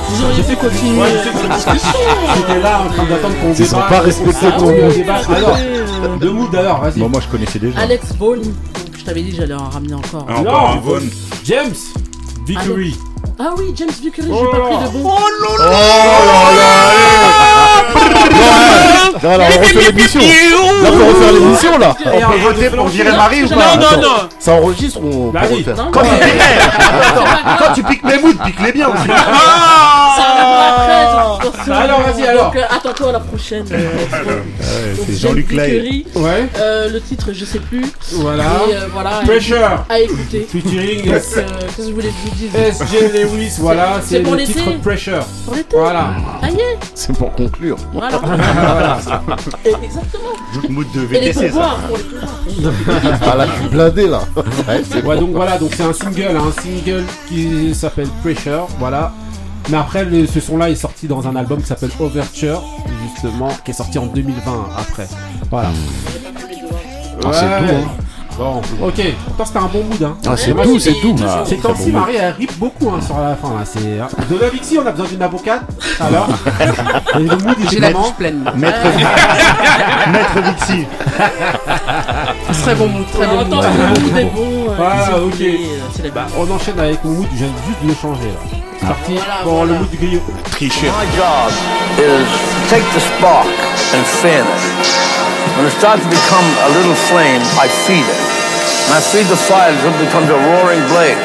[0.10, 1.02] Vous auriez pu continuer
[1.56, 2.00] discussion.
[2.36, 3.78] J'étais là en train d'attendre qu'on Ils débat.
[3.78, 4.92] ont pas respecté Ah ton mot.
[4.92, 5.16] débat.
[5.36, 7.00] Alors, euh, Le mood alors, vas-y.
[7.00, 7.80] Bon, moi je connaissais déjà.
[7.80, 8.42] Alex Vaughn.
[8.42, 8.54] Donc,
[8.98, 10.26] je t'avais dit, j'allais en ramener encore.
[10.30, 11.10] Ah, encore un Non, Vaughn.
[11.46, 11.74] James
[12.48, 12.95] Vickery.
[13.39, 14.64] Ah oui, James Vickery, Oh j'ai pas là.
[14.78, 15.10] pris de bon.
[19.24, 20.22] Non, là, on refait l'émission.
[20.22, 21.95] Là, on refaire l'émission, là.
[22.06, 24.30] Et On peut voter pour virer Marie ou pas Non, non, non.
[24.39, 26.41] Ça enregistre ou on peut refaire Quand tu piques,
[27.60, 29.08] quand tu piques mes moods, pique-les bien aussi.
[30.40, 31.72] Après, façon.
[31.72, 32.46] Alors, vas-y, alors.
[32.46, 33.66] Donc, euh, attends-toi à la prochaine.
[33.72, 33.90] euh,
[34.24, 34.96] Vaughn.
[34.98, 36.06] Donc, c'est Jean-Luc Lay.
[36.16, 37.86] Ouais, Euh, le titre, je sais plus.
[38.14, 38.44] voilà.
[38.70, 39.22] Et euh, voilà.
[39.26, 39.86] Pressure.
[39.90, 40.48] À écouter.
[40.52, 41.36] Featuring euh, Qu'est-ce
[41.78, 42.98] que je voulais vous dise S.J.
[43.14, 45.26] Lewis, voilà, c'est c'est pour le titre Pressure.
[45.46, 45.76] Pour l'été.
[45.78, 46.10] Voilà.
[46.94, 47.78] C'est pour conclure.
[47.94, 48.20] Voilà.
[49.66, 50.70] Exactement.
[50.70, 51.78] Mood de VTC, ça.
[53.22, 54.22] Ah là, je suis blindé là.
[55.06, 59.12] Ouais, donc voilà, donc c'est un single, un single qui s'appelle Pressure, voilà.
[59.70, 62.63] Mais après, le- ce son-là est sorti dans un album qui s'appelle Overture,
[63.13, 65.07] justement, qui est sorti en 2020 après.
[65.51, 65.70] Voilà.
[67.26, 67.59] Ah, c'est Ouais.
[67.68, 67.91] tout, hein.
[68.38, 68.93] Bon, ok.
[69.36, 70.15] Toi, c'était un bon mood, hein.
[70.28, 71.15] Ah, c'est tout, c'est- c'est tout.
[71.45, 72.01] Ces très temps-ci, bon mood.
[72.01, 73.49] Marie, elle rip beaucoup hein, sur la fin.
[73.49, 73.65] Là.
[73.65, 73.80] C'est...
[73.80, 75.63] De la Vixie, on a besoin d'une avocate.
[75.99, 76.28] Alors
[77.15, 78.43] Et le mood, est bouche pleine.
[78.55, 78.78] Maître,
[80.11, 80.86] Maître Vixi.
[82.61, 83.65] Très bon mood, très bon Attends, mood.
[83.65, 84.76] le mood est bon.
[85.03, 85.34] si vous ok.
[85.34, 85.59] voulez,
[85.95, 88.66] c'est la Bah, on enchaîne avec mon mood, je viens juste de le changer là.
[88.80, 89.74] C'est parti Voilà, pour voilà.
[89.74, 90.22] le mood du griot.
[90.52, 90.88] Tricher.
[90.88, 91.52] My job
[91.98, 93.48] is to take the spark
[93.94, 94.62] and fan it.
[95.58, 98.20] When it starts to become a little flame, I feed it.
[98.88, 101.18] And I feed the fire until it becomes a roaring blaze.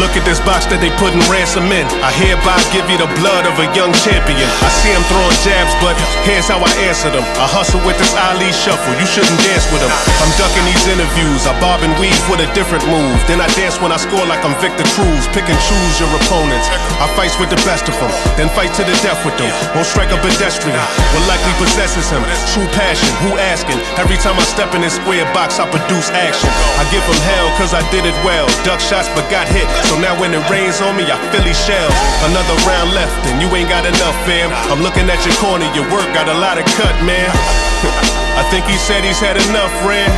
[0.00, 1.84] Look at this box that they putting ransom in.
[2.00, 4.48] I hereby give you the blood of a young champion.
[4.64, 5.92] I see him throwing jabs, but
[6.24, 7.24] here's how I answer them.
[7.36, 9.92] I hustle with this Ali shuffle, you shouldn't dance with him.
[10.24, 13.16] I'm ducking these interviews, I bob and weave with a different move.
[13.28, 15.28] Then I dance when I score like I'm Victor Cruz.
[15.36, 16.66] Pick and choose your opponents.
[16.96, 19.52] I fight with the best of them, then fight to the death with them.
[19.76, 20.76] Won't strike a pedestrian,
[21.12, 22.24] what likely possesses him.
[22.56, 23.76] True passion, who asking?
[24.00, 26.48] Every time I step in this square box, I produce action.
[26.80, 28.48] I give them hell cause I did it well.
[28.64, 29.68] Duck shots but got hit.
[29.88, 31.92] So now when it rains on me, I these shells.
[32.30, 34.48] Another round left, and you ain't got enough, fam.
[34.70, 37.71] I'm looking at your corner, your work got a lot of cut, man.
[38.40, 40.10] I think he said he's had enough, Ran.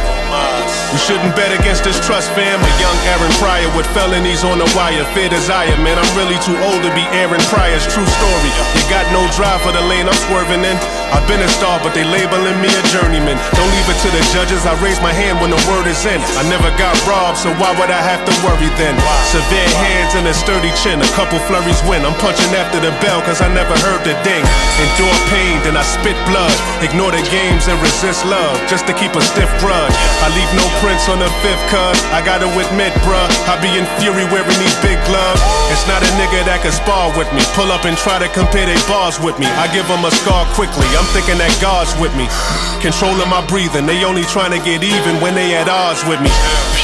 [0.94, 2.62] You shouldn't bet against this trust, fam.
[2.62, 5.02] A young Aaron Pryor with felonies on the wire.
[5.10, 5.98] Fear desire, man.
[5.98, 8.50] I'm really too old to be Aaron Pryor's true story.
[8.78, 10.78] You got no drive for the lane I'm swerving in.
[11.10, 13.38] I've been a star, but they labeling me a journeyman.
[13.58, 14.66] Don't leave it to the judges.
[14.66, 16.22] I raise my hand when the word is in.
[16.38, 18.94] I never got robbed, so why would I have to worry then?
[19.34, 21.02] Severe hands and a sturdy chin.
[21.02, 22.06] A couple flurries win.
[22.06, 24.46] I'm punching after the bell, cause I never heard the ding.
[24.78, 26.52] Endure pain, then I spit blood.
[26.84, 29.96] Ignore the games and resist love, just to keep a stiff grudge.
[30.20, 31.96] I leave no prints on the fifth cuz.
[32.12, 35.40] I gotta admit, bruh, I be in fury wearing these big gloves.
[35.72, 37.40] It's not a nigga that can spar with me.
[37.56, 39.48] Pull up and try to compare they bars with me.
[39.56, 40.86] I give them a scar quickly.
[40.92, 42.28] I'm thinking that God's with me.
[42.84, 43.88] Controlling my breathing.
[43.88, 46.28] They only trying to get even when they at odds with me.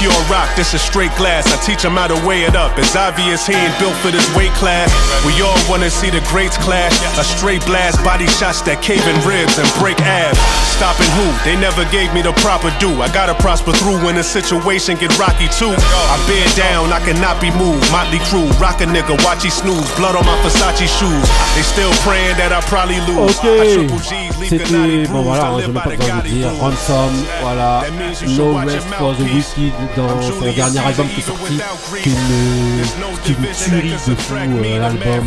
[0.01, 1.45] Pure rock, this is straight glass.
[1.53, 2.73] I teach them how to weigh it up.
[2.81, 4.89] It's obvious he ain't built for this weight class.
[5.29, 6.97] We all wanna see the greats clash.
[7.21, 10.39] A straight blast, body shots that cave in ribs and break abs.
[10.79, 11.27] Stopping who?
[11.43, 13.03] They never gave me the proper due.
[13.03, 15.75] I gotta prosper through when the situation get rocky too.
[15.75, 17.85] I bear down, I cannot be moved.
[17.91, 19.91] Motley crew, rock a nigga, watch he snooze.
[19.99, 21.27] Blood on my Versace shoes.
[21.59, 23.35] They still praying that I probably lose.
[23.35, 26.17] Ok, I triple G's, leave c'était, bon voilà, hein, je live n'ai by pas besoin
[26.17, 26.51] de dire.
[26.61, 27.13] Ransom,
[27.43, 29.27] voilà, That means you should No Rest for the.
[29.27, 31.61] Wicked dans son dernier album qui est sorti,
[32.03, 32.85] qui est une,
[33.25, 35.27] qui est une tuerie de fou, euh, l'album,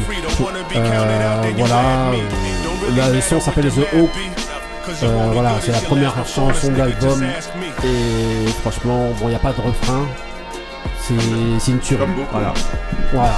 [0.75, 2.11] euh, voilà,
[2.95, 4.09] la son s'appelle The Hope,
[5.03, 7.23] euh, voilà, c'est la première chanson de l'album,
[7.84, 10.05] et franchement, bon, il n'y a pas de refrain,
[11.01, 11.13] c'est
[11.59, 12.53] c'est une tuerie, voilà,
[13.13, 13.34] voilà,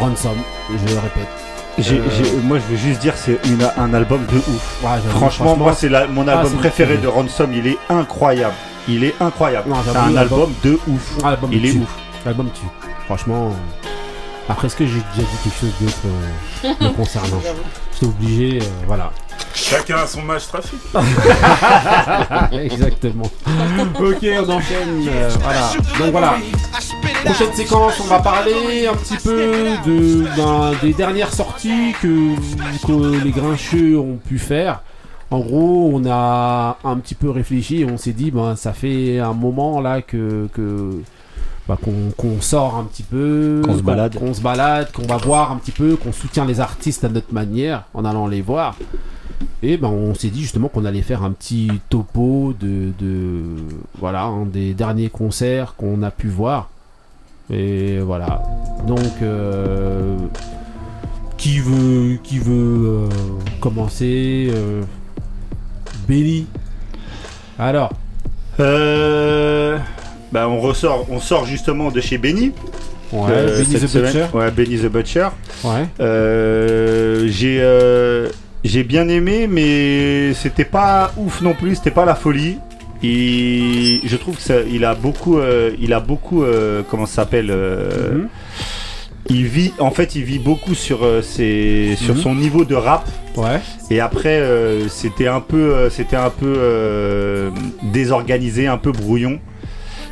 [0.00, 0.36] Ransom,
[0.70, 1.28] je le répète.
[1.78, 4.82] J'ai- Euh, j'ai- moi, je veux juste dire, c'est une- un album de ouf.
[4.82, 7.50] Ouais, franchement, franchement, moi, c'est la- mon ah, album c'est préféré de Ransom.
[7.54, 8.54] Il est incroyable.
[8.88, 9.70] Il est incroyable.
[9.70, 11.16] Non, C'est un album de ouf.
[11.22, 11.78] L'album Il est tue.
[11.78, 11.88] ouf.
[12.26, 12.66] L'album tue.
[13.06, 13.56] Franchement.
[14.52, 17.40] Euh, Après, est-ce que j'ai déjà dit quelque chose d'autre euh, me concernant
[17.92, 19.10] J'étais obligé, euh, voilà.
[19.54, 20.78] Chacun a son match trafic.
[22.52, 23.24] Exactement.
[23.24, 25.06] ok, on enchaîne.
[25.08, 25.70] euh, voilà.
[25.98, 26.34] Donc voilà.
[27.24, 29.52] Prochaine séquence, on va parler un petit peu
[29.86, 32.34] de, ben, des dernières sorties que,
[32.86, 34.82] que les grincheux ont pu faire.
[35.30, 39.18] En gros, on a un petit peu réfléchi et on s'est dit, ben, ça fait
[39.18, 41.00] un moment là que, que
[41.68, 41.78] bah,
[42.16, 44.16] qu'on sort un petit peu, Qu'on se balade.
[44.18, 47.32] qu'on se balade, qu'on va voir un petit peu, qu'on soutient les artistes à notre
[47.32, 48.76] manière en allant les voir.
[49.62, 53.42] et ben on s'est dit justement qu'on allait faire un petit topo de, de
[54.00, 56.68] voilà un des derniers concerts qu'on a pu voir.
[57.50, 58.42] Et voilà.
[58.86, 60.16] Donc euh,
[61.36, 63.08] qui veut qui veut euh,
[63.60, 64.82] commencer euh,
[66.08, 66.46] Benny?
[67.58, 67.92] Alors.
[68.60, 69.78] Euh,
[70.32, 72.52] bah on ressort, on sort justement de chez Benny.
[73.12, 73.92] Ouais, Euh, Benny the.
[73.98, 74.24] Butcher.
[74.32, 75.28] Ouais, Benny the Butcher.
[75.64, 75.86] Ouais.
[76.00, 78.28] Euh, j'ai euh,
[78.64, 81.76] j'ai bien aimé, mais c'était pas ouf non plus.
[81.76, 82.56] C'était pas la folie.
[83.04, 85.40] Et je trouve que ça, il a beaucoup,
[85.80, 86.44] il a beaucoup,
[86.88, 88.28] comment ça s'appelle Mhm.
[89.28, 92.20] Il vit, en fait, il vit beaucoup sur ses, sur Mhm.
[92.20, 93.08] son niveau de rap.
[93.36, 93.60] Ouais.
[93.90, 94.40] Et après,
[94.88, 97.50] c'était un peu, c'était un peu
[97.82, 99.38] désorganisé, un peu brouillon.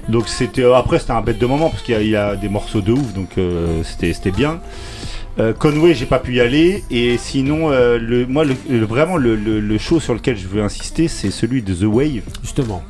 [0.09, 2.17] Donc c'était euh, après c'était un bête de moment parce qu'il y, a- il y
[2.17, 4.61] a des morceaux de ouf, donc euh, c'était c'était bien.
[5.39, 6.83] Euh, Conway, j'ai pas pu y aller.
[6.91, 11.07] Et sinon, euh, le, moi, le, le- vraiment, le, show sur lequel je veux insister,
[11.09, 12.23] c'est celui de The Wave.
[12.43, 12.83] Justement.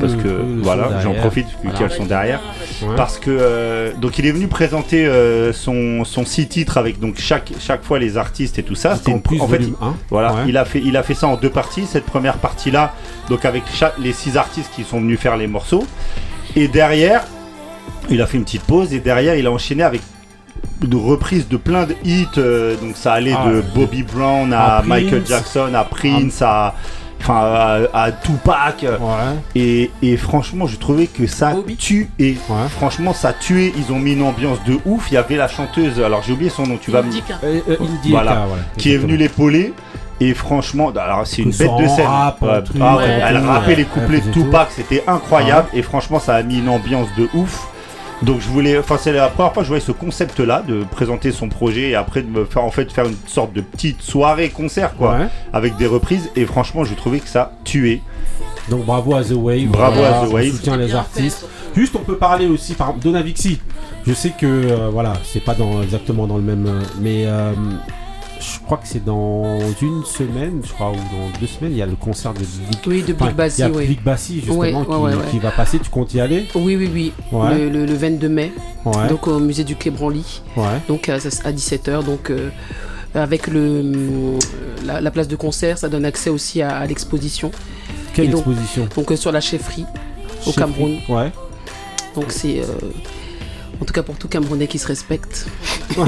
[0.00, 0.28] Parce que,
[0.62, 1.78] voilà, j'en profite Voilà.
[1.78, 2.40] qu'elles sont derrière.
[2.82, 2.96] Ouais.
[2.96, 5.08] Parce que, euh, donc, il est venu présenter
[5.52, 8.96] son, son six titres avec donc chaque, chaque fois les artistes et tout ça.
[8.96, 9.94] C'était une- Campus en fait, il- 1.
[10.10, 10.40] voilà, Ouais.
[10.48, 11.84] il, a fait, il a fait ça en deux parties.
[11.86, 12.92] Cette première partie-là,
[13.30, 15.86] donc avec chaque, les six artistes qui sont venus faire les morceaux.
[16.56, 17.24] Et derrière,
[18.10, 18.92] il a fait une petite pause.
[18.94, 20.00] Et derrière, il a enchaîné avec
[20.80, 22.26] de reprises de plein de hits.
[22.38, 23.62] euh, donc ça allait Ah, de.
[23.74, 25.28] Bobby Brown à, À Michael Prince.
[25.28, 26.74] Jackson, à Prince, à,
[27.20, 27.40] enfin,
[27.92, 28.82] à, à Tupac.
[28.82, 28.90] Ouais.
[29.54, 32.08] Et, et franchement, je trouvais que ça tuait.
[32.70, 33.72] Franchement, ça tuait.
[33.76, 35.10] Ils ont mis une ambiance de ouf.
[35.10, 37.38] Il y avait la chanteuse, alors j'ai oublié son nom, tu vas me Indica.
[37.44, 37.76] Euh, euh,
[38.10, 38.44] Voilà.
[38.46, 39.72] voilà, qui est venue l'épauler.
[40.20, 42.06] Et franchement, alors c'est une bête de scène.
[42.06, 45.68] rap, Ouais, truc, ah ouais, elle rappait les couplets de Tupac, c'était incroyable.
[45.74, 47.66] Et franchement, ça a mis une ambiance de ouf.
[48.22, 51.32] Donc je voulais, enfin c'est la première fois que je voyais ce concept-là de présenter
[51.32, 54.48] son projet et après de me faire en fait faire une sorte de petite soirée
[54.50, 55.26] concert quoi, Ouais.
[55.52, 56.30] avec des reprises.
[56.36, 58.00] Et franchement, j'ai trouvé que ça tuait.
[58.70, 59.66] Donc bravo à The Wave.
[59.66, 60.50] Bravo Voilà, à The Wave.
[60.52, 61.44] soutient les artistes.
[61.76, 63.58] Juste, on peut parler aussi par exemple, Donavixi.
[64.06, 67.52] Je sais que euh, voilà, c'est pas dans, exactement dans le même, euh, mais euh,
[68.40, 71.82] je crois que c'est dans une semaine, je crois, ou dans deux semaines, il y
[71.82, 73.86] a le concert de Big, Oui, de Big enfin, Bassi, Il y a oui.
[73.86, 75.30] Big Bassi justement Ouais, ouais, qui, ouais, ouais.
[75.30, 75.78] qui va passer.
[75.78, 77.12] Tu comptes y aller Oui, oui, oui.
[77.32, 78.52] Le, le- le 22 mai.
[79.08, 80.42] Donc au musée du Quai Branly.
[80.56, 80.64] Ouais.
[80.88, 81.18] Donc à, à
[81.52, 82.04] 17h.
[82.04, 82.50] Donc euh,
[83.14, 84.38] avec le, hum,
[84.84, 87.50] la, la place de concert, ça donne accès aussi à, à l'exposition.
[88.14, 89.84] Quelle donc, exposition Donc euh, sur la chefferie
[90.46, 90.96] au Chefferie, Cameroun.
[91.08, 91.32] Ouais.
[92.14, 92.60] Donc c'est.
[92.60, 92.64] euh,
[93.80, 95.46] en tout cas pour tout Camerounais qui se respecte.
[95.98, 96.04] non,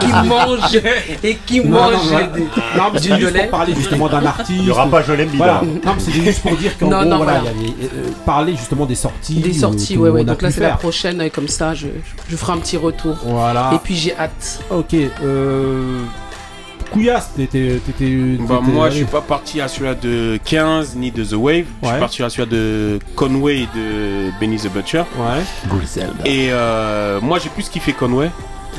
[0.00, 0.80] qui mange
[1.22, 2.26] et qui Non, non, mange voilà.
[2.28, 2.46] des- Non,
[2.92, 3.40] mais du c'est juste lait.
[3.42, 4.50] pour parler justement d'un artiste.
[4.60, 5.44] Il y aura pas Jolem Bida.
[5.44, 5.60] Voilà.
[5.62, 7.50] Non, mais c'est juste pour dire qu'en Non, gros, non, voilà, voilà.
[7.56, 9.36] il y a les- euh, parler justement des sorties.
[9.40, 10.24] Des euh, sorties, ouais, ouais.
[10.24, 11.88] Donc là, c'est la prochaine, et comme ça, je,
[12.28, 13.16] je ferai un petit retour.
[13.24, 13.70] Voilà.
[13.74, 14.60] Et puis j'ai hâte.
[14.70, 14.94] Ok.
[14.94, 16.02] Euh...
[16.92, 17.80] Couillasse, t'étais.
[17.84, 21.64] t'étais- Bah moi je suis pas parti à celui-là de 15 ni de The Wave,
[21.82, 25.04] je suis parti à celui-là de Conway et de Benny the Butcher.
[25.18, 25.42] Ouais.
[26.24, 28.30] Et euh, moi j'ai plus kiffé Conway.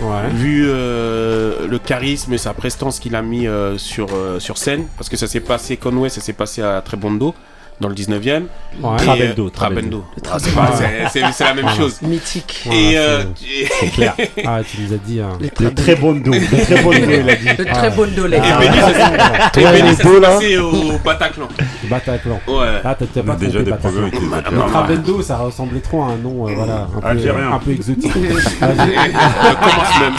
[0.01, 0.29] Ouais.
[0.33, 4.85] Vu euh, le charisme et sa prestance qu'il a mis euh, sur, euh, sur scène,
[4.97, 7.35] parce que ça s'est passé Conway, ça s'est passé à Trebondo
[7.81, 8.43] dans le 19e.
[8.81, 8.97] Ouais.
[8.97, 10.03] Trabendo, euh, Trabendo.
[10.23, 10.59] Trabendo.
[10.59, 11.77] Ah, c'est la même Voilà.
[11.77, 12.01] chose.
[12.01, 12.63] Mythique.
[12.71, 14.15] Et, Voilà, euh, c'est- et- C'est clair.
[14.45, 15.19] Ah, tu nous as dit.
[15.19, 15.29] hein.
[15.59, 16.31] Le très bon dos.
[16.31, 17.47] Le très bon dos, il a dit.
[17.57, 18.37] Le très bon dolé.
[18.37, 20.27] Et Benny, ça s'est- et Benny, ça dos, s'est là.
[20.29, 21.47] passé au Bataclan.
[21.83, 22.39] Bataclan.
[22.47, 22.65] Ouais.
[22.83, 23.77] Ah, t'as pas déjà trompé des Bataclan.
[23.77, 24.67] problèmes avec les Bataclan.
[24.69, 27.51] Trabendo, ça ressemblait trop à un nom, euh, voilà, un peu, Algérien.
[27.51, 28.11] un peu exotique.
[28.63, 30.13] Euh, commence même.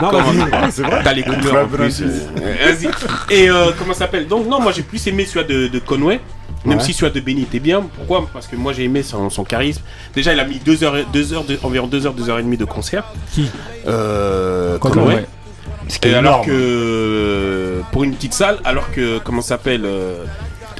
[0.00, 0.50] Non, vas-y.
[0.50, 0.70] pas.
[0.70, 1.00] c'est vrai.
[1.04, 2.02] T'as les couleurs en plus.
[2.02, 3.34] euh, Vas-y.
[3.34, 4.26] Et euh, comment ça s'appelle?
[4.26, 6.20] Donc non, moi j'ai plus aimé celui de Conway.
[6.64, 6.84] Même Ouais.
[6.84, 7.82] si celui de Benny était bien.
[7.96, 8.26] Pourquoi?
[8.32, 9.82] Parce que moi j'ai aimé son, son charisme.
[10.14, 12.38] Déjà, il a mis deux heures, et- deux heures de- environ 2 heures, 2 heures
[12.38, 13.04] et demie de concert.
[13.32, 13.50] Qui?
[13.86, 14.94] Euh, Conway.
[14.94, 15.26] Conway.
[15.88, 16.46] Ce qui est Et alors énorme.
[16.46, 20.24] que pour une petite salle, alors que comment ça s'appelle euh,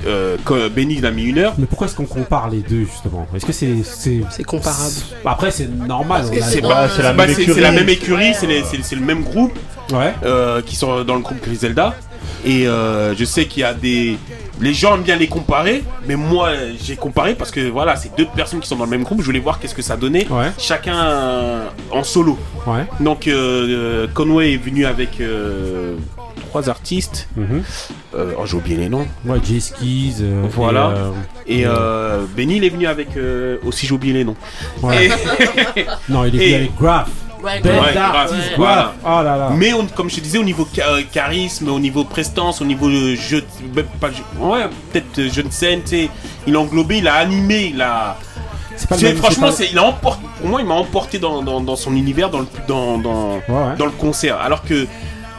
[0.07, 0.37] euh,
[0.74, 1.55] Benny il a mis une heure.
[1.59, 3.26] Mais pourquoi est-ce qu'on compare les deux justement?
[3.37, 4.95] Est-ce que c'est c'est C'est comparable.
[5.26, 6.68] après c'est normal C'est la
[7.12, 7.55] bah, même c'est- écurie.
[7.57, 9.59] c'est la même écurie, c'est les- c'est c'est le même groupe.
[9.93, 10.14] Ouais.
[10.24, 11.95] euh, qui sont dans le groupe Griselda.
[12.47, 14.16] Et euh, je sais qu'il y a des.
[14.61, 16.50] Les gens aiment bien les comparer, mais moi
[16.82, 19.20] j'ai comparé parce que voilà, c'est deux personnes qui sont dans le même groupe.
[19.20, 20.26] Je voulais voir qu'est-ce que ça donnait.
[20.28, 20.52] Ouais.
[20.59, 22.38] Chacun euh, en solo.
[22.66, 22.86] Ouais.
[23.00, 25.96] Donc euh, euh, Conway est venu avec euh,
[26.48, 27.28] trois artistes.
[27.36, 27.62] Mhm.
[28.16, 29.09] Oh, j'ai oublié les noms.
[29.26, 30.14] Ouais, Jay Skis.
[30.20, 31.11] euh, Voilà.
[31.48, 31.66] et, Et
[32.36, 34.36] Benny il est venu avec euh, aussi j'ai oublié les noms.
[34.82, 35.09] ouais.
[35.76, 37.09] Et- Non, il est venu et- avec Graph.
[37.45, 37.61] Ouais,
[37.95, 38.92] d'artiste, Graph.
[39.05, 39.51] Oh là là.
[39.57, 42.88] Mais on- comme je te disais, au niveau euh, charisme, au niveau prestance, au niveau
[42.88, 46.11] euh, jeu, même pas jeu- ouais, peut-être euh, jeune scène, tu sais,
[46.47, 48.16] il a englobé, il a animé, il a.
[48.88, 51.95] Pas même- franchement, il a emporté, pour moi, il m'a emporté dans, dans, dans son
[51.95, 53.76] univers, dans le, dans, dans, Ouais, ouais.
[53.78, 54.38] dans le concert.
[54.40, 54.86] Alors que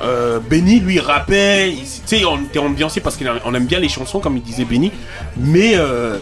[0.03, 1.71] Euh, Benny, lui, rappait.
[1.71, 4.65] il- Tu sais, on était ambiancé parce qu'on aime bien les chansons, comme il disait
[4.65, 4.91] Benny.
[5.37, 6.17] Mais euh,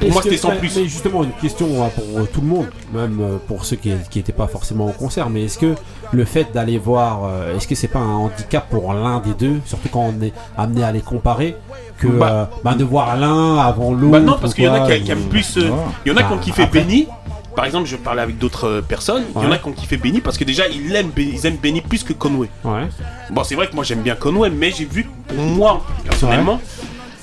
[0.00, 0.76] pour moi, c'était sans plus.
[0.76, 3.90] Mais justement, une question hein, pour euh, tout le monde, même euh, pour ceux qui
[4.16, 5.74] n'étaient pas forcément au concert, mais est-ce que
[6.12, 9.60] le fait d'aller voir, euh, est-ce que c'est pas un handicap pour l'un des deux,
[9.66, 11.56] surtout quand on est amené à les comparer,
[11.98, 14.74] que Bah- euh, bah, de voir l'un avant l'autre Bah non, parce qu'il y en
[14.74, 15.56] a qui, qui aiment plus.
[15.58, 15.70] euh.
[16.04, 17.06] Il y en a qui ont Bah, kiffé après- Benny.
[17.54, 19.24] Par exemple, je parlais avec d'autres personnes.
[19.36, 21.58] Il y en a qui ont kiffé Benny parce que déjà, ils aiment, ils aiment
[21.62, 22.48] Benny plus que Conway.
[22.64, 22.88] Ouais.
[23.30, 26.58] Bon, c'est vrai que moi, j'aime bien Conway, mais j'ai vu, pour moi, personnellement,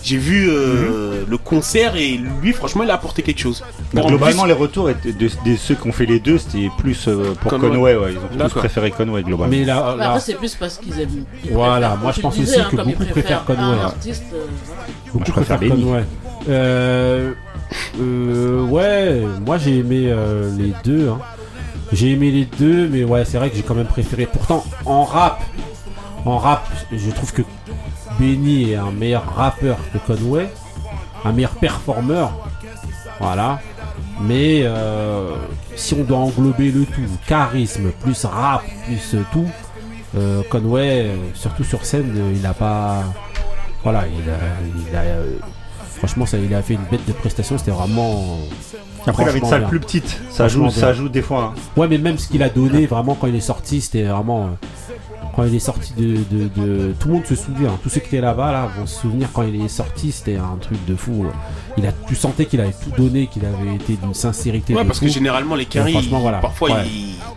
[0.04, 3.64] j'ai vu euh, le concert et lui, franchement, il a apporté quelque chose.
[3.98, 6.70] En globalement, plus- les retours étaient de, de ceux qui ont fait les deux, c'était
[6.78, 7.70] plus euh, pour Conway.
[7.70, 7.96] Conway.
[7.96, 8.60] ouais, ils ont tous D'accord.
[8.60, 9.52] préféré Conway globalement.
[9.58, 11.26] Mais là, Mais là- Après, c'est plus parce qu'ils aiment.
[11.44, 13.62] ils Voilà, moi, je pense aussi hein, que beaucoup préfèrent Conway.
[13.62, 14.46] Un artiste, euh,
[15.14, 15.84] Beaucoup je préfère préfèrent Benny.
[15.86, 16.04] Conway.
[16.50, 17.32] Euh,
[18.02, 21.10] euh, ouais, moi j'ai aimé euh, les deux.
[21.10, 21.20] hein.
[21.92, 24.28] J'ai aimé les deux, mais ouais, c'est vrai que j'ai quand même préféré.
[24.32, 25.42] Pourtant, en rap,
[26.26, 27.42] en rap, je trouve que
[28.20, 30.50] Benny est un meilleur rappeur que Conway,
[31.26, 32.32] un meilleur performeur.
[33.20, 33.60] Voilà.
[34.22, 35.36] Mais euh,
[35.76, 39.48] si on doit englober le tout, charisme plus rap plus euh, tout,
[40.18, 43.04] euh, Conway, euh, surtout sur scène, euh, il a pas.
[43.84, 44.36] Voilà, il a.
[44.90, 45.38] il a, euh,
[45.98, 48.40] franchement, ça, il a fait une bête de prestation, c'était vraiment.
[49.08, 49.70] Après, il avait une salle bien.
[49.70, 50.20] plus petite.
[50.30, 51.54] Ça joue, ça joue des fois.
[51.56, 51.62] hein.
[51.78, 54.50] Ouais, mais même ce qu'il a donné, vraiment, quand il est sorti, c'était vraiment.
[55.30, 57.78] Euh, quand il est sorti de, de- de- Tout le monde se souvient.
[57.84, 60.58] Tous ceux qui étaient là-bas là, vont se souvenir quand il est sorti, c'était un
[60.60, 61.26] truc de fou.
[61.78, 64.74] Il a, tu sentais qu'il avait tout donné, qu'il avait été d'une sincérité.
[64.76, 66.40] Ouais, parce que généralement, les Et carrés, franchement, voilà.
[66.40, 66.76] parfois, Ouais.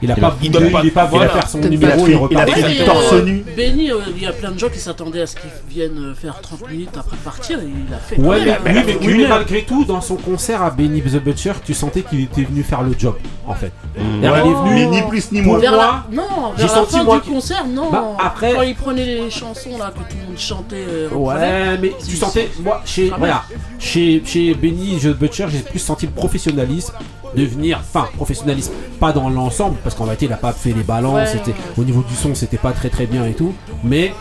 [0.03, 1.31] Il a il pas il bougé, donne pas- il est pas venu voilà.
[1.33, 2.51] faire son numéro, il il a repart.
[2.51, 3.45] fait du torse euh, nu.
[3.57, 6.15] Benny, euh, il y a plein de gens qui s'attendaient à ce qu'il vienne euh,
[6.15, 7.61] faire 30 minutes après partir.
[7.61, 8.19] Et il a fait.
[8.19, 11.01] Ouais, quand mais, euh, mais, une oui, mais malgré tout, dans son concert à Benny
[11.03, 13.15] the Butcher, tu sentais qu'il était venu faire le job,
[13.47, 13.73] en fait.
[13.97, 14.01] Mmh.
[14.19, 15.59] Il est venu, mais ni plus ni moins.
[15.59, 16.17] Vers moi, la...
[16.17, 16.23] Non,
[16.57, 17.82] j'ai vers la senti fin moi concert, non.
[17.91, 20.77] Bah, après- Quand il prenait les chansons là que tout le monde chantait.
[20.89, 23.45] euh, Ouais, mais tu sentais, moi, chez, voilà,
[23.79, 26.93] chez, chez Benny The Butcher, j'ai plus senti le professionnalisme
[27.35, 30.83] de venir, enfin, professionnalisme, pas dans l'ensemble, parce qu'en réalité, il a pas fait les
[30.83, 31.57] balances, Ouais, c'était, ouais.
[31.79, 34.13] au niveau du son, c'était pas très très bien et tout, mais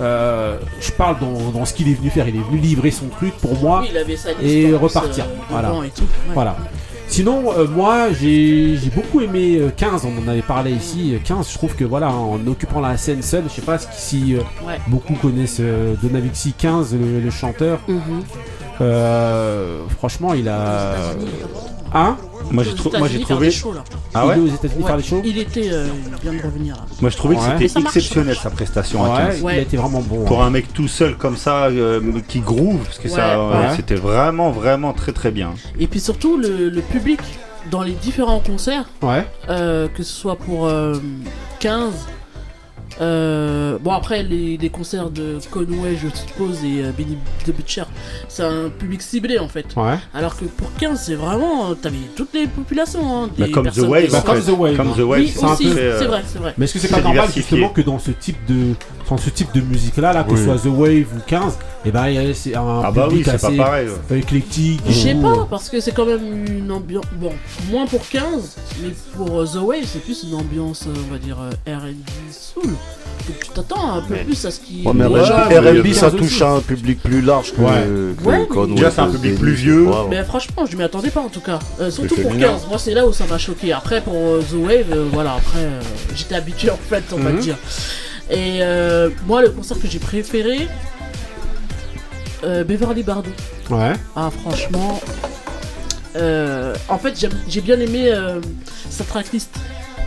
[0.00, 3.06] euh, je parle dans, dans ce qu'il est venu faire, il est venu livrer son
[3.08, 5.24] truc pour moi Oui, il avait sa liste et repartir.
[5.24, 5.68] euh, voilà.
[5.68, 6.34] devant et tout, ouais.
[6.34, 6.56] voilà.
[7.06, 11.14] Sinon, euh, moi, j'ai beaucoup aimé euh, 15, on en avait parlé ici.
[11.14, 14.34] euh, 15, je trouve que voilà, en occupant la scène seule, je sais pas si
[14.34, 14.78] euh, Ouais.
[14.88, 17.80] beaucoup connaissent euh, Donavixi 15, le, le chanteur.
[17.86, 18.00] Mhm.
[18.80, 20.94] Euh, franchement, il a.
[21.96, 22.16] Hein
[22.50, 23.50] Moi, j'ai trou- moi, trouvé.
[23.50, 23.72] shows.
[24.12, 25.86] Ah Il ouais est aux États-Unis Ouais, faire des shows Il était, euh,
[26.16, 26.82] il vient de revenir là.
[27.00, 27.40] Moi, je trouvais Ouais.
[27.58, 29.40] que c'était exceptionnel sa prestation à Ouais, 15.
[29.42, 30.24] il a été vraiment bon.
[30.24, 30.46] Pour hein.
[30.48, 33.76] un mec tout seul comme ça, euh, qui groove, parce que ça, Ouais, euh, ouais.
[33.76, 35.54] c'était vraiment, vraiment très très bien.
[35.78, 37.20] Et puis surtout le, le public
[37.70, 39.24] dans les différents concerts, Ouais.
[39.48, 40.94] euh, que ce soit pour euh,
[41.60, 41.92] 15.
[43.00, 47.82] Euh, bon après les, les concerts de Conway je suppose et euh, Benny the Butcher
[48.28, 49.96] c'est un public ciblé en fait Ouais.
[50.14, 53.64] alors que pour 15 c'est vraiment euh, t'avais toutes les populations hein, Bah, des comme
[53.64, 54.40] The personnes Wave, Bah, comme.
[54.40, 54.92] The Wave, Comme.
[54.92, 56.78] The Wave, oui c'est un aussi peu, c'est euh, vrai c'est vrai Mais est-ce que
[56.78, 58.74] c'est pas normal justement que dans ce type de
[59.08, 60.38] dans ce type de musique là, là que Oui.
[60.38, 63.18] ce soit The Wave ou 15, et ben y a- c'est un Ah bah oui,
[63.18, 63.88] public c'est pas assez pareil.
[64.10, 64.18] ouais.
[64.18, 64.80] éclectique.
[64.88, 67.04] Je sais pas, parce que c'est quand même une ambiance.
[67.16, 67.32] Bon,
[67.70, 71.18] moins pour 15, mais pour euh, The Wave, c'est plus une ambiance, euh, on va
[71.18, 71.94] dire, euh, RB
[72.32, 72.64] soul.
[73.26, 74.82] Donc tu t'attends un peu plus à ce qui.
[74.84, 76.42] Ouais, mais Ouais, R&B, ça touche aussi.
[76.42, 77.70] à un public plus large que, Ouais.
[78.22, 79.86] que Ouais, mais- Conway, Déjà, c'est un public plus vieux.
[80.10, 81.58] Mais franchement, je m'y attendais pas en tout cas.
[81.80, 82.48] Euh, surtout pour féminin.
[82.48, 83.72] 15, moi c'est là où ça m'a choqué.
[83.72, 84.14] Après pour
[84.50, 85.80] The Wave, euh, voilà, après euh,
[86.14, 87.38] j'étais habitué en fait, on va Mhm.
[87.40, 87.56] dire.
[88.30, 90.66] Et euh, moi, le concert que j'ai préféré,
[92.44, 93.30] euh, Beverly Bardot.
[93.70, 93.92] Ouais.
[94.16, 95.00] Ah, franchement.
[96.16, 98.40] euh, en fait, j'ai bien aimé euh,
[98.90, 99.50] sa tracklist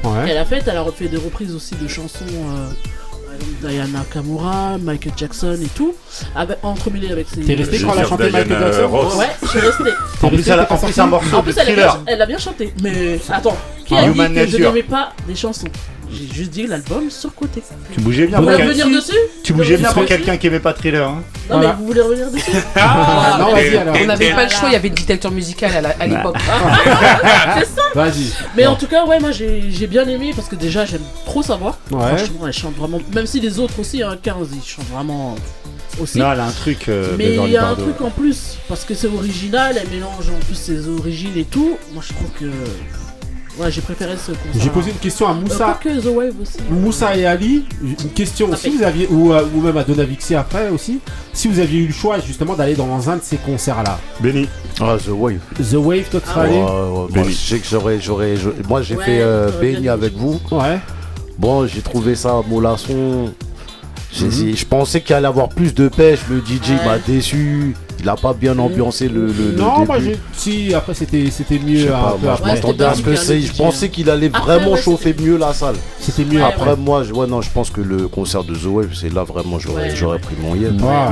[0.03, 0.25] Ouais.
[0.27, 0.63] qu'elle a faite.
[0.67, 2.25] Elle a refait des reprises aussi de chansons.
[2.31, 2.67] euh,
[3.61, 5.93] Diana Kamura, Michael Jackson et tout,
[6.35, 7.41] avec, entremêlés avec ses.
[7.41, 9.15] T'es resté quand elle a chanté Michael Jackson Ross.
[9.15, 9.83] Ouais, je suis resté.
[10.23, 12.03] En plus, elle a- en plus, un morceau En de plus, elle a, bien, thriller.
[12.07, 12.73] elle a bien chanté.
[12.81, 13.55] Mais attends,
[13.85, 15.67] qui a dit que je n'aimais pas les chansons?
[16.11, 17.61] J'ai juste dit l'album surcoté.
[17.93, 18.69] Tu bougeais bien voulez quelqu'un.
[18.83, 21.07] revenir dessus Tu bougeais bien pour quelqu'un qui aimait pas Thriller.
[21.07, 21.21] Hein.
[21.49, 21.69] Non, Voilà.
[21.69, 23.95] mais vous voulez revenir dessus Ah, non, vas-y alors.
[24.01, 26.37] On n'avait pas le choix, il y avait le détecteur musical à l'époque.
[27.59, 28.31] C'est ça Vas-y.
[28.55, 28.71] Mais Bon.
[28.71, 31.55] en tout cas, ouais, moi j'ai j'ai bien aimé parce que déjà j'aime trop sa
[31.55, 31.77] voix.
[31.91, 31.99] Ouais.
[32.17, 32.99] Franchement, elle chante vraiment.
[33.13, 35.35] Même si les autres aussi, hein, 15, ils chantent vraiment
[36.01, 36.19] aussi.
[36.19, 36.87] Non, elle a un truc.
[36.89, 37.83] euh, Mais il y a un Bardot.
[37.83, 41.77] truc en plus, parce que c'est original, elle mélange en plus ses origines et tout.
[41.93, 42.45] Moi je trouve que.
[43.59, 44.61] Ouais, j'ai préféré ce concert.
[44.61, 45.65] J'ai posé une question à Euh, Moussa.
[45.65, 46.57] pas que The Wave aussi.
[46.69, 50.69] Moussa et Ali, une question, si vous aviez, ou, euh, ou même à Donavixi après
[50.69, 50.99] aussi,
[51.33, 54.47] si vous aviez eu le choix justement d'aller dans un de ces concerts-là, Benny.
[54.79, 55.39] Ah, The Wave.
[55.59, 56.63] The Wave, toi tu serais allé
[57.29, 60.39] je sais que j'aurais, j'aurais, je- moi j'ai Ouais, fait euh, bien Benny avec vous.
[60.51, 60.79] Ouais.
[61.39, 63.33] Bon, j'ai trouvé ça mollasson.
[64.11, 66.19] J'ai- j'ai- Je pensais qu'il allait avoir plus de pêche.
[66.29, 67.75] Le DJ m'a déçu.
[68.07, 70.11] Il a pas bien ambiancé le, le- le Non, moi début.
[70.11, 70.19] j'ai.
[70.31, 72.53] Si, après c'était c'était mieux sais un pas, peu moi, je après.
[72.53, 73.41] m'attendais à ce que c'est.
[73.41, 75.75] Je pensais qu'il allait Après, vraiment ouais, chauffer mieux la salle.
[75.99, 78.93] C'était mieux Après, moi, je, ouais, non, je pense que le concert de The Wave,
[78.93, 79.93] c'est là vraiment j'aurais Ouais.
[79.93, 80.53] j'aurais pris mon.
[80.53, 80.59] Ouais.
[80.83, 81.11] Ah,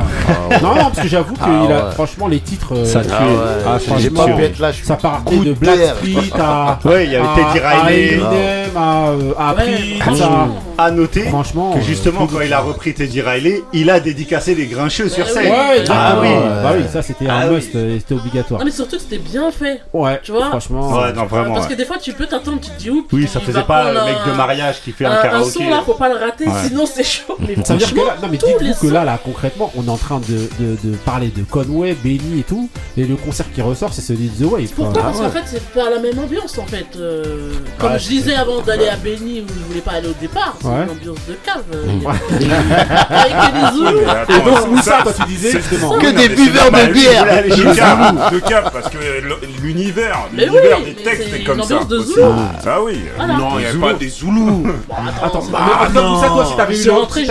[0.50, 0.62] ouais.
[0.62, 1.92] Non, non, parce que j'avoue que Ah, il a- ouais.
[1.92, 2.74] franchement, les titres.
[2.74, 3.34] euh, Ça Ah ouais,
[3.68, 4.72] Ah, j'ai franchement, pas pu être là.
[4.72, 5.78] je suis Ça partait de Black.
[5.98, 6.80] Street à.
[6.86, 8.14] Ouais, il y avait à- Teddy à Riley.
[8.14, 9.64] Eminem, à, euh, à Ouais,
[10.00, 10.26] Prince, franchement.
[10.26, 11.74] à- À noter Franchement.
[11.74, 15.10] que euh, justement, tout- quand il a repris Teddy Riley, il a dédicacé les grincheux
[15.10, 15.52] sur scène.
[15.52, 16.28] Ouais, Ah oui.
[16.64, 17.56] Bah oui, ça c'était Ah un oui.
[17.56, 18.60] must, euh, c'était obligatoire.
[18.60, 19.82] Non, mais surtout que c'était bien fait.
[19.94, 20.90] Ouais, Tu vois franchement.
[21.02, 21.54] Ouais, non, vraiment.
[21.56, 21.74] Parce ouais.
[21.74, 23.08] que des fois, tu peux t'attendre, tu te dis, oups.
[23.14, 25.52] Oui, ça faisait pas le mec de mariage qui fait un, Un, un karaoké.
[25.52, 26.54] son là, faut pas le rater, Ouais.
[26.68, 27.38] sinon c'est chaud.
[27.40, 29.98] Mais Ça veut dire que là, non mais que là, là, concrètement, on est en
[29.98, 33.94] train de, de, de parler de Conway, Benny et tout, et le concert qui ressort,
[33.94, 34.68] c'est celui de The Wave.
[34.76, 34.86] quoi.
[34.86, 35.02] Pourquoi?
[35.02, 36.86] Ah Parce qu'en fait, c'est pas la même ambiance en fait.
[36.98, 40.14] euh, comme Ouais, je disais avant d'aller à Béni où je voulais pas aller au
[40.20, 40.84] départ, c'est Ouais.
[40.86, 41.64] une ambiance de cave.
[41.72, 44.00] a- Avec des Zoulous.
[44.30, 44.42] Et
[44.72, 47.26] donc, ça, toi, tu disais, justement Que des buveurs de bière.
[48.32, 48.98] de Cap, parce que
[49.62, 51.84] l'univers, l'univers des textes c'est est comme ça.
[51.84, 52.00] de.
[52.66, 53.00] Ah oui.
[53.20, 54.68] Non, il n'y avait pas des Zoulous.
[55.22, 57.26] Attends, ça, toi, si t'avais eu rentré,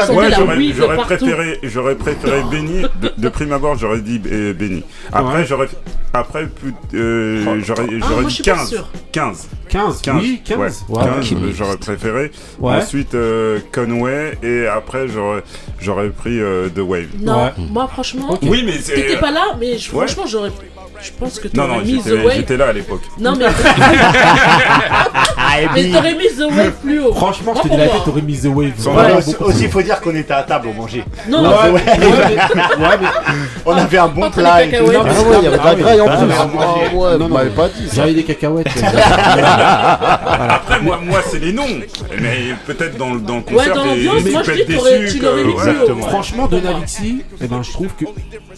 [0.76, 2.82] j'aurais préféré, j'aurais préféré Benny.
[3.18, 4.82] De, prime abord, j'aurais dit euh, Benny.
[5.12, 5.68] Après, j'aurais,
[6.12, 6.46] après,
[6.94, 8.68] euh, j'aurais, Ah, j'aurais dit suis pas 15.
[8.68, 8.88] sûr.
[9.12, 9.48] 15.
[9.74, 10.22] 15, 15.
[10.22, 10.84] oui, 15.
[10.88, 11.04] Ouais, Ouais.
[11.04, 12.30] 15, euh, j'aurais préféré.
[12.60, 12.74] Ouais.
[12.76, 14.38] Ensuite, euh, Conway.
[14.44, 15.42] Et après, j'aurais,
[15.80, 17.08] j'aurais pris euh, The Wave.
[17.20, 17.52] Non, Ouais.
[17.70, 18.40] moi franchement, Ok.
[18.44, 18.94] Oui, mais c'est.
[18.94, 20.06] t'étais pas là, mais je- Ouais.
[20.06, 20.52] franchement, j'aurais.
[21.04, 22.32] Je pense que Non, t'aurais non, mis The j'étais, Wave.
[22.36, 23.02] j'étais là à l'époque.
[23.20, 23.44] Non, mais.
[25.74, 27.12] mais t'aurais mis The Wave plus haut.
[27.12, 28.72] Franchement, je te dis la tête, t'aurais mis The Wave.
[29.40, 31.04] Aussi, il faut dire qu'on était à table au manger.
[31.28, 31.70] Non, non, Ouais, Ouais.
[31.72, 33.08] ouais, mais- ouais, mais-
[33.66, 34.54] On avait un bon plat.
[34.54, 34.76] Ah ouais, il y
[35.46, 36.26] avait de la graille en Ah, plus.
[36.26, 36.80] mais Ah manger.
[36.80, 37.96] ouais, Non, vous non, m'avez pas dit ça.
[37.96, 38.66] J'avais des cacahuètes.
[40.48, 41.64] Après, moi, moi c'est les noms.
[42.20, 43.78] Mais peut-être dans, le- dans le concert, tu
[44.74, 46.00] l'aurais mis plus haut.
[46.08, 48.04] Franchement, de Navixi, eh ben, je trouve que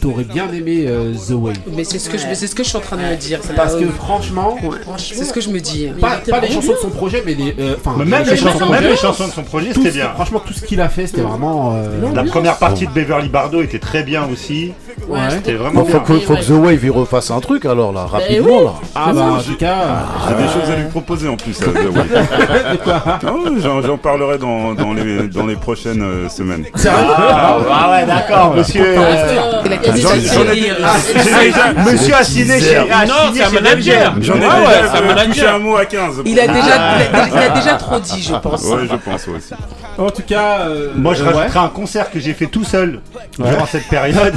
[0.01, 1.57] t'aurais bien aimé euh, The Wave.
[1.75, 3.41] Mais c'est ce que je, c'est ce que je suis en train de me dire.
[3.57, 4.57] Parce que Euh, franchement,
[4.99, 5.89] c'est ce que je me dis.
[6.01, 7.55] Pas, pas les chansons de son projet, mais les.
[7.59, 9.83] euh, Enfin, même les chansons de son même projet, les chansons de son projet, tout
[9.83, 10.11] c'était bien.
[10.15, 11.75] Franchement, tout ce qu'il a fait, c'était vraiment.
[11.75, 14.73] euh, La première partie de Beverly Bardot était très bien aussi.
[15.09, 16.01] Ouais, C'était Bon, vraiment faut, bien.
[16.01, 18.65] que, faut que The Wave il refasse un truc alors là, rapidement oui.
[18.65, 18.73] là.
[18.95, 19.75] Ah bah en tout cas.
[20.29, 21.61] J'ai des choses à lui proposer en plus.
[21.63, 22.07] euh, The Wave.
[23.23, 26.65] Non, j'en, parlerai dans, dans, les, dans les prochaines euh, semaines.
[26.87, 28.83] Ah, ah ouais, d'accord, monsieur.
[28.85, 28.97] euh,
[29.67, 29.71] Euh, euh,
[31.93, 32.79] Monsieur a signé chez.
[32.79, 34.15] Non, signé c'est un manager.
[34.21, 35.27] J'en ai déjà un euh, manager.
[35.35, 36.23] touché un mot à 15.
[36.25, 36.53] Il a, Ah.
[36.53, 36.77] déjà,
[37.13, 38.63] il, a, il a déjà trop dit, je pense.
[38.65, 39.55] Ouais, je pense aussi.
[39.99, 40.61] En tout cas.
[40.69, 43.01] euh, Moi, je rajouterai un concert que j'ai fait tout seul
[43.39, 44.35] durant cette période.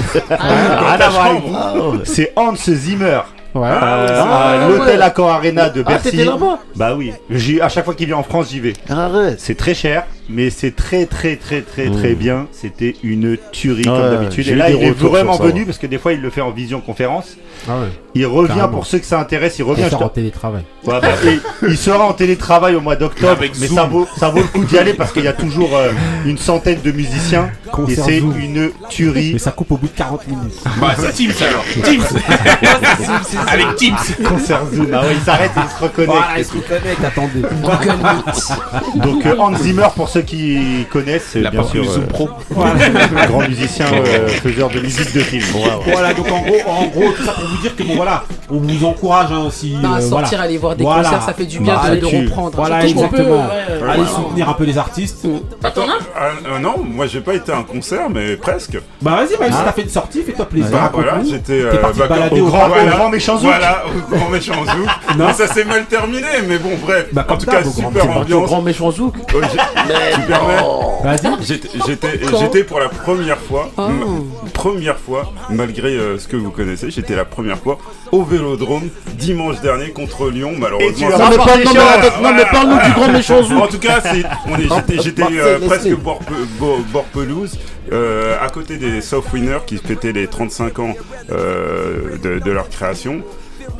[0.49, 1.99] Ah, Rien à voir avec vous.
[2.05, 3.21] C'est Hans Zimmer.
[3.55, 3.67] Ouais.
[3.67, 4.77] Euh, Ah, à ouais.
[4.77, 6.17] l'hôtel Accor Arena de Ah, Bercy.
[6.17, 7.11] là-bas Bah oui.
[7.31, 8.73] J'y- à chaque fois qu'il vient en France, j'y vais.
[8.89, 9.39] Arrête.
[9.39, 12.45] C'est très cher, mais c'est très très très très très bien.
[12.51, 14.43] C'était une tuerie Ouais, comme d'habitude.
[14.45, 15.65] j'ai Et eu là, des il est retours vraiment sur ça, venu ouais.
[15.65, 17.37] parce que des fois, il le fait en vision conférence.
[17.67, 17.87] Ah ouais.
[18.15, 18.69] Il revient Carrément.
[18.69, 19.57] pour ceux que ça intéresse.
[19.59, 19.83] Il revient.
[19.91, 20.63] Je te- en télétravail.
[20.85, 23.77] Ouais, bah, et il sera en télétravail au mois d'octobre, Avec mais Zoom.
[23.77, 25.89] ça vaut, ça vaut le coup d'y aller parce qu'il y a toujours euh,
[26.25, 28.39] une centaine de musiciens et Concert c'est Zoom.
[28.39, 29.31] une tuerie.
[29.33, 30.53] Mais ça coupe au bout de 40 minutes.
[30.79, 31.63] Bah, c'est Teams alors.
[31.83, 32.03] Teams.
[33.47, 33.95] Avec Teams.
[34.27, 36.11] Concert Zoom, ah ouais, il s'arrête et il se reconnecte.
[36.11, 37.41] Voilà, il se reconnecte, attendez.
[38.95, 42.29] Donc euh, Hans Zimmer, pour ceux qui connaissent, c'est Il a bien sûr euh, Pro.
[43.27, 45.43] grand musicien, euh, faiseur de musique de film.
[45.55, 45.91] Ouais, ouais.
[45.93, 48.57] Voilà, donc en gros, en gros, tout ça pour vous dire que bon voilà, on
[48.57, 49.75] vous encourage hein, si.
[49.75, 50.43] Non, à euh, sortir, voilà.
[50.43, 51.03] aller voir des Voilà.
[51.03, 52.51] concerts, ça fait du bien Bah, de, reprendre.
[52.55, 53.47] Voilà, Surtout qu'on exactement.
[53.47, 53.89] peut, ouais, ouais.
[53.89, 55.27] Allez soutenir un peu les artistes.
[55.63, 58.77] Ah, t'en as Ah, euh, non, moi j'ai pas été à un concert, mais presque.
[59.01, 60.71] Bah vas-y, même si t'as fait une sortie, fais-toi plaisir.
[60.71, 61.91] Bah, voilà, j'étais bah,
[62.31, 63.49] au grand, voilà, grand méchant zouk.
[63.49, 64.87] Voilà, au grand méchant zouk.
[65.17, 65.25] Non.
[65.27, 67.07] Mais ça s'est mal terminé, mais bon, bref.
[67.11, 68.45] Bah, en tout cas, super ambiance.
[68.45, 69.15] grand méchant zouk.
[69.33, 69.37] Oh,
[70.13, 70.57] tu permets
[71.03, 72.39] Vas-y.
[72.39, 73.83] J'étais- pour la première fois, Oh.
[74.53, 77.77] première fois, malgré euh, ce que vous connaissez, j'étais la première fois
[78.11, 80.53] au Vélodrome dimanche dernier contre Lyon.
[80.57, 83.69] Malheureusement, Non mais, parle, parle-nous du grand méchant En zouk.
[83.69, 84.01] tout cas,
[85.01, 87.57] j'étais euh, presque bord, pe- bo- bord pelouse,
[87.91, 90.93] euh, à côté des Soft Winners qui fêtaient les 35 ans
[91.31, 93.18] euh, de, de leur création.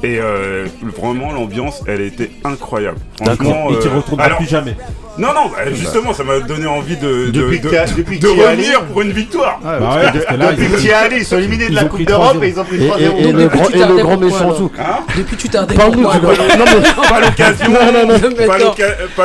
[0.02, 0.66] Et euh,
[0.98, 2.98] vraiment, l'ambiance, elle était incroyable.
[3.22, 4.76] Franchement, Et tu euh, retrouveras alors- plus jamais.
[5.18, 9.02] Non, non, bah, justement, ça m'a donné envie de, de, Depuis de, depuis revenir pour
[9.02, 9.60] une victoire.
[9.62, 11.68] Bah ouais, parce que là, Depuis ils- que tu y es allé, ils sont éliminés
[11.68, 12.44] de la Coupe d'Europe 3-0.
[12.46, 13.00] et ils ont pris Et, 3-0.
[13.00, 14.72] et- et et le tardais grand méchant zouk.
[14.80, 16.30] Hein Depuis, tu tardais Parle-nous du grand.
[16.30, 18.58] alors Non mais pas l'occasion, Non, non, non, mais pas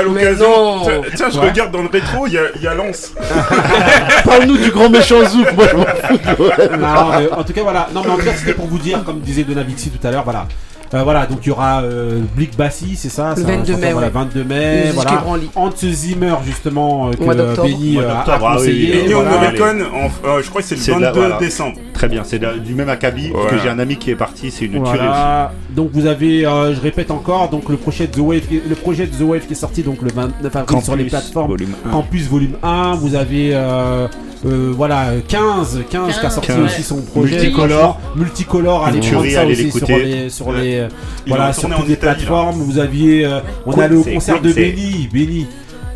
[0.03, 0.49] l'occasion.
[1.15, 3.13] Tiens, je regarde dans le rétro, il y a, Lens.
[4.25, 5.53] parle-nous du grand méchant zouk.
[5.55, 6.19] Moi je m'en fous.
[6.79, 7.89] Non, mais en tout cas, voilà.
[7.95, 10.25] Non, mais en tout cas, c'était pour vous dire, comme disait Donavixi tout à l'heure,
[10.25, 10.47] voilà.
[10.95, 13.77] Euh, voilà, donc il y aura euh, Blick Bassi, c'est ça Le ça va 22
[13.77, 14.13] mai, voilà, ouais.
[14.13, 14.91] 22 mai.
[14.95, 15.25] Voilà.
[15.57, 17.63] Hans Zimmer, justement, euh, que Au.
[17.63, 19.05] Benny euh, a, ah oui, conseillé.
[19.11, 19.15] Et.
[19.15, 19.81] Morricone,
[20.25, 21.39] euh, je crois que c'est le C'est 22 la- voilà.
[21.39, 21.77] décembre.
[21.95, 23.51] Très bien, c'est du même acabit Voilà.
[23.51, 25.75] que j'ai un ami qui est parti, c'est une tuerie aussi.
[25.75, 28.75] Donc vous avez, euh, je répète encore, donc le projet de The Wave, qui- le
[28.77, 31.49] projet de The Wave qui est sorti donc le 29 avril sur les Campus, plateformes.
[31.51, 31.75] volume.
[31.91, 32.95] Campus volume 1.
[32.95, 33.55] Vous avez
[34.47, 37.37] euh, voilà 15, 15, qui a sorti 15, aussi son projet.
[37.37, 38.01] Multicolore.
[38.17, 40.61] Multicolore, allez prendre ça aussi sur les, sur Ouais.
[40.63, 40.89] les, euh,
[41.27, 41.97] voilà sur toutes les Italie, là.
[42.15, 42.57] plateformes.
[42.61, 44.53] Vous aviez, euh, on a Quincy, le concert de.
[44.53, 45.47] Benny, Benny,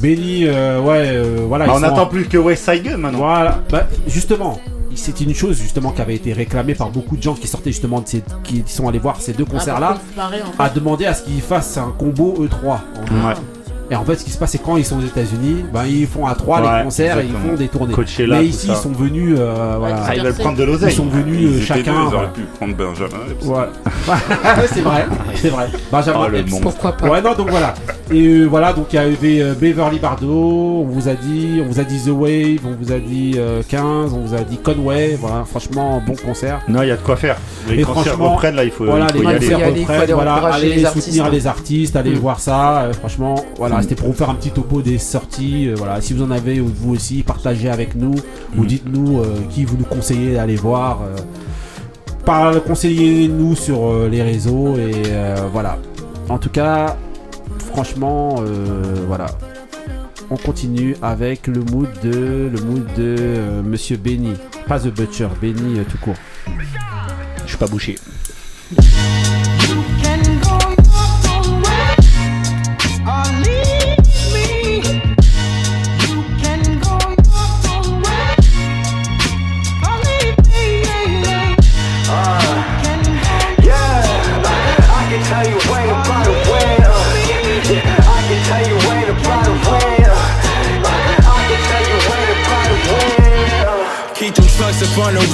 [0.00, 1.66] Benny, euh, ouais, euh, voilà.
[1.66, 3.18] Bah, on en- n'attend plus que West Side Gun maintenant.
[3.18, 4.60] voilà, bah, justement,
[4.94, 8.00] c'est une chose justement qui avait été réclamée par beaucoup de gens qui sortaient justement
[8.00, 9.98] de ces, qui sont allés voir ces deux Ah, concerts-là,
[10.58, 12.66] à demander à ce qu'ils fassent un combo E3.
[12.66, 13.34] en- Ouais.
[13.90, 16.06] Et en fait, ce qui se passe, c'est quand ils sont aux États-Unis, ben, ils
[16.06, 17.94] font à 3 Ouais, les concerts et ils font des tournées.
[17.94, 20.02] Coachella, Mais ici, ils sont venus, euh, voilà.
[20.06, 20.92] Ah, ils veulent prendre de Ils l'oseille.
[20.92, 21.80] sont venus Ils euh, étaient deux, chacun.
[21.92, 22.16] Ils voilà.
[22.18, 23.16] auraient pu prendre Benjamin.
[23.30, 23.46] Epps.
[23.48, 24.66] Ouais.
[24.72, 25.68] c'est vrai, c'est vrai.
[25.90, 26.50] Benjamin Oh, le Epps.
[26.50, 26.64] monstre.
[26.70, 27.74] Pourquoi pas Ouais, non, donc voilà.
[28.10, 31.68] Et euh, voilà, donc il y avait euh, Beverly Bardo, on vous a dit, on
[31.68, 34.56] vous a dit The Wave, on vous a dit euh, 15, on vous a dit
[34.58, 36.60] Conway, voilà, franchement, bon concert.
[36.68, 37.36] Non, il y a de quoi faire.
[37.68, 39.80] Les Et concerts franchement, reprennent là, il faut, Voilà, il faut les y concerts aller,
[39.82, 42.18] reprennent, voilà, allez les soutenir artistes, les artistes, allez Mm.
[42.18, 45.74] voir ça, euh, franchement, voilà, c'était pour vous faire un petit topo des sorties, euh,
[45.76, 48.14] voilà, si vous en avez, ou vous aussi, partagez avec nous,
[48.56, 48.66] ou Mm.
[48.66, 54.92] dites-nous euh, qui vous nous conseillez d'aller voir, euh, conseillez-nous sur les réseaux, et
[55.52, 55.78] voilà.
[56.28, 56.96] En tout cas,
[57.72, 58.42] franchement,
[59.06, 59.26] voilà.
[60.30, 64.34] On continue avec le mood de le mood de Monsieur Benny,
[64.66, 66.16] pas The Butcher, Benny tout court.
[67.44, 67.96] Je suis pas bouché.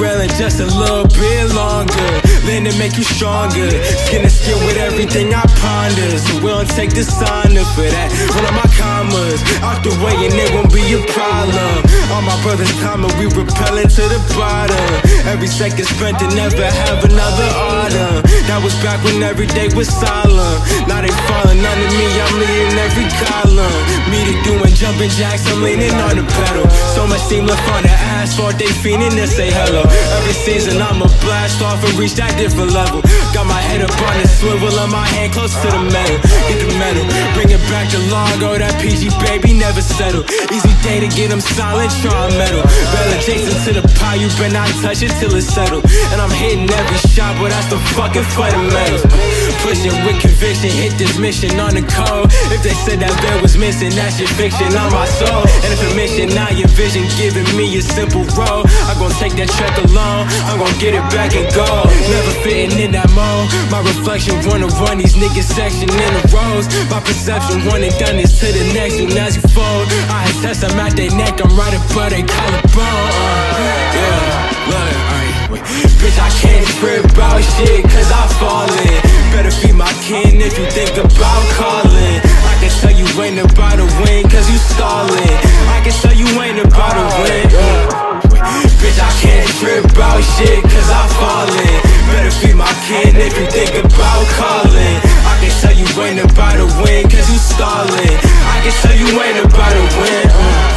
[0.04, 1.93] Up on the railing just a little bit longer.
[2.54, 3.66] Lean to make you stronger.
[4.06, 6.06] Skin to skin with everything I ponder.
[6.22, 8.14] So we don't take dishonor for that.
[8.30, 11.82] One of my commas out the way and it won't be a problem.
[12.14, 14.86] All my brothers coming, we repelling to the bottom.
[15.26, 18.22] Every second spent to never have another order.
[18.46, 20.62] That was back when every day was solemn.
[20.86, 23.82] Now they falling under me, I'm leading every column.
[24.14, 26.70] Me to doing jumping jacks, I'm leaning on the pedal.
[26.94, 29.82] So much steam left on the asphalt, they fiending to say hello.
[30.22, 33.00] Every season I'ma blast off and reach that different level.
[33.32, 36.18] Got my head up on the swivel and my hand close to the metal.
[36.50, 38.24] Get the metal, bring it back to long.
[38.24, 40.24] Largo, that PG baby never settle.
[40.48, 42.64] Easy day to get them silent, try metal.
[42.90, 45.84] Bella Jason to the pie, you better not touch it till it's settled.
[46.10, 49.04] And I'm hitting every shot, but that's the fucking fundamentals.
[49.60, 52.32] Pushing with conviction, hit this mission on the code.
[52.48, 55.44] If they said that bed was missing, that's your fiction on my soul.
[55.62, 58.64] And if a mission, now your vision giving me a simple road.
[58.88, 61.68] I'm gonna take that track alone, I'm gonna get it back and go.
[62.08, 63.33] Never fitting in that mold.
[63.70, 66.66] My reflection wanna run these niggas section in the rows.
[66.90, 69.88] My perception wanna done this to the next one as you fold.
[70.08, 72.78] I test, I'm at their neck, I'm right above they collarbone.
[72.78, 73.66] Uh,
[73.96, 75.62] yeah, look, alright, wait.
[75.98, 79.00] Bitch, I can't trip about shit, cause I fall in.
[79.32, 82.20] Better feed my kin if you think about calling.
[82.22, 85.36] I can tell you ain't about to win, cause you stalling.
[85.74, 87.46] I can tell you ain't about to win.
[87.50, 88.73] Uh.
[88.84, 91.80] Bitch, I can't trip about shit, cause I fall in.
[92.12, 95.00] Better feed my kin if you think about calling.
[95.24, 98.18] I can tell you ain't about to win, cause you stalling.
[98.52, 100.28] I can tell you ain't about to win.
[100.36, 100.74] Uh.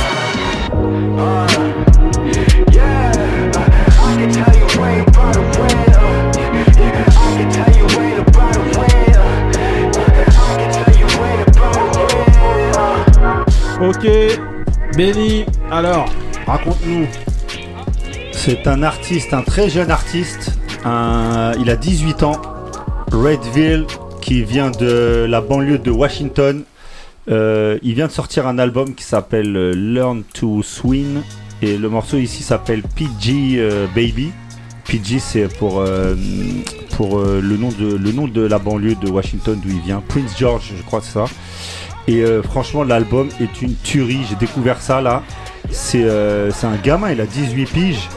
[13.80, 14.08] Ok,
[14.96, 16.06] Benny, alors,
[16.46, 17.08] raconte-nous.
[18.38, 20.52] C'est un artiste, un très jeune artiste.
[20.86, 22.42] il a 18 ans.
[23.12, 23.86] Redville,
[24.22, 26.64] qui vient de la banlieue de Washington.
[27.30, 31.22] Euh, il vient de sortir un album qui s'appelle euh, Learn to Swing.
[31.62, 34.32] Et le morceau ici s'appelle PG euh, Baby.
[34.86, 36.16] PG, c'est pour, le,
[37.58, 40.02] nom de, le nom de la banlieue de Washington d'où il vient.
[40.08, 41.26] Prince George, je crois que c'est ça.
[42.08, 44.22] Et franchement, l'album est une tuerie.
[44.30, 45.24] J'ai découvert ça là.
[45.72, 48.08] C'est un gamin, il a 18 piges.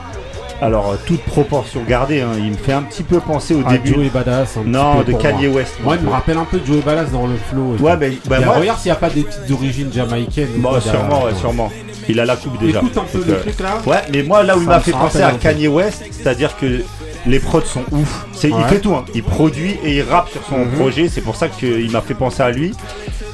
[0.62, 3.72] Alors, euh, toute proportion gardée, hein, il me fait un petit peu penser au Ah,
[3.72, 3.94] début.
[3.94, 4.58] Joey Badass.
[4.58, 5.56] un Non, de Kanye moi.
[5.56, 5.74] West.
[5.82, 7.76] Moi, il me rappelle un peu Joey Badass dans le flow.
[7.80, 10.48] Ouais, mais bah, regarde s'il n'y a pas des petites origines jamaïcaines.
[10.56, 11.70] Bon, quoi sûrement, ouais, sûrement.
[12.08, 12.78] Il a la coupe déjà.
[12.80, 13.78] Écoute un peu le euh, truc là.
[13.86, 15.32] Ouais, mais moi, là où il m'a fait penser à.
[15.32, 16.82] Kanye West, c'est-à-dire que
[17.26, 18.26] les prods sont ouf.
[18.32, 19.04] C'est, Il fait tout, hein.
[19.14, 20.70] il produit et il rappe sur son Mhm.
[20.72, 21.08] projet.
[21.08, 22.72] C'est pour ça qu'il m'a fait penser à lui.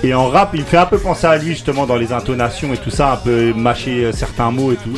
[0.05, 2.73] Et en rap, il me fait un peu penser à lui justement dans les intonations
[2.75, 4.93] et tout ça, un peu mâcher euh, certains mots et tout.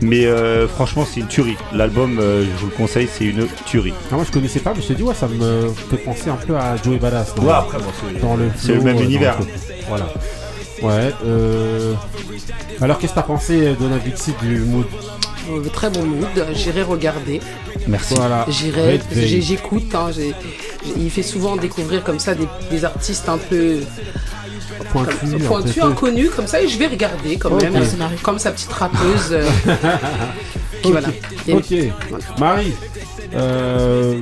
[0.00, 1.56] Mais euh, franchement, c'est une tuerie.
[1.72, 3.92] L'album, euh, je vous le conseille, c'est une tuerie.
[4.12, 6.36] Ah, moi je connaissais pas, mais je te dis, ouais, ça me fait penser un
[6.36, 7.34] peu à Joey Badass.
[7.34, 9.36] dans- Ouais, après, bon, c'est- dans le même euh, univers.
[9.88, 10.06] Voilà.
[10.82, 11.94] Ouais, euh...
[12.80, 14.86] Alors qu'est-ce que t'as pensé, Donna Vixi, du mood
[15.50, 17.40] Euh, Très bon mood, j'irai regarder.
[17.86, 18.14] Merci.
[18.14, 18.44] Voilà.
[18.48, 19.94] J'irai, j'écoute.
[19.94, 20.10] hein,
[20.96, 23.78] il fait souvent découvrir comme ça des, des artistes un peu
[24.92, 25.16] Pointu,
[25.80, 25.86] peu.
[25.86, 27.74] inconnus, comme ça, et je vais regarder quand même,
[28.22, 29.32] comme sa petite rappeuse.
[29.32, 29.48] euh,
[30.82, 31.08] qui, voilà.
[31.46, 31.74] Et- Ok.
[32.38, 32.72] Marie,
[33.34, 34.20] euh,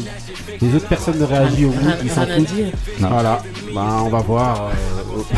[0.60, 2.48] les autres personnes ne réagissent au mood, ils s'en foutent.
[2.98, 3.40] Voilà.
[3.74, 4.68] Bah, on va voir.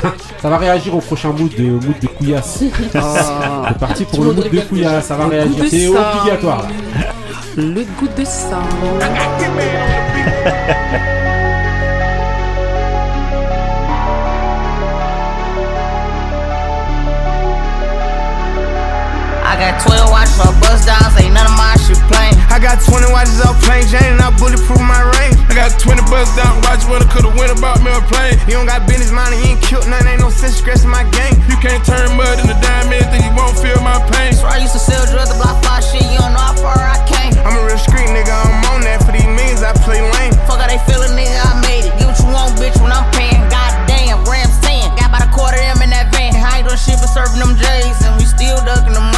[0.04, 0.08] euh,
[0.42, 2.62] ça va réagir au prochain mood de mood de Couillasse.
[2.94, 3.64] Ah.
[3.68, 5.06] C'est parti pour le mood de Couillasse.
[5.06, 5.64] Ça va Le réagir.
[5.64, 6.18] de C'est ça.
[6.20, 6.62] obligatoire.
[6.62, 6.68] là.
[7.56, 8.60] Le goût de ça.
[19.44, 21.77] I got 12 watches for bust downs, ain't none of my shit plain.
[22.58, 25.38] I got 20 watches off plain Jane and I bulletproof my range.
[25.46, 28.34] I got 20 bucks down watch when I could've went about me a plane.
[28.50, 31.06] You don't got business mind and you ain't killed nothing, ain't no sense stressing my
[31.14, 31.38] game.
[31.46, 34.34] You can't turn mud into diamond, then you won't feel my pain.
[34.34, 36.74] So I used to sell drugs to block five shit, you don't know how far
[36.74, 37.30] I came.
[37.46, 40.34] I'm a real street nigga, I'm on that for these millions, I play lame.
[40.50, 41.94] Fuck how they feelin', nigga, I made it.
[41.94, 43.38] Get what you want, bitch, when I'm paying.
[43.54, 44.98] Goddamn, grams 10.
[44.98, 46.34] Got about a quarter of them in that van.
[46.34, 49.17] I ain't doing shit but serving them J's, and we still ducking them rays.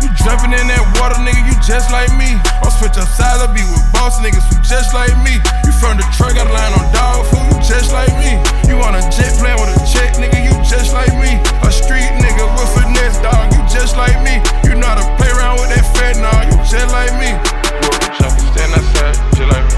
[0.00, 2.40] You jumping in that water, nigga, you just like me.
[2.64, 5.36] I'll switch up sides, I be with boss niggas who just like me.
[5.64, 8.40] You from Detroit, got a line on dog food, you just like me.
[8.64, 11.36] You on a jet plane with a check, nigga, you just like me.
[11.64, 14.40] A street nigga with finesse, dog, you just like me.
[14.64, 17.36] You know how to play around with that fat, nah, you just like me.
[18.16, 19.76] Jumping, stand outside, just like me.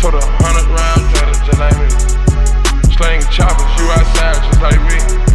[0.00, 1.02] Told a hundred round,
[1.44, 1.88] just like me.
[2.96, 5.29] Slang choppers, you outside, just like me.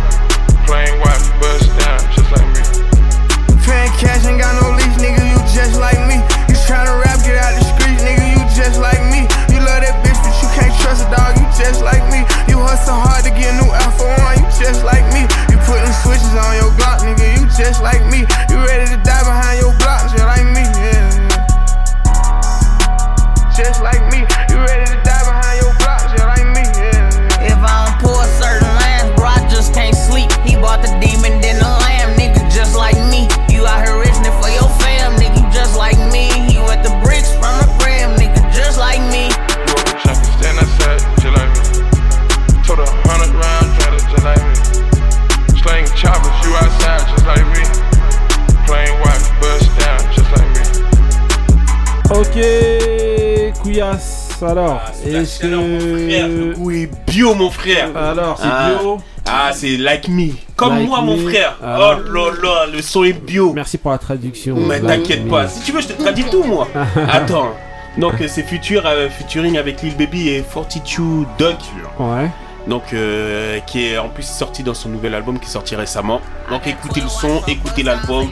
[55.06, 56.54] Est-ce que.
[56.58, 57.90] Oui, bio, mon frère.
[57.96, 58.72] Alors, c'est Ah.
[58.80, 58.98] bio.
[59.28, 60.30] Ah, c'est like me.
[60.56, 61.58] Comme Like moi, mon frère.
[61.64, 62.00] Alors.
[62.08, 63.54] Oh là là, le son est bio.
[63.54, 64.56] Merci pour la traduction.
[64.56, 65.48] Mais Like t'inquiète pas.
[65.48, 66.68] Si tu veux, je te traduis tout, moi.
[67.12, 67.54] Attends.
[67.98, 71.58] Donc, euh, c'est Future, euh, featuring avec Lil Baby et 42 Duck.
[72.00, 72.30] Ouais.
[72.68, 76.20] Donc, euh, qui est en plus sorti dans son nouvel album qui est sorti récemment.
[76.50, 78.28] Donc, écoutez le son, écoutez l'album.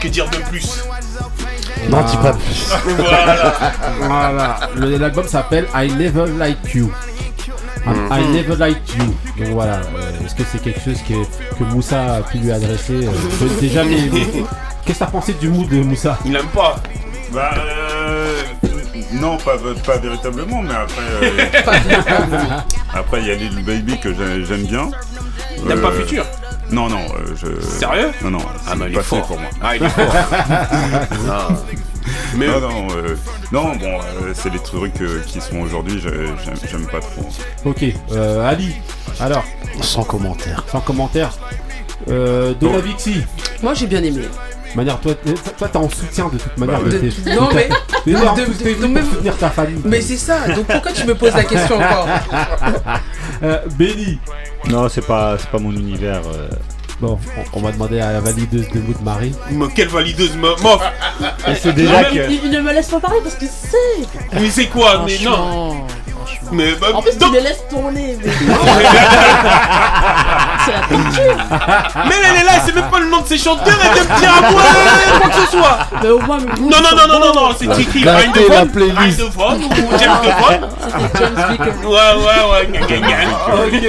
[0.00, 0.84] Que dire de plus?
[1.88, 2.72] Non, dis pas plus.
[2.96, 3.52] Voilà.
[4.00, 4.60] voilà.
[4.76, 6.90] Le- L'album s'appelle I Never Like You.
[7.86, 8.08] I- Mhm.
[8.12, 9.04] I Never Like You.
[9.38, 9.76] Donc voilà.
[9.76, 11.14] euh, Est-ce que c'est quelque chose que,
[11.56, 13.10] que Moussa a pu lui adresser euh,
[13.40, 14.10] je sais jamais.
[14.84, 16.18] Qu'est-ce que t'as pensé du mood de Moussa?
[16.24, 16.76] Il aime pas.
[17.32, 18.40] Bah, euh,
[19.12, 21.02] non, pas, pas véritablement, mais après.
[21.22, 21.46] euh,
[22.94, 24.90] après, il y a Lil Baby que j'ai- j'aime bien.
[25.66, 26.24] T'aimes pas Future
[26.70, 27.60] Non, non, euh, je.
[27.66, 29.26] Sérieux Non, non, Ah, mais il est fort.
[29.26, 29.48] pour moi.
[29.62, 30.14] Ah, il est fort.
[31.26, 31.56] Non.
[32.36, 33.16] Mais- Non, non, euh,
[33.52, 37.28] non, bon, euh, c'est les trucs euh, qui sont aujourd'hui, je- j'aime pas trop.
[37.66, 37.84] Ok.
[38.12, 38.74] euh, Ali.
[39.20, 39.44] Alors.
[39.82, 40.64] Sans commentaire.
[40.70, 41.30] Sans commentaire.
[42.08, 43.24] Euh, Donna Vixi.
[43.62, 44.22] Moi j'ai bien aimé.
[44.74, 46.80] Manière, toi, t'es- toi, t'es en soutien de toute manière.
[46.82, 47.68] De- de tes- non de mais.
[48.04, 49.80] T'es là de- de- pour soutenir ta famille.
[49.84, 52.06] Mais c'est ça, donc pourquoi tu me poses la question encore
[53.42, 54.18] Euh, Benny.
[54.68, 56.20] Non, c'est pas, c'est pas mon univers.
[56.34, 56.48] euh.
[57.00, 57.16] Bon,
[57.54, 59.32] on, on va demander à la valideuse de mood Marie.
[59.52, 60.82] Mais quelle valideuse, me- mof
[61.46, 62.30] Et c'est déjà Non, mais que.
[62.32, 64.36] il, il ne me laisse pas parler parce que c'est.
[64.40, 65.76] Mais c'est quoi Mais non
[66.28, 66.50] Franchement.
[66.52, 68.18] Mais bah, En plus, tu donc- me laisses tourner.
[68.22, 68.30] mais-
[70.64, 71.36] c'est la culture.
[72.08, 74.18] Mais elle est là, c'est même pas le nom de ses chanteurs, elle vient me
[74.20, 75.78] dire à moi euh, quoi que ce soit.
[76.02, 79.20] Mais au moins, Non, non, non, non, non, non, c'est Tiki, Ryan Devon, playlist.
[79.20, 80.58] Ryan Devon ou James Devon.
[80.80, 81.74] C'était James Vicker.
[81.88, 82.80] Ouais, ouais, ouais, gna.
[83.64, 83.84] Ok.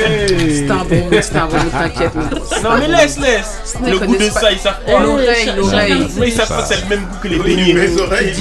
[0.49, 2.15] C'est un bon, c'est un bon, t'inquiète.
[2.63, 3.75] Non, mais laisse, laisse.
[3.85, 4.99] Le goût de ça, ils savent pas.
[4.99, 6.07] L'oreille, l'oreille.
[6.17, 7.73] Mais ils savent pas que c'est le même goût que les beignets.
[7.73, 8.33] mes oreilles.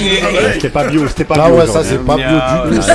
[0.53, 1.57] C'était pas bio, c'était pas Ah bio.
[1.59, 2.85] ouais, ça c'est pas bio Ah, du tout.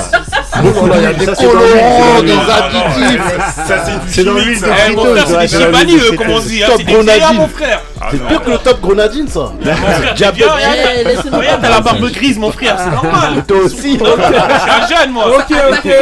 [0.95, 1.01] Ouais.
[1.01, 1.01] ça.
[1.01, 3.23] Là là, il y a des colorants, des additifs.
[3.67, 4.59] Ça, c'est dans l'huile
[4.89, 6.63] Eh, mon frère, c'est des chibani, comme on dit.
[6.63, 7.81] hein, Top C'est des mon frère.
[8.11, 9.53] C'est pire que le top grenadine ça.
[9.61, 13.45] Regarde, Eh, laissez-nous regarde, t'as la barbe grise, mon frère, c'est normal.
[13.49, 13.99] Toi aussi.
[13.99, 15.25] Je suis un jeune, moi.
[15.29, 15.93] Ok, ok.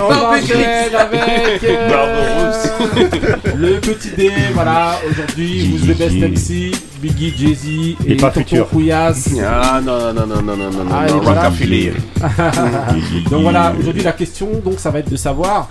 [0.00, 2.52] On Barbe euh,
[3.56, 4.30] le petit dé.
[4.54, 7.66] Voilà, aujourd'hui, vous the best MC, Biggie, Jay-Z
[8.06, 8.68] et, Et pas Tonton Futur.
[8.68, 9.30] Couillasse.
[9.44, 11.50] Ah non, non, non, non, non, non, Ah, non, voilà.
[13.30, 15.70] Donc voilà, aujourd'hui la question, donc ça va être de savoir,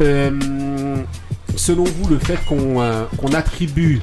[0.00, 0.30] euh,
[1.56, 4.00] selon vous, le fait qu'on euh, qu'on attribue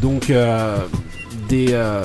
[0.00, 0.78] donc euh,
[1.48, 2.04] des, euh,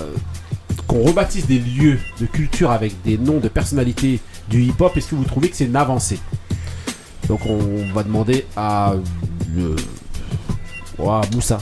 [0.88, 5.16] qu'on rebaptise des lieux de culture avec des noms de personnalités du hip-hop, est-ce que
[5.16, 6.20] vous trouvez que c'est une avancée?
[7.28, 8.94] Donc on va demander à
[11.00, 11.60] à Moussa.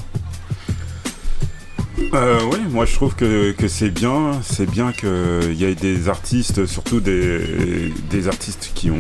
[2.14, 6.66] Euh, oui, moi je trouve que, c'est bien, c'est bien qu'il y ait des artistes,
[6.66, 7.92] surtout des,
[8.28, 8.98] artistes qui ont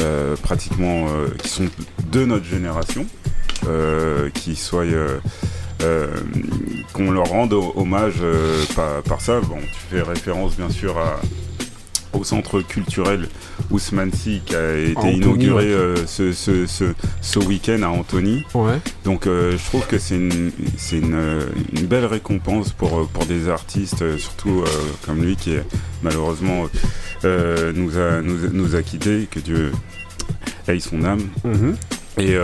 [0.00, 0.36] euh,
[1.08, 1.66] euh, qui sont
[2.10, 3.06] de notre génération,
[3.66, 5.18] euh, qui soient, euh,
[5.82, 6.08] euh,
[6.92, 9.40] qu'on leur rende ho- hommage euh, par, par ça.
[9.40, 11.20] Bon, tu fais référence bien sûr à,
[12.12, 13.28] au centre culturel
[13.70, 15.72] Ousmane Sy qui a été inauguré ouais.
[15.72, 16.84] euh, ce, ce, ce,
[17.20, 18.44] ce week-end à Antony.
[18.54, 18.78] Ouais.
[19.04, 20.50] Donc euh, je trouve que c'est une,
[20.92, 21.40] une,
[21.72, 24.66] une belle récompense pour, euh, pour des artistes, surtout euh,
[25.04, 25.54] comme lui qui
[26.02, 26.66] malheureusement
[27.24, 29.72] nous, a, nous, nous a quittés, que Dieu
[30.68, 31.22] aille son âme.
[31.44, 31.76] Mhm.
[32.18, 32.34] Et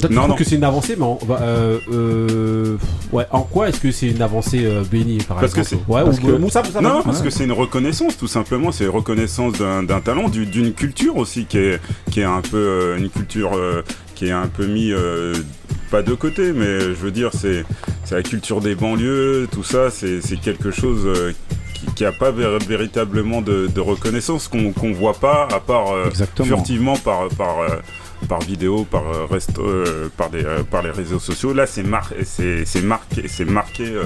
[0.00, 0.34] Toi, tu non, non.
[0.34, 2.76] que c'est une avancée, mais en, bah, euh, euh,
[3.12, 5.92] ouais, en quoi est-ce que c'est une avancée euh, bénie par Parce que exemple c'est-
[5.92, 8.70] Ouais, parce ou que- Moussa, Moussa, non, parce que c'est une reconnaissance, tout simplement.
[8.72, 12.42] C'est une reconnaissance d'un d'un talent, du- d'une culture aussi qui est, qui est un
[12.42, 13.82] peu euh, une culture euh,
[14.14, 15.34] qui est un peu mis euh,
[15.90, 17.64] pas de côté, mais je veux dire, c'est
[18.04, 21.32] c'est la culture des banlieues, tout ça, c'est c'est quelque chose euh,
[21.74, 25.92] qui, qui a pas vér- véritablement de, de reconnaissance qu'on qu'on voit pas, à part
[25.92, 26.10] euh,
[26.44, 27.68] furtivement par par euh,
[28.28, 31.52] par vidéo, par euh, resto, euh, par des euh, par les réseaux sociaux.
[31.52, 34.04] Là, c'est mar c'est marqué, c'est marqué euh,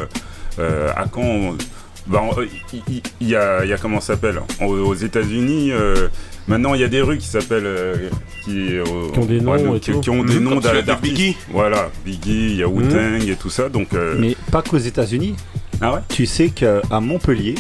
[0.59, 1.23] euh, à quand.
[1.23, 1.57] on-
[2.13, 2.31] on-
[2.73, 4.41] il il- il y, a, il y a comment ça s'appelle?
[4.61, 5.71] Aux États-Unis.
[5.73, 6.09] euh,
[6.49, 8.09] maintenant, il y a des rues qui s'appellent euh,
[8.45, 10.01] qui, euh, Qui ont des noms ouais, et qui, tout.
[10.01, 11.01] qui ont des Mhm, noms de d'artistes.
[11.01, 11.37] Biggie.
[11.51, 13.69] Voilà, Biggie, il y a Wu-Tang et tout ça.
[13.69, 15.37] Donc, euh, Mais pas qu'aux États-Unis.
[15.81, 16.01] ah ouais?
[16.09, 17.55] Tu sais qu'à Montpellier,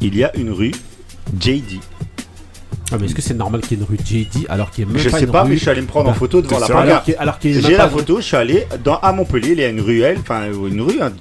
[0.00, 0.72] il y a une rue
[1.40, 1.80] JD.
[2.92, 4.90] Ah, mais est-ce que c'est normal qu'il y ait une rue JD alors qu'il n'y
[4.90, 6.12] a même Je pas sais une pas, rue mais je suis allé me prendre en
[6.12, 8.16] Bah, photo devant la sérieux alors qu'il alors qu'il y a même J'ai la photo,
[8.18, 11.12] je suis allé dans, à Montpellier, il y a une ruelle, enfin une rue hein,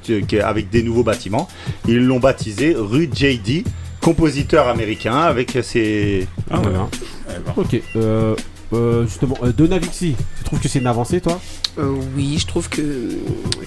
[0.43, 1.47] avec des nouveaux bâtiments.
[1.87, 3.63] Ils l'ont baptisée rue JD,
[4.01, 6.27] compositeur américain avec ses.
[6.51, 7.53] Ah, ouais, ben.
[7.55, 8.35] Ok, euh,
[8.73, 11.39] euh, justement, euh, tu trouves que c'est une avancée toi?
[11.79, 12.81] Euh, oui, je trouve que.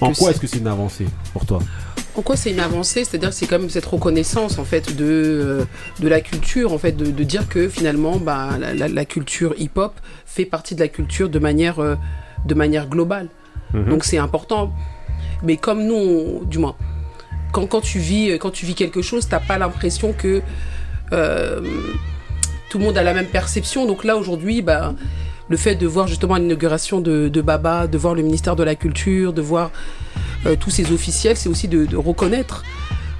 [0.01, 1.59] En que quoi c'est- est-ce que c'est une avancée pour toi?
[2.17, 3.03] En quoi c'est une avancée?
[3.05, 5.63] C'est-à-dire que c'est quand même cette reconnaissance en fait de, euh,
[5.99, 9.53] de la culture, en fait, de, de dire que finalement bah, la, la- la culture
[9.57, 9.93] hip-hop
[10.25, 11.95] fait partie de la culture de manière, euh,
[12.45, 13.27] de manière globale.
[13.73, 13.89] Mhm.
[13.89, 14.73] Donc c'est important.
[15.43, 16.75] Mais comme nous, on- du moins,
[17.51, 20.41] quand, quand, tu vis, quand tu vis quelque chose, t'as pas l'impression que
[21.13, 21.61] euh,
[22.69, 23.85] tout le monde a la même perception.
[23.85, 24.95] Donc là aujourd'hui, bah,
[25.49, 28.73] le fait de voir justement l'inauguration de, de Baba, de voir le ministère de la
[28.75, 30.19] Culture, de voir euh,
[30.59, 32.63] tous ces officiels, c'est aussi de, de reconnaître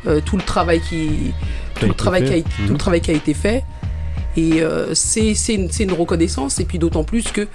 [0.06, 1.34] euh, tout le travail qui,
[1.76, 2.40] tout le été travail qui a, fait.
[2.40, 2.72] été- tout Mhm.
[2.72, 3.64] le travail qui a été fait.
[4.36, 6.60] Et euh, c'est une, reconnaissance.
[6.60, 7.48] Et puis d'autant plus que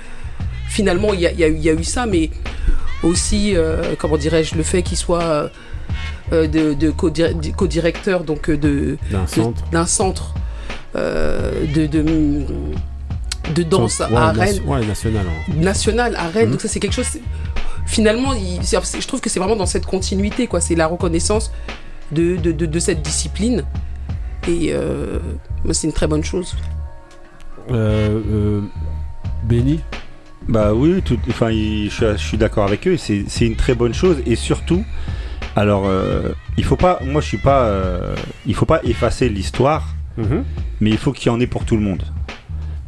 [0.69, 2.31] finalement il y a, y eu- il y a eu ça, mais
[3.03, 5.49] aussi euh, comment dirais-je le fait qu'il soit euh,
[6.33, 9.63] euh, de, de co-dir- de co-directeur donc euh, de D'un centre.
[9.87, 10.35] centre
[10.97, 12.45] euh, de, de
[13.55, 15.27] de danse Ouais, à Rennes Ouais, national.
[15.29, 15.53] hein.
[15.57, 16.47] national à Rennes.
[16.47, 16.51] Mhm.
[16.53, 17.07] Donc ça c'est quelque chose.
[17.87, 20.61] Finalement, il- je trouve que c'est vraiment dans cette continuité, quoi.
[20.61, 21.53] C'est la reconnaissance
[22.11, 23.65] de, de, de, de cette discipline.
[24.49, 25.19] Et euh,
[25.65, 26.57] moi, c'est une très bonne chose.
[27.71, 28.61] Euh, euh,
[29.45, 29.81] Benny
[30.49, 32.97] Bah oui, tout- enfin, il- je, suis- je suis d'accord avec eux.
[32.97, 34.85] C'est c'est une très bonne chose et surtout,
[35.55, 39.95] alors, euh, il faut pas, moi je suis pas, euh, il faut pas effacer l'histoire,
[40.17, 40.43] Mhm.
[40.81, 42.03] mais il faut qu'il y en ait pour tout le monde.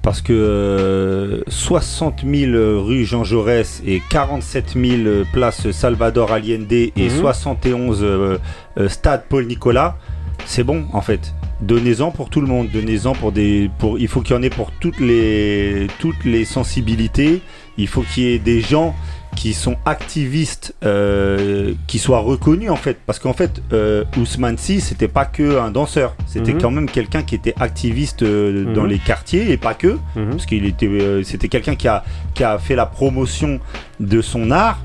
[0.04, 2.52] Parce que euh, 60 000
[2.84, 7.08] rue Jean Jaurès et 47 000 place Salvador Allende et Mhm.
[7.08, 8.38] 71 euh,
[8.78, 9.96] euh, stade Paul Nicolas,
[10.44, 11.34] c'est bon en fait.
[11.62, 14.50] Donnez-en pour tout le monde, donnez-en pour des, pour, il faut qu'il y en ait
[14.50, 17.40] pour toutes les, toutes les sensibilités.
[17.78, 18.94] Il faut qu'il y ait des gens
[19.36, 22.98] qui sont activistes, euh, qui soient reconnus en fait.
[23.06, 26.60] Parce qu'en fait, euh, Ousmane Sy, c'était pas que un danseur, c'était Mhm.
[26.60, 28.88] quand même quelqu'un qui était activiste euh, dans Mhm.
[28.90, 29.98] les quartiers et pas que.
[30.16, 30.30] Mhm.
[30.30, 32.04] Parce qu'il était, euh, c'était quelqu'un qui a,
[32.34, 33.60] qui a fait la promotion
[34.00, 34.78] de son art,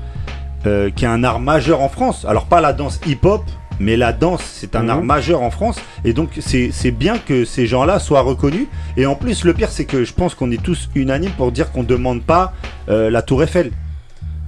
[0.66, 2.24] euh, qui est un art majeur en France.
[2.28, 3.42] Alors pas la danse hip-hop.
[3.82, 5.80] Mais la danse, c'est un art majeur en France.
[6.04, 8.66] Et donc, c'est c'est bien que ces gens-là soient reconnus.
[8.98, 11.72] Et en plus, le pire, c'est que je pense qu'on est tous unanimes pour dire
[11.72, 12.52] qu'on ne demande pas
[12.90, 13.70] euh, la Tour Eiffel.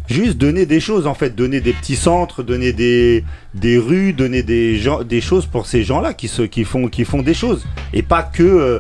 [0.09, 1.35] Juste donner des choses, en fait.
[1.35, 3.25] Donner des petits centres, donner des,
[3.55, 7.23] des rues, donner des, gens, des choses pour ces gens-là qui, qui, font, qui font
[7.23, 7.65] des choses.
[7.93, 8.43] Et pas que.
[8.43, 8.79] euh,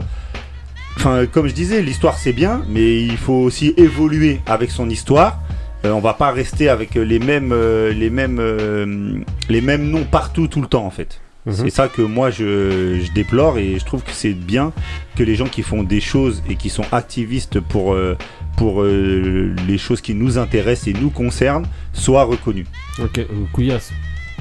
[0.99, 5.41] Enfin, comme je disais, l'histoire c'est bien, mais il faut aussi évoluer avec son histoire.
[5.87, 9.17] Euh, on va pas rester avec les mêmes, euh, les mêmes, euh,
[9.49, 11.22] les mêmes noms partout tout le temps en fait.
[11.45, 11.55] Mhm.
[11.55, 14.73] C'est ça que moi je, je déplore et je trouve que c'est bien
[15.17, 18.17] que les gens qui font des choses et qui sont activistes pour, euh,
[18.57, 22.67] pour euh, les choses qui nous intéressent et nous concernent soient reconnus.
[23.03, 23.91] Ok, euh, Couillasse.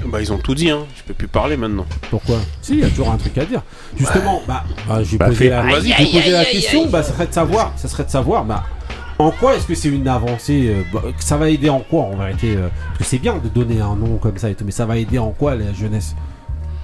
[0.05, 0.85] Bah, ils ont tout dit, hein.
[0.95, 1.85] Je peux plus parler maintenant.
[2.09, 2.37] Pourquoi?
[2.61, 3.61] Si, il y a toujours un truc à dire.
[3.97, 6.87] Justement, bah, bah, je vais Bah, poser fais- la, Aïe, aïe, question.
[6.87, 8.63] Bah, ça serait de savoir, ça serait de savoir, bah,
[9.19, 12.15] en quoi est-ce que c'est une avancée euh, bah, Ça va aider en quoi en
[12.15, 14.71] vérité euh, Parce que c'est bien de donner un nom comme ça et tout, mais
[14.71, 16.15] ça va aider en quoi la jeunesse?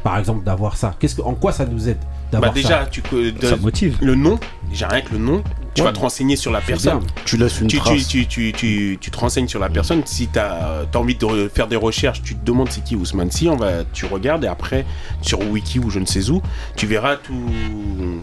[0.08, 0.96] Par exemple, d'avoir ça.
[1.00, 3.98] Qu'est-ce que, en quoi ça nous aide Bah, d'avoir déjà, ça tu de- Ça motive.
[4.02, 4.40] le nom,
[4.70, 5.44] déjà rien que le nom,
[5.74, 7.00] tu Ouais, vas te renseigner sur la personne.
[7.00, 7.08] bien.
[7.26, 8.08] Tu laisses une tu, tu, trace.
[8.08, 10.02] tu, tu, tu, tu te renseignes sur la personne.
[10.06, 13.30] Si tu as, envie de re- faire des recherches, tu te demandes c'est qui Ousmane
[13.32, 14.86] Sy, on va, tu regardes et après,
[15.22, 16.42] sur Wiki ou je ne sais où,
[16.78, 17.34] tu verras tout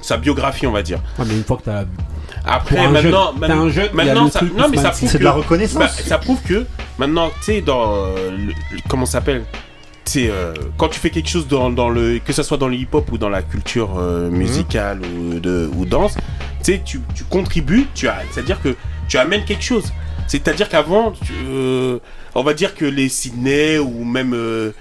[0.01, 1.01] sa biographie, on va dire.
[1.19, 1.85] Ah, mais une fois que t'as
[2.47, 5.09] Après, Pour un maintenant, jeune- t'as un jeune, maintenant ça, non, mais ça prouve.
[5.09, 5.78] C'est que- de la reconnaissance.
[5.78, 6.66] bah, ça prouve que
[6.98, 8.55] maintenant, tu sais, dans euh, le- le-
[8.89, 9.44] comment ça s'appelle?
[10.05, 10.31] C'est
[10.76, 13.10] quand tu fais quelque chose dans, dans le que ce soit dans le hip hop
[13.12, 14.36] ou dans la culture euh, Mhm.
[14.36, 16.14] musicale ou de ou danse
[16.62, 18.76] tu sais tu, tu contribues tu as c'est à dire que
[19.09, 19.93] tu amènes quelque chose
[20.26, 21.12] c'est à dire qu'avant
[21.48, 21.98] euh,
[22.34, 24.72] on va dire que les Sydney ou même euh,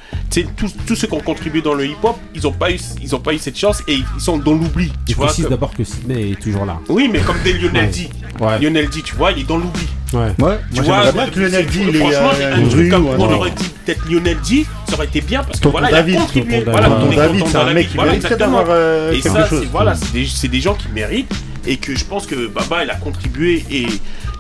[0.56, 3.16] tous, tous ceux qui ont contribué dans le hip hop ils ont pas eu ils
[3.16, 5.52] ont pas eu cette chance et ils sont dans l'oubli tu Je vois précise comme-
[5.52, 6.80] d'abord que Sydney est toujours là.
[6.90, 7.92] oui mais comme des Lionel Ouais.
[7.92, 8.10] D
[8.40, 8.60] Ouais.
[8.60, 10.20] Lionel D tu vois il est dans l'oubli Ouais.
[10.40, 13.06] Ouais, tu moi vois, bien que Lionel D il ait franchement, euh, un truc comme
[13.08, 16.18] on aurait dit peut-être Lionel D, ça aurait été bien parce que voilà, David, il
[16.18, 16.60] a contribué.
[16.62, 17.08] Voilà, David.
[17.08, 18.58] on est David, content c'est un mec qui exactement.
[18.60, 19.60] d'avoir, Et quelque ça, chose.
[19.64, 21.34] c'est voilà, c'est des, c'est des gens qui méritent
[21.66, 23.88] et que je pense que Baba il a contribué et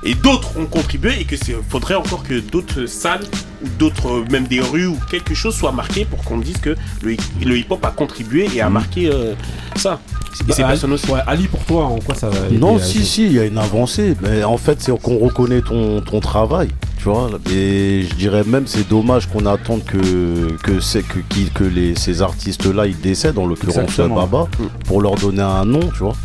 [0.05, 3.23] et d'autres ont contribué et que c'est faudrait encore que d'autres salles
[3.63, 6.75] ou d'autres euh, même des rues ou quelque chose soient marquées pour qu'on dise que
[7.01, 7.15] le,
[7.45, 9.33] le hip hop a contribué et a marqué euh,
[9.75, 9.99] ça.
[10.41, 11.09] Et Bah, ces personnes aussi.
[11.11, 13.45] ouais, Ali, pour toi, en quoi ça va Non, à- si, si, il y a
[13.45, 14.15] une avancée.
[14.21, 16.69] Mais en fait, c'est qu'on reconnaît ton, ton travail.
[16.97, 21.49] Tu vois, et je dirais même c'est dommage qu'on attende que, que, c'est- que, qui-
[21.53, 23.97] que les, ces artistes-là ils décèdent, en l'occurrence.
[23.99, 24.47] Baba,
[24.85, 26.15] pour leur donner un nom, tu vois.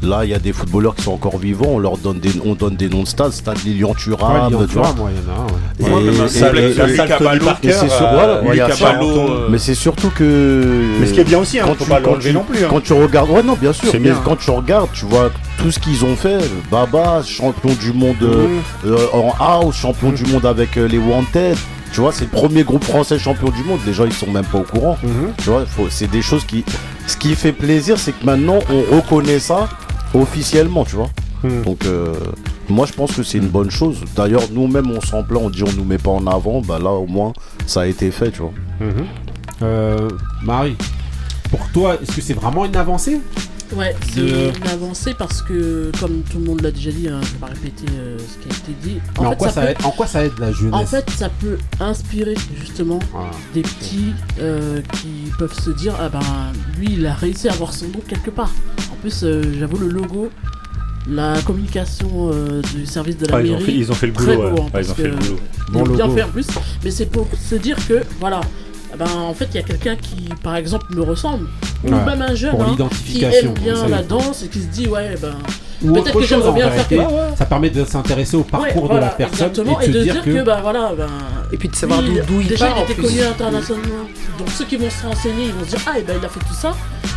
[0.00, 2.54] Là, il y a des footballeurs qui sont encore vivants, on leur donne des, on
[2.54, 4.92] donne des noms de stade, stade Lilian Ouais, Thuram, Lyon, tu vois.
[4.96, 5.44] moi, il y en a un.
[5.44, 5.52] ouais.
[5.80, 8.70] Et- Ouais, un et- et- et- Caballo, Parker, sur- euh, voilà, Louis il y a
[8.70, 8.76] ça.
[8.92, 10.84] Caballo, euh, Mais c'est surtout que.
[11.00, 12.64] Mais ce qui est bien aussi, hein, quand tu, pas quand l'enlever tu- non plus,
[12.64, 12.68] hein.
[12.70, 13.90] Quand tu regardes, ouais, non, bien sûr.
[13.92, 16.38] Mais bien, quand tu regardes, tu vois tout ce qu'ils ont fait.
[16.70, 18.92] Baba, champion du monde Mhm.
[18.92, 21.56] euh, en house, champion du monde avec euh, les Wanted.
[21.92, 23.80] Tu vois, c'est le premier groupe français champion du monde.
[23.86, 24.96] Les gens, ils sont même pas au courant.
[25.02, 25.32] Mhm.
[25.42, 26.64] Tu vois, c'est des choses qui.
[27.08, 29.68] Ce qui fait plaisir, c'est que maintenant, on reconnaît ça
[30.14, 31.10] officiellement, tu vois.
[31.42, 31.62] Mhm.
[31.62, 32.14] Donc, euh,
[32.68, 34.04] moi, je pense que c'est une bonne chose.
[34.16, 36.60] D'ailleurs, nous-mêmes, on s'en plaint, on dit on nous met pas en avant.
[36.60, 37.32] Bah là, au moins,
[37.66, 38.52] ça a été fait, tu vois.
[38.80, 39.06] Mhm.
[39.62, 40.08] Euh,
[40.42, 40.76] Marie,
[41.50, 43.20] pour toi, est-ce que c'est vraiment une avancée?
[43.76, 47.20] Ouais, c'est De- une avancée parce que, comme tout le monde l'a déjà dit, hein,
[47.22, 48.98] je vais pas répéter euh, ce qui a été dit.
[49.20, 51.10] Mais en, fait, quoi ça peut- aide, en quoi ça aide la jeunesse En fait,
[51.10, 53.30] ça peut inspirer justement Voilà.
[53.52, 56.20] des petits euh, qui peuvent se dire ah ben
[56.78, 58.50] lui il a réussi à avoir son nom quelque part.
[58.90, 60.30] En plus, euh, j'avoue le logo,
[61.06, 64.06] la communication euh, du service de la Ah, ils ont mairie, fait- ils ont fait
[64.06, 64.60] le très boulot, beau, ouais.
[64.60, 65.38] hein, Ouais, parce ils ont fait le boulot.
[65.68, 66.14] ils Bon ont bien logo.
[66.16, 66.46] fait en plus.
[66.84, 68.40] Mais c'est pour se dire que voilà.
[68.92, 71.46] Ah Ben, en fait, il y a quelqu'un qui, par exemple, me ressemble,
[71.84, 74.88] ou Ouais, même un jeune hein, qui aime bien la danse et qui se dit
[74.88, 75.34] ouais ben
[75.82, 76.96] Ou peut-être autre que chose j'aimerais en bien faire vérité.
[77.30, 77.44] que Ça.
[77.44, 80.42] Permet de s'intéresser au parcours Ouais, de la personne exactement, et de se dire, que,
[80.42, 81.06] bah voilà ben
[81.52, 84.04] Et puis de savoir d'où il déjà part il était connu internationalement.
[84.38, 86.28] Donc ceux qui vont se renseigner ils vont se dire ah et ben il a
[86.28, 86.74] fait tout ça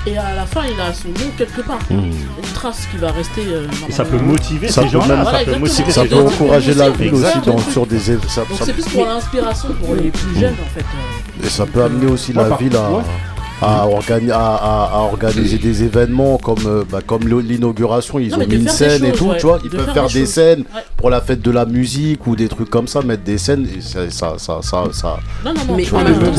[0.07, 1.79] et à la fin il a son nom quelque part.
[1.89, 1.95] Mmh.
[1.95, 4.99] une trace qui va rester euh, Et ça peut motiver Ça ces ça
[5.45, 8.85] peut motiver Ça peut encourager la ville aussi dans, sur des ça, donc c'est plus
[8.85, 11.45] pour l'inspiration pour les plus jeunes en fait euh.
[11.45, 13.03] et ça peut amener aussi la ville à.
[13.61, 18.38] À, organi- à- à- à organiser des événements comme, euh, bah, comme l'inauguration, ils Non,
[18.41, 19.38] ont mis une scène et tout, ouais.
[19.38, 20.81] tu vois, ils peuvent faire des scènes Ouais.
[20.97, 23.81] pour la fête de la musique ou des trucs comme ça, mettre des scènes, et
[23.81, 25.19] ça, ça, ça, ça, ça-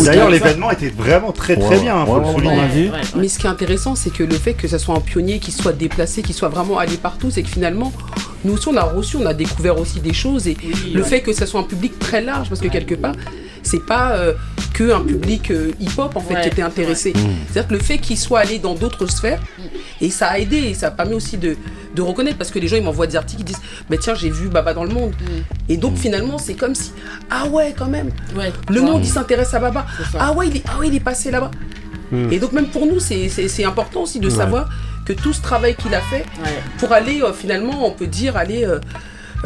[0.05, 2.91] D'ailleurs, l'événement était vraiment très très Ouais, bien, hein, ouais, faut le ouais, souligner.
[2.91, 3.01] Ouais, ouais.
[3.17, 5.53] Mais ce qui est intéressant, c'est que le fait que ce soit un pionnier qui
[5.53, 7.93] soit déplacé, qui soit vraiment allé partout, c'est que finalement,
[8.45, 10.49] nous aussi, on a reçu, on a découvert aussi des choses.
[10.49, 11.09] Et Oui, le ouais.
[11.09, 13.15] fait que ce soit un public très large, parce que quelque part,
[13.63, 14.33] c'est pas euh,
[14.75, 17.13] que un public euh, hip-hop en fait Ouais, qui était intéressé.
[17.47, 19.41] C'est-à-dire que le fait qu'il soit allé dans d'autres sphères,
[20.01, 21.57] et ça a aidé, et ça a permis aussi de,
[21.95, 23.61] de reconnaître, parce que les gens ils m'envoient des articles, ils disent,
[23.91, 25.13] mais tiens, j'ai vu Baba dans le monde.
[25.69, 26.93] Et donc finalement, c'est comme si,
[27.31, 28.53] ah ouais, quand même, Ouais.
[28.69, 29.87] le monde il s'intéresse à Baba.
[30.19, 31.51] Ah ouais, il est, ah ouais, il est passé là-bas.
[32.31, 34.69] Et donc même pour nous, c'est- important aussi de savoir
[35.07, 36.63] que tout ce travail qu'il a fait Ouais.
[36.79, 38.79] pour aller euh, finalement, on peut dire, aller euh,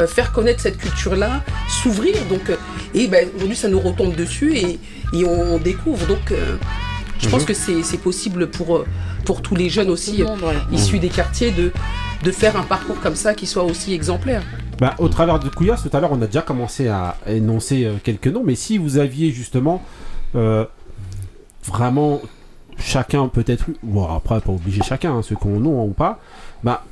[0.05, 2.15] faire connaître cette culture-là, s'ouvrir.
[2.29, 2.57] Donc, euh,
[2.93, 4.79] et ben, aujourd'hui, ça nous retombe dessus et,
[5.13, 6.05] et on découvre.
[6.05, 6.57] Donc, euh,
[7.19, 8.85] je pense que c'est c'est possible pour, euh,
[9.25, 10.53] pour tous les jeunes aussi Tout le monde, ouais.
[10.55, 11.71] euh, issus des quartiers de,
[12.23, 14.43] de faire un parcours comme ça qui soit aussi exemplaire.
[14.79, 17.93] Bah, au travers de Couillasse, tout à l'heure, on a déjà commencé à énoncer euh,
[18.03, 19.81] quelques noms, mais si vous aviez justement
[20.35, 20.65] euh,
[21.65, 22.21] vraiment
[22.77, 26.19] chacun, peut-être, bon, après, pas obligé chacun, hein, ceux qui ont nom ou pas,
[26.63, 26.83] bah,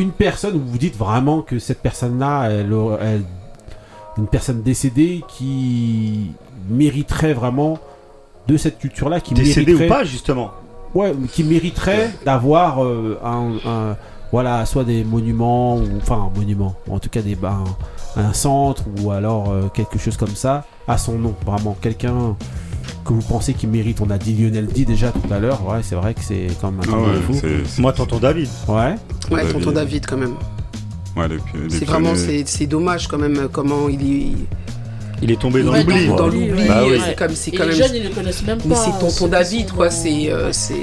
[0.00, 2.72] une personne où vous dites vraiment que cette personne-là, elle,
[4.18, 6.32] une personne décédée qui
[6.68, 7.78] mériterait vraiment
[8.48, 10.50] de cette culture-là, qui Décédé mériterait, ou pas, justement.
[10.94, 13.96] Ouais, qui mériterait d'avoir euh, un, un-
[14.32, 17.56] voilà, soit des monuments, ou enfin un monument, ou en tout cas des, bah,
[18.16, 21.76] un, un centre, ou alors euh, quelque chose comme ça, à son nom, vraiment.
[21.80, 22.36] Quelqu'un
[23.10, 24.00] que vous pensez qui mérite.
[24.00, 26.70] On a dit Lionel D déjà tout à l'heure, ouais, c'est vrai que c'est quand
[26.70, 27.32] même un Ah truc de ouais, fou.
[27.40, 28.48] c'est- c'est- Moi, tonton David.
[28.68, 28.94] Ouais.
[29.30, 30.34] Ouais, tonton David quand même.
[31.16, 34.32] Ouais, depuis- depuis C'est vraiment, les- c'est c'est dommage quand même euh, comment il est.
[35.22, 36.06] Il est tombé dans Ouais, l'oubli.
[36.06, 36.48] Dans, dans Ouais.
[36.48, 37.00] l'oubli, Bah oui.
[37.04, 37.78] c'est comme, c'est Et quand les même.
[37.78, 39.88] jeunes, ils le connaissent même Mais pas, c'est ceux tonton qui David, sont quoi.
[39.88, 40.74] dans- C'est, euh, c'est,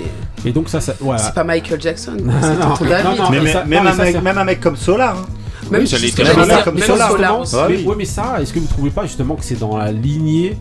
[0.45, 1.17] Et donc ça, ça voilà.
[1.19, 2.17] c'est pas Michael Jackson.
[2.23, 3.21] Non, c'est tonton non, David.
[3.31, 5.17] Mais, mais mais- même, un mais ça, mec, c'est- même un mec comme Solar.
[5.17, 5.25] hein.
[5.71, 7.11] Même Oui, j'allais si- dire même Solar, Solar, comme même Solar.
[7.11, 7.41] Solar.
[7.53, 7.85] Ah mais, oui.
[7.85, 10.55] ouais, mais ça, est-ce que vous trouvez pas justement que c'est dans la lignée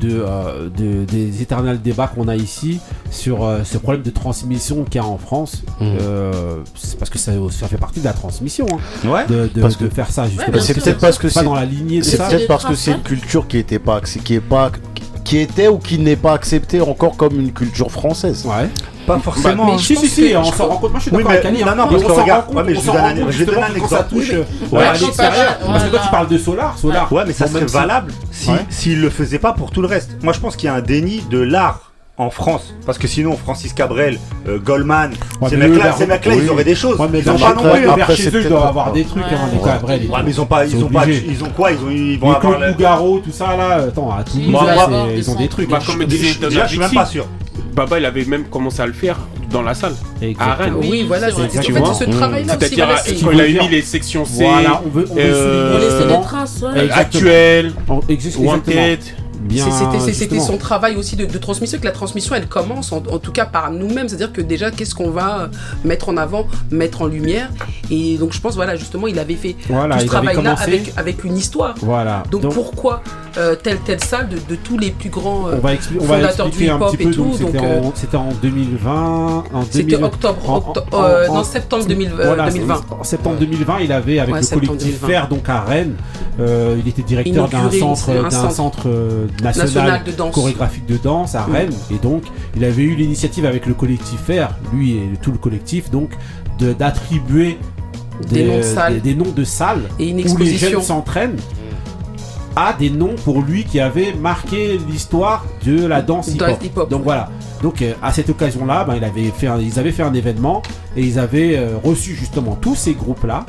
[0.00, 4.84] de, euh, de- des éternels débats qu'on a ici sur euh, ce problème de transmission
[4.84, 8.12] qu'il y a en France Euh, c'est parce que ça, ça fait partie de la
[8.12, 9.26] transmission hein, Ouais.
[9.26, 10.58] de, de- Parce de que- faire ça justement.
[10.60, 12.92] c'est peut-être parce que C'est dans la lignée de c'est peut-être des parce que c'est
[12.92, 14.70] une culture qui était pas qui est pas
[15.24, 18.44] qui était ou qui n'est pas acceptée encore comme une culture française.
[18.46, 18.68] Ouais.
[19.16, 19.66] Pas forcément.
[19.66, 19.78] mais hein.
[19.78, 20.90] je Si, si, si, on je s'en rend compte.
[20.90, 21.74] Moi, je suis d'accord avec non, hein.
[21.76, 23.88] non, Mais parce que regarde, mais je vais donner un quand exemple.
[23.94, 25.58] ça touche Oui, euh, mais- ouais, Ouais, à l'extérieur.
[25.66, 26.78] Parce que toi, tu parles de Solar.
[26.78, 27.12] Solar.
[27.12, 28.66] Ouais, mais ça serait valable si- Ouais.
[28.68, 30.10] s'il le faisait pas pour tout le reste.
[30.22, 32.74] Moi, je pense qu'il y a un déni de l'art en France.
[32.84, 36.42] Parce que sinon, Francis Cabrel, euh, Goldman, Ouais, ces mecs-là, ces mecs-là, oui.
[36.44, 36.98] ils auraient des choses.
[37.00, 37.80] Ouais, mais ils ont pas non après- plus.
[37.84, 39.30] vers après, chez c'est eux, ils doivent avoir des trucs, Ouais.
[39.32, 40.24] hein, des Cabrel et Ouais, tout.
[40.26, 41.26] mais ils ont pas, ils C'est ont pas, obligé.
[41.30, 41.70] ils ont quoi?
[41.72, 42.40] Ils ont, ils vont avoir.
[42.40, 44.54] Claude le- Nougaro, tout ça là, attends, à Toulouse,
[45.16, 45.70] ils ont des trucs.
[45.70, 46.04] Bah, hein.
[46.06, 47.26] Déjà, je suis même pas sûr.
[47.74, 49.16] Baba, il avait même commencé à le faire
[49.50, 49.94] dans la salle.
[50.20, 50.56] À Exactement.
[50.56, 50.74] Rennes.
[50.90, 52.66] Oui, voilà, c'est ce travail-là aussi.
[52.66, 55.20] C'est-à-dire euh, quand il a veut mis les sections C, Voilà, on veut, on veut
[55.24, 56.68] euh, On justement- des traces, ouais.
[56.68, 57.00] euh, Exactement.
[57.00, 58.50] actuel, en- ex- exactement.
[58.52, 58.98] Wanted.
[59.40, 59.64] Bien,
[60.12, 63.32] C'était son travail aussi de, de transmission, que la transmission elle commence en, en tout
[63.32, 65.46] cas par nous-mêmes, c'est-à-dire que déjà qu'est-ce qu'on va euh,
[65.84, 67.48] mettre en avant, mettre en lumière,
[67.90, 71.24] et donc je pense voilà justement il avait fait Voilà, tout ce travail-là avec, avec
[71.24, 71.74] une histoire.
[71.80, 72.22] Voilà.
[72.30, 73.02] Donc, pourquoi
[73.38, 76.04] euh, telle telle salle de, de tous les plus grands euh, on va, expli- on
[76.04, 79.44] va fondateurs du hip-hop et tout, Donc, c'était en, c'était en 2020.
[79.52, 80.50] En C'était 2000 octobre,
[80.92, 82.80] en- non, septembre 2000, euh, voilà, 2020.
[83.00, 85.06] En septembre 2020, il avait avec Ouais, le collectif 2020.
[85.08, 85.94] Faire donc à Rennes.
[86.38, 88.98] il était directeur d'un centre
[89.40, 90.34] euh, national, de danse.
[90.34, 91.52] chorégraphique de danse à Mm.
[91.52, 91.74] Rennes.
[91.90, 92.24] Et donc,
[92.56, 96.10] il avait eu l'initiative avec le collectif Faire, lui et tout le collectif, donc
[96.58, 97.58] de- d'attribuer
[98.30, 98.94] Des noms de salles.
[99.00, 101.36] des- des noms de salles Et une où les jeunes s'entraînent
[102.56, 106.90] à des noms pour lui qui avaient marqué l'histoire de la danse Dans hip-hop.
[106.90, 107.30] Donc voilà.
[107.62, 110.62] Donc euh, à cette occasion-là, ben, il avait fait un- ils avaient fait un événement
[110.96, 113.46] et ils avaient euh, reçu justement tous ces groupes-là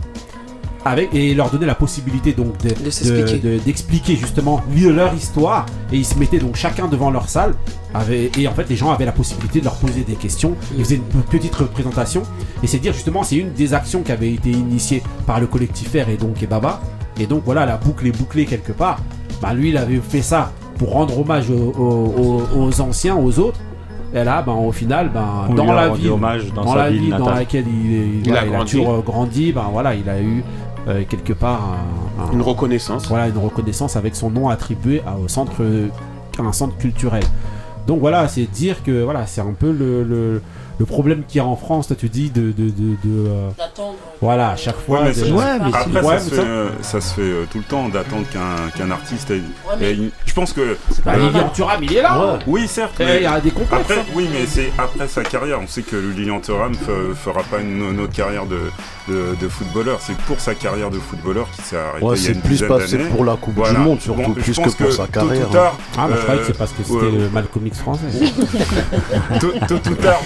[0.83, 2.69] avec et leur donner la possibilité donc de-
[3.39, 5.65] De de- d'expliquer justement leur histoire.
[5.91, 7.53] Et ils se mettaient donc chacun devant leur salle
[8.35, 10.55] et en fait les gens avaient la possibilité de leur poser des questions.
[10.77, 12.23] Ils faisaient une pe- petite représentation.
[12.63, 15.93] Et c'est dire justement c'est une des actions qui avait été initiée par le collectif
[15.93, 16.81] R et donc et Baba.
[17.19, 18.99] Et donc voilà la boucle est bouclée quelque part.
[19.41, 22.13] Bah lui il avait fait ça pour rendre hommage aux, aux-
[22.55, 23.59] aux- aux anciens aux autres.
[24.13, 26.07] Et là ben au final ben dans la ville
[26.53, 27.35] dans sa la ville ville dans natale.
[27.35, 30.19] laquelle il, il- Il voilà, a il a toujours euh, grandi ben voilà il a
[30.21, 30.43] eu
[30.87, 31.61] euh, quelque part
[32.19, 33.07] un- un- une reconnaissance.
[33.07, 35.87] voilà une reconnaissance avec son nom attribué à- au centre euh,
[36.39, 37.23] à un centre culturel
[37.87, 40.41] donc voilà c'est dire que voilà c'est un peu le, le,
[40.81, 42.53] le problème qu'il y a en France, toi tu dis de.
[43.05, 43.49] Euh,
[44.19, 45.03] voilà, à chaque fois.
[45.03, 45.11] Mais
[45.71, 49.29] Après, euh, ça, se fait, ça se fait tout le temps d'attendre qu'un, qu'un artiste
[49.29, 49.43] ait.
[50.25, 50.77] Je pense que.
[50.89, 52.95] C'est pas euh, Lilian Thuram, il est là Oui, certes.
[52.99, 53.81] Eh, il y a des complexes.
[53.81, 54.05] Après, hein.
[54.15, 55.59] oui, mais c'est après sa carrière.
[55.61, 58.71] On sait que Lilian Thuram fera pas une, autre carrière de,
[59.07, 59.99] de, footballeur.
[60.01, 62.05] C'est pour sa carrière de footballeur qui s'est arrêtée.
[62.05, 65.05] Ouais, c'est plus passé pour la Coupe du Monde, surtout, bon, plus que pour sa
[65.05, 65.47] carrière.
[65.47, 65.51] Hein.
[65.51, 66.07] Tard, ah,
[66.45, 68.07] c'est parce que c'était le Malcolm français.
[69.39, 70.21] tôt, ou tard,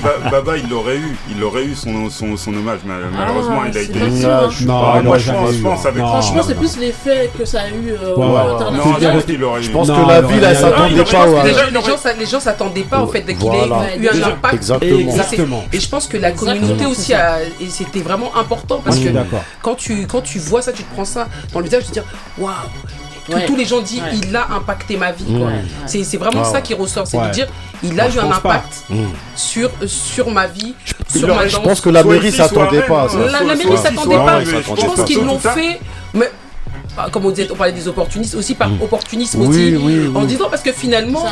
[0.57, 1.15] il l'aurait eu.
[1.30, 3.99] Il aurait eu son, son, son hommage, mais ah, malheureusement, il a été.
[3.99, 4.49] Hein.
[4.65, 5.81] Non, moi, je pense.
[5.81, 9.61] Franchement, c'est euh, plus l'effet que ça a eu euh, ouais, ouais.
[9.61, 12.13] Je pense que la ville, elle s'attendait pas.
[12.17, 14.53] Les gens s'attendaient pas au fait qu'il ait eu un impact.
[14.53, 15.63] Exactement.
[15.73, 17.13] Et je pense que la communauté aussi,
[17.69, 19.09] c'était vraiment important parce que
[19.61, 22.05] quand tu vois ça, tu te prends ça dans le visage, tu te dis
[22.38, 22.51] waouh,
[23.30, 23.45] ouais.
[23.45, 25.26] tous les gens disent il a impacté ma vie.
[25.85, 27.47] C'est vraiment ça qui ressort, c'est de dire
[27.84, 28.85] il a eu un impact
[29.35, 29.69] sur,
[30.31, 30.76] ma vie,
[31.10, 33.07] sur ma Je pense que la mairie s'attendait pas.
[33.31, 34.43] La mairie s'attendait pas.
[34.43, 35.80] Je pense qu'ils l'ont fait
[37.11, 38.81] comme on disait, on parlait des opportunistes, aussi par mm.
[38.81, 41.23] opportunisme aussi, oui, en disant parce que finalement,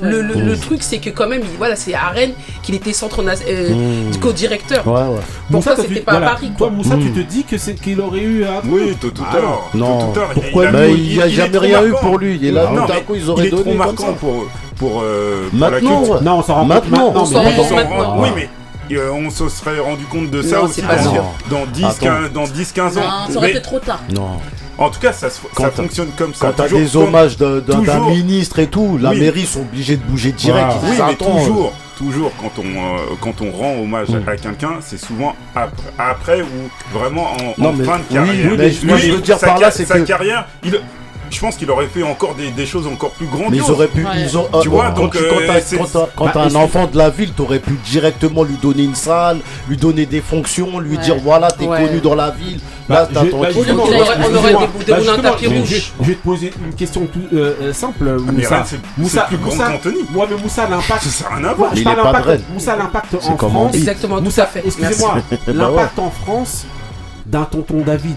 [0.00, 0.58] le, le, mm.
[0.58, 2.32] truc c'est que quand même, voilà, c'est à Rennes
[2.62, 4.16] qu'il était centre euh, mm.
[4.18, 4.86] co-directeur.
[4.86, 5.62] Ouais, ouais.
[5.62, 6.50] Ça, c'était pas à Paris.
[6.56, 6.68] Quoi.
[6.68, 8.62] Toi, Moussa, tu te dis que c'est qu'il aurait eu à...
[8.64, 9.70] Oui, tout ah, à l'heure.
[9.74, 12.44] Non, pourquoi Il n'y a jamais rien eu pour lui.
[12.46, 13.74] Et là, tout d'un coup, ils auraient donné.
[13.74, 14.46] marquant pour
[14.76, 16.20] pour euh, maintenant.
[16.22, 17.12] Non, on s'en rend maintenant.
[18.18, 18.48] Oui, mais
[18.96, 20.82] euh, on se serait rendu compte de ça aussi
[21.50, 23.00] dans, 10, 15, dans 10, 15 ans.
[23.28, 23.50] Ça aurait mais...
[23.52, 24.00] été trop tard.
[24.14, 24.38] Non.
[24.82, 25.30] En tout cas, ça,
[25.70, 26.48] fonctionne comme ça.
[26.48, 30.72] Quand t'as des hommages d'un ministre et tout, la mairie sont obligés de bouger direct.
[30.82, 34.36] Oui, mais toujours, toujours quand on euh, quand on rend hommage à hmm.
[34.40, 35.36] quelqu'un, c'est souvent
[35.98, 38.52] après, ou vraiment en, fin de carrière.
[38.58, 40.04] Mais, je veux dire par là, c'est sa que...
[40.04, 40.80] carrière, il,
[41.32, 43.50] je pense qu'il aurait fait encore des, des, choses encore plus grandioses.
[43.50, 44.04] Mais ils auraient pu.
[44.04, 44.22] Ouais.
[44.22, 45.30] Ils ont, tu vois, euh, donc, euh,
[46.14, 49.38] quand t'as bah, un enfant de la ville, t'aurais pu directement lui donner une salle,
[49.68, 51.02] lui donner des fonctions, lui ouais.
[51.02, 51.86] dire voilà, t'es ouais.
[51.86, 52.60] connu dans la ville.
[52.88, 53.40] Bah, là, t'as ton.
[53.40, 54.54] Bah, on aurait
[54.84, 55.92] déroulé un tapis rouge.
[56.00, 58.04] Je vais te poser une question tout, euh, euh simple.
[58.08, 58.64] Ah, Moussa,
[58.98, 59.54] Moussa, plus grand.
[60.10, 61.02] Moi, mais Moussa, l'impact.
[61.02, 61.74] Ça sert à rien à voir.
[61.74, 63.74] Je parle Moussa, l'impact en France.
[63.74, 64.62] Exactement, tout fait.
[64.64, 66.66] Excusez-moi, bah l'impact en France
[67.26, 68.16] d'un tonton David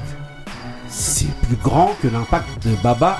[0.98, 3.20] c'est plus grand que l'impact de Baba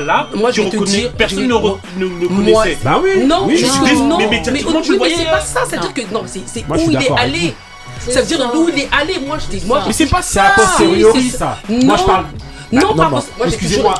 [0.01, 2.77] là, moi, tu je reconnais, te dire, personne ne, re, connaissait.
[2.83, 5.41] Non, bah non, mais, mais, mais, mais c'est pas hein.
[5.43, 7.53] ça, c'est-à-dire que non, c'est où il est allé.
[7.99, 9.63] Ça veut dire où il est allé, moi je dis.
[9.67, 11.57] Mais c'est pas ça, c'est a ça.
[11.69, 12.25] Moi je parle.
[12.71, 13.23] Non, bah, pas moi.
[13.45, 13.95] Excusez-moi,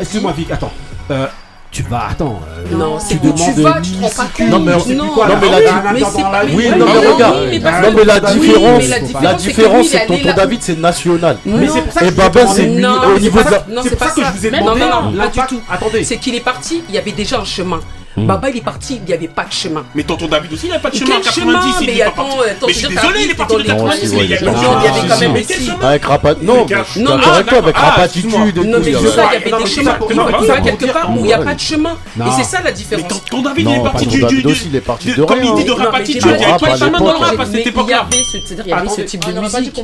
[0.00, 0.72] excusez-moi, Vic, attends.
[1.10, 1.26] Euh,
[1.72, 4.94] tu vas attends euh, non c'est tu demandes tu vas tu te pas non mais
[4.94, 7.36] non, quoi, non mais la oui non mais regarde.
[7.82, 8.88] non mais la différence
[9.22, 11.38] la différence c'est que tonton David c'est national.
[11.46, 14.32] Mais c'est pour ça et Babin c'est au niveau de c'est pour ça que je
[14.38, 15.60] vous ai demandé non non pas du tout.
[15.70, 16.04] attendez.
[16.04, 17.80] C'est qu'il est parti il y avait déjà un chemin.
[18.16, 18.26] Mmh.
[18.26, 19.84] Baba, il est parti, il n'y avait pas de chemin.
[19.94, 21.12] Mais tonton David aussi, il n'y avait pas de chemin.
[21.14, 22.28] Quel 90, chemin mais il est attends,
[22.66, 24.12] mais je suis désolé, il est parti de 90.
[24.12, 25.78] Il y avait quand même des chemins.
[25.82, 26.66] Avec Rapat, non,
[26.96, 28.58] non, avec toi, avec Rapatitude.
[28.58, 29.98] Non, mais tout ça, il y avait des chemins.
[30.10, 31.96] Il va quelque part où il n'y a pas de chemin.
[32.18, 33.04] Et c'est ça la différence.
[33.04, 34.18] Mais tonton David, il est parti du.
[34.66, 36.98] il est parti de Comme il dit de Rapatitude, il n'y avait pas de chemin
[36.98, 38.06] dans le rap à cette époque-là.
[38.30, 39.76] C'est-à-dire, il y avait ce type de musique.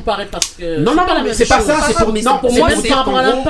[0.78, 1.76] Non, non, non, c'est pas ça.
[2.40, 2.68] Pour moi,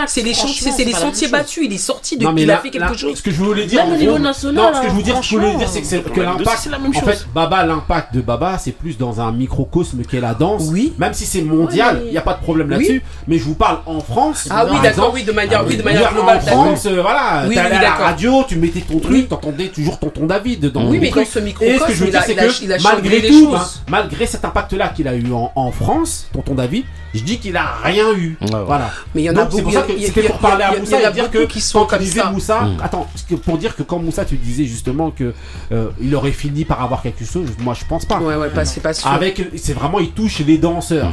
[0.07, 1.65] c'est les sentiers battus.
[1.65, 3.19] Il est sorti depuis, il a fait quelque chose.
[3.19, 3.85] Ce que je voulais dire.
[3.85, 5.59] Même au niveau national ce que je voulais franchement.
[5.59, 8.59] dire, c'est que, c'est- que l'impact, c'est la même en fait, Baba, l'impact de Baba,
[8.59, 10.69] c'est plus dans un microcosme qu'est la danse.
[10.71, 10.93] Oui.
[10.99, 13.03] Même si c'est mondial, il n'y a pas de problème là-dessus.
[13.27, 14.49] Mais je vous parle en France.
[14.51, 16.39] Ah oui, d'accord, oui, de manière, oui, de veux manière dire, globale.
[16.39, 16.41] En.
[16.47, 19.27] France, euh, voilà, Oui, t'allais oui, à la radio, tu mettais ton truc, Oui.
[19.29, 22.11] t'entendais toujours tonton David dans Oui, mais dans ce Et ce que je microcosme, veux
[22.11, 26.55] dire, c'est que malgré tout, ben, malgré cet impact-là qu'il a eu en, France, tonton
[26.55, 26.85] David,
[27.15, 28.37] je dis qu'il a rien eu.
[28.41, 28.61] Ouais, ouais.
[28.67, 28.91] Voilà.
[29.15, 30.77] Mais il y en a Donc c'est beaucoup, pour ça que c'était pour parler à
[30.79, 32.21] Moussa il y en a et dire beaucoup que qui sont quand tu comme disais
[32.21, 32.31] ça.
[32.31, 32.77] Moussa, Mm.
[32.83, 33.07] attends,
[33.45, 35.33] pour dire que quand Moussa tu disais justement que
[35.73, 38.21] euh, il aurait fini par avoir quelque chose, moi je pense pas.
[38.21, 39.09] Ouais, ouais, pas, c'est pas sûr.
[39.09, 41.13] Avec, c'est vraiment, il touche les danseurs.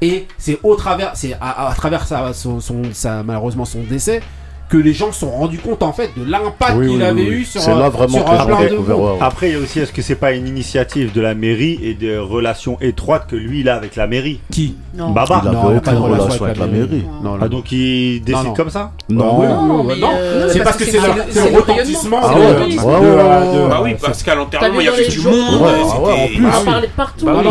[0.00, 4.20] Et c'est au travers, c'est à, à travers sa, son, son- sa- malheureusement son décès
[4.68, 7.22] que les gens se sont rendus compte en fait de l'impact Oui, qu'il oui, avait
[7.22, 9.18] oui, eu sur, là euh, vraiment sur un ont de ouais.
[9.20, 11.94] Après, il y a aussi, est-ce que c'est pas une initiative de la mairie et
[11.94, 14.40] des relations étroites que lui, il a avec la mairie?
[14.50, 14.74] Qui?
[14.94, 15.10] Non.
[15.10, 17.04] Baba Il a aucune relation avec la mairie.
[17.22, 18.54] Non, Ah, donc il décide non.
[18.54, 18.92] comme ça?
[19.08, 19.40] Non.
[19.40, 20.14] oui, oui, Non, non.
[20.16, 22.34] euh, c'est parce que c'est le, retentissement Ah
[23.68, 25.34] Bah oui, parce qu'à l'enterrement, il y avait du monde.
[25.62, 26.44] Ah en plus.
[26.44, 26.64] On Ah en oui.
[26.64, 27.26] parlait partout.
[27.26, 27.42] Bah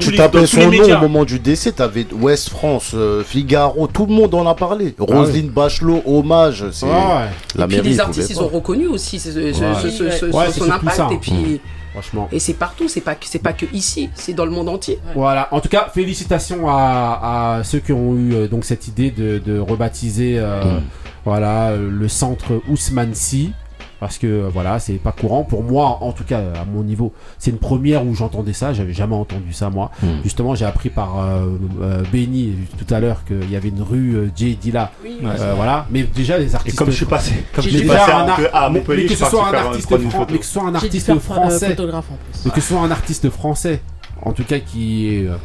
[0.00, 4.12] Tu tapais son nom au moment du décès, t'avais Ouest France, euh, Figaro, tout le
[4.14, 4.94] monde en a parlé.
[4.98, 7.28] Roselyne Bachelot, hommage, c'est Ouais, ouais.
[7.56, 7.88] la Puis mairie.
[7.90, 9.52] les artistes, ils ont reconnu aussi ce- ce- Ouais.
[9.82, 10.96] ce- ce- ce- Ouais, son impact.
[10.96, 11.08] ça.
[11.12, 11.60] Et puis,
[11.92, 12.28] Franchement.
[12.30, 14.98] et c'est partout, c'est pas, que- c'est pas que ici, c'est dans le monde entier.
[15.14, 15.48] Voilà.
[15.50, 19.38] En tout cas, félicitations à, à ceux qui ont eu euh, donc cette idée de,
[19.38, 20.82] de rebaptiser euh, Mm.
[21.24, 23.52] voilà euh, le centre Ousmane Sy.
[23.98, 25.42] Parce que euh, voilà, c'est pas courant.
[25.42, 28.72] Pour moi, en tout cas, à mon niveau, c'est une première où j'entendais ça.
[28.74, 29.90] J'avais jamais entendu ça, moi.
[30.02, 30.06] Mm.
[30.22, 31.46] Justement, j'ai appris par euh,
[31.80, 34.56] euh, Benny tout à l'heure qu'il y avait une rue euh, J.
[34.56, 34.90] Dilla.
[35.02, 35.18] Oui.
[35.24, 35.86] Euh, voilà.
[35.90, 36.76] Mais déjà, les Et artistes.
[36.76, 39.14] comme je suis passé, comme je Mais suis passé un à, Montpellier, mais que je
[39.16, 40.26] suis ce soit un faire artiste fran- photo.
[40.32, 42.44] mais que ce soit un artiste euh, français, photographe en plus.
[42.44, 43.80] mais que ce soit un artiste français,
[44.22, 45.36] en tout cas qui est, euh,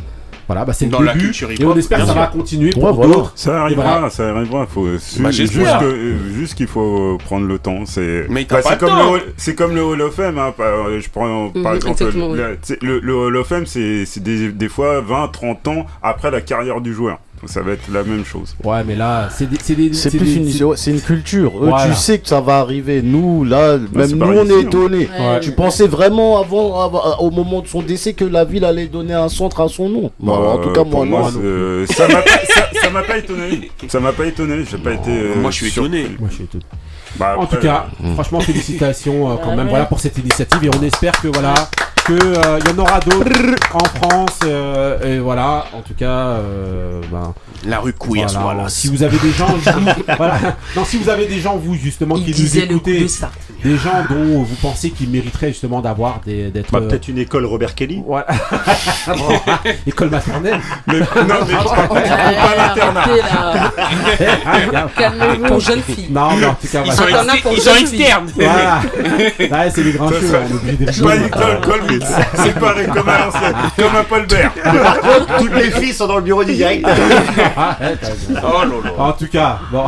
[0.51, 2.73] voilà, bah c'est le Dans la début, culture et on espère que ça va continuer
[2.75, 3.13] Ouais, pour voilà.
[3.13, 3.31] d'autres.
[3.35, 4.09] Ça arrivera, voilà.
[4.09, 4.65] ça arrivera.
[4.65, 4.85] Faut,
[5.19, 7.85] Bah, juste, euh, juste qu'il faut prendre le temps.
[7.85, 8.89] C'est bah, le comme,
[9.47, 10.37] le comme le Hall of Fame.
[10.37, 12.37] Hein, par- euh, je prends par Mhm, exemple oui.
[12.37, 16.31] la- sais, le, le Hall of Fame, c'est des, des fois 20, 30 ans après
[16.31, 17.19] la carrière du joueur.
[17.47, 18.55] Ça va être la même chose.
[18.63, 19.57] Ouais, mais là, c'est des,
[19.93, 21.51] c'est plus des- une, c'est- une culture.
[21.63, 21.87] Eux, Voilà.
[21.89, 23.01] Tu sais que ça va arriver.
[23.01, 24.59] Nous, là, même nous, on ici, est hein.
[24.61, 25.09] étonnés.
[25.19, 25.39] Ouais.
[25.39, 29.13] Tu pensais vraiment avant, avant- au moment de son décès, que la ville allait donner
[29.15, 31.39] un centre à son nom Bon, En tout cas, pour moi, non.
[31.43, 33.71] euh, ça m'a pas- étonné.
[33.87, 34.63] Ça m'a pas étonné.
[34.69, 35.09] J'ai pas été.
[35.09, 36.07] euh, Moi, je suis étonné.
[36.19, 36.63] Moi, je suis étonné.
[37.17, 39.69] Bah, En tout cas, franchement, félicitations euh, quand même ouais.
[39.69, 41.53] voilà, pour cette initiative et on espère que voilà
[42.05, 45.65] que euh, y en aura d'autres en France euh, et voilà.
[45.73, 47.33] En tout cas, euh, ben,
[47.67, 48.41] La rue Couillas, voilà.
[48.41, 48.69] voilà.
[48.69, 50.39] Si vous avez des gens, vous- voilà.
[50.75, 53.01] Non, si vous avez des gens vous justement Il qui nous disait le coup écoutez,
[53.01, 53.29] de ça.
[53.63, 57.19] des gens dont vous pensez qu'ils mériteraient justement d'avoir des d'être Bah, euh, peut-être une
[57.19, 58.01] école Robert Kelly.
[58.05, 58.25] voilà.
[59.87, 60.59] École maternelle.
[60.87, 61.05] mais- non,
[61.47, 61.53] mais
[62.01, 63.21] Allez, arrêtez,
[64.71, 64.87] là.
[64.97, 65.45] Calmez-vous.
[65.45, 66.07] Pour jeunes filles.
[66.09, 67.23] Non, mais en tout cas, Ils voilà.
[67.23, 68.27] sont, ils sont externes.
[68.35, 68.81] Voilà.
[69.51, 72.05] Ouais, c'est les est obligé de pas Colvitz.
[72.35, 73.55] C'est pareil comme l'ancienne.
[73.77, 74.51] Comme Paulbert.
[75.39, 76.95] Toutes les filles sont dans le bureau du directeur.
[78.43, 78.63] Oh.
[78.97, 79.85] En tout cas, bon.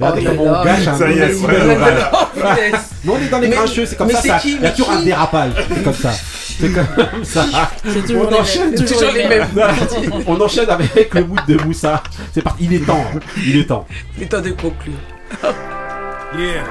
[0.00, 0.92] Regardez Oh comment on gâche un
[3.08, 4.20] on est dans les grincheux, c'est comme mais ça.
[4.22, 5.52] c'est ça- qui, Il y a mais toujours un dérapage.
[5.68, 6.10] C'est comme ça.
[6.12, 7.44] C'est comme ça.
[7.84, 8.84] C'est toujours On les enchaîne, mêmes.
[8.84, 9.46] toujours les mêmes.
[10.26, 12.02] On enchaîne avec le mood de Moussa.
[12.32, 12.64] C'est parti.
[12.64, 13.04] Il est temps.
[13.14, 13.18] hein.
[13.46, 13.86] Il est temps.
[14.16, 14.94] Il est temps de conclure.
[16.38, 16.64] Yeah.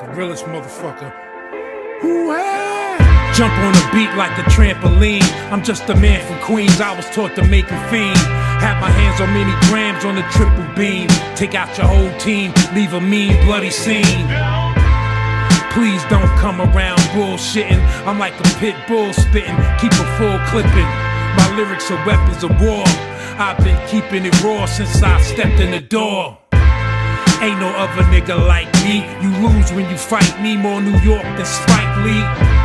[0.00, 1.10] The realest motherfucker.
[3.34, 5.24] Jump on a beat like a trampoline.
[5.50, 6.82] I'm just a man from Queens.
[6.82, 8.18] I was taught to make a fiend.
[8.60, 11.08] Have my hands on many grams on the triple beam.
[11.34, 14.28] Take out your whole team, leave a mean, bloody scene.
[15.72, 17.80] Please don't come around bullshitting.
[18.06, 20.90] I'm like a pit bull spitting, keep a full clipping.
[21.40, 22.84] My lyrics are weapons of war.
[23.40, 26.36] I've been keeping it raw since I stepped in the door.
[27.40, 29.08] Ain't no other nigga like me.
[29.24, 32.61] You lose when you fight me, more New York than Spike Lee.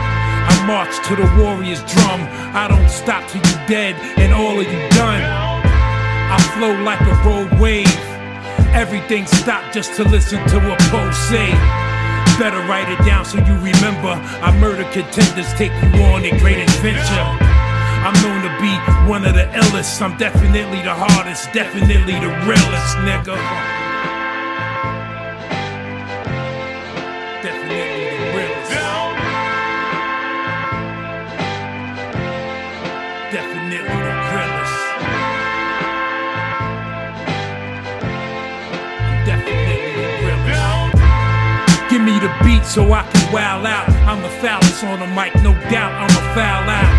[0.48, 2.22] I march to the warrior's drum.
[2.56, 5.22] I don't stop till you dead and all of you done.
[5.22, 7.88] I flow like a road wave.
[8.74, 11.52] Everything stopped just to listen to a post say.
[12.40, 14.14] Better write it down so you remember.
[14.44, 17.28] I murder contenders, take you on a great adventure.
[18.06, 18.72] I'm known to be
[19.10, 20.02] one of the illest.
[20.02, 23.87] I'm definitely the hardest, definitely the realest, nigga.
[42.68, 43.88] So I can wow out.
[44.04, 45.96] I'm the foulest on the mic, no doubt.
[45.96, 46.94] I'm a foul out.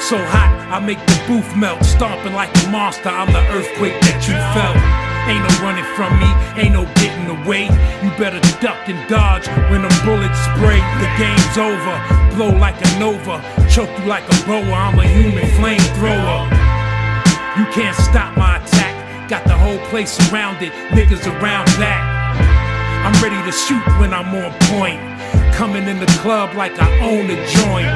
[0.00, 1.84] So hot, I make the booth melt.
[1.84, 4.76] Stomping like a monster, I'm the earthquake that you felt.
[5.28, 6.26] Ain't no running from me,
[6.58, 7.70] ain't no getting away.
[8.02, 10.80] You better duck and dodge when the bullets spray.
[10.98, 11.94] The game's over,
[12.34, 14.72] blow like a nova, choke you like a boa.
[14.72, 16.48] I'm a human flamethrower.
[17.60, 19.28] You can't stop my attack.
[19.28, 22.21] Got the whole place surrounded, niggas around back.
[23.02, 25.00] I'm ready to shoot when I'm on point.
[25.54, 27.90] Coming in the club like I own the joint.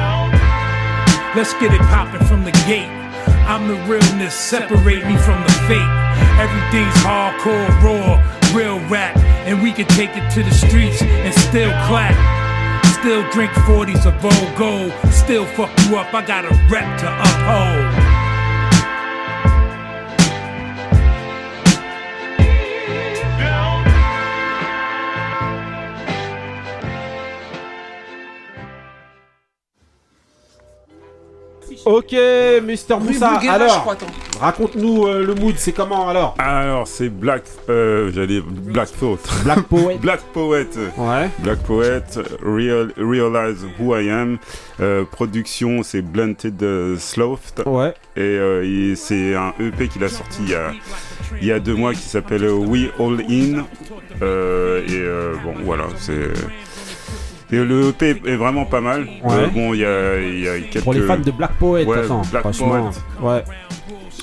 [1.35, 2.91] Let's get it poppin' from the gate.
[3.47, 5.93] I'm the realness, separate me from the fake.
[6.43, 8.19] Everything's hardcore, raw,
[8.53, 9.15] real rap.
[9.47, 12.15] And we can take it to the streets and still clap.
[12.99, 14.91] Still drink 40s of old gold.
[15.13, 17.96] Still fuck you up, I got a rep to uphold.
[31.87, 32.13] Ok,
[32.63, 33.95] Mister Moussa, alors,
[34.41, 37.43] raconte-nous euh, le mood, c'est comment alors Alors, c'est Black.
[37.69, 39.21] Euh, J'allais dire Black Thought.
[39.45, 39.97] Black Poet.
[40.01, 40.67] Black Poet.
[40.97, 41.29] Ouais.
[41.39, 42.03] Black Poet,
[42.43, 44.37] Real, Realize Who I Am.
[44.81, 47.63] Euh, production, c'est Blunted euh, Sloth.
[47.65, 47.93] Ouais.
[48.17, 50.71] Et euh, c'est un EP qu'il a sorti il y a,
[51.41, 53.63] il y a deux mois qui s'appelle We All In.
[54.21, 56.33] Euh, et euh, bon, voilà, c'est.
[57.51, 59.07] Et le EP est vraiment pas mal.
[59.23, 59.33] Ouais.
[59.33, 60.83] Euh, bon, il y a, il y a quelques.
[60.83, 62.91] Pour les fans de Black Poet, Ouais, attends, Black franchement.
[63.19, 63.33] Poet.
[63.33, 63.43] Ouais.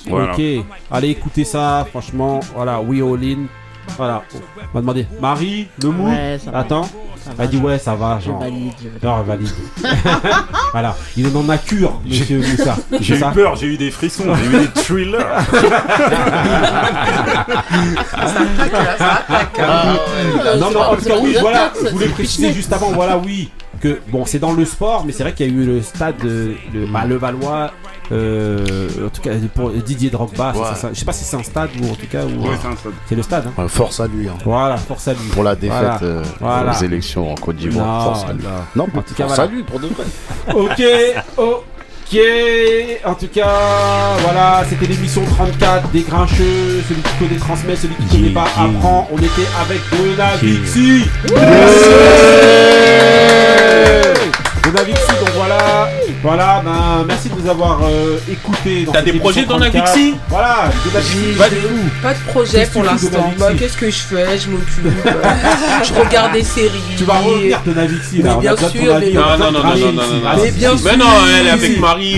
[0.07, 0.33] Voilà.
[0.35, 0.43] Ok,
[0.91, 2.41] allez écouter ça, franchement.
[2.55, 3.47] Voilà, We All In.
[3.97, 4.23] Voilà.
[4.35, 6.59] On va demander, Marie, le mood Ouais, ça va.
[6.59, 6.89] Attends.
[7.31, 7.47] Elle va.
[7.47, 8.40] dit ouais, ça va, Je genre.
[8.40, 9.02] valide, je valide.
[9.02, 9.48] Non, elle valide.
[10.73, 12.77] voilà, il en a cure, monsieur Moussa.
[13.01, 15.19] J'ai eu ça peur, j'ai eu des frissons, j'ai eu des thrillers.
[20.59, 23.51] non, non, en tout cas, oui, voilà, je voulais préciser juste avant, voilà, oui,
[23.81, 26.16] que bon, c'est dans le sport, mais c'est vrai qu'il y a eu le stade,
[26.24, 27.70] euh, le, bah, le Valois,
[28.13, 30.67] en tout cas, pour Didier Drogba, c'est Ouais.
[30.69, 30.89] ça, ça.
[30.93, 32.57] je sais pas si c'est un stade ou en tout cas, ou, Ouais,
[33.09, 33.53] c'est le stade, hein.
[33.63, 34.29] Ouais, Force à lui.
[34.29, 34.35] hein.
[34.45, 35.21] Voilà, force à lui.
[35.33, 35.99] Pour la défaite Voilà.
[36.03, 36.73] euh, Voilà.
[36.79, 37.87] aux élections en Côte d'Ivoire.
[37.87, 38.43] Non, Force à lui.
[38.45, 38.51] non.
[38.77, 39.43] Non, En tout cas, force voilà.
[39.43, 40.05] à lui pour de vrai.
[40.55, 40.83] Ok,
[41.39, 42.21] ok.
[43.07, 43.49] En tout cas,
[44.23, 46.83] voilà, c'était l'émission 34 des Grincheux.
[46.89, 49.09] Celui qui connaît transmet, celui qui connaît pas apprend.
[49.11, 51.05] On était avec Dona Vixi.
[51.27, 51.41] Dona
[56.25, 58.89] voilà, ben merci de nous avoir euh, écoutés.
[58.91, 60.71] T'as des projets dans la Voilà,
[61.39, 62.03] pas, de...
[62.03, 63.35] pas projet pour l'instant.
[63.39, 64.39] Bah, qu'est-ce que je fais?
[64.39, 64.87] Je m'occupe.
[64.87, 65.13] Euh,
[65.85, 66.81] je regarde des séries.
[66.97, 69.01] Tu vas revenir de la Vixie bien sûr.
[69.13, 70.03] Non, non, non, non, non,
[70.43, 70.87] Mais bien sûr.
[70.91, 71.07] Mais non,
[71.39, 72.17] elle est avec Marie,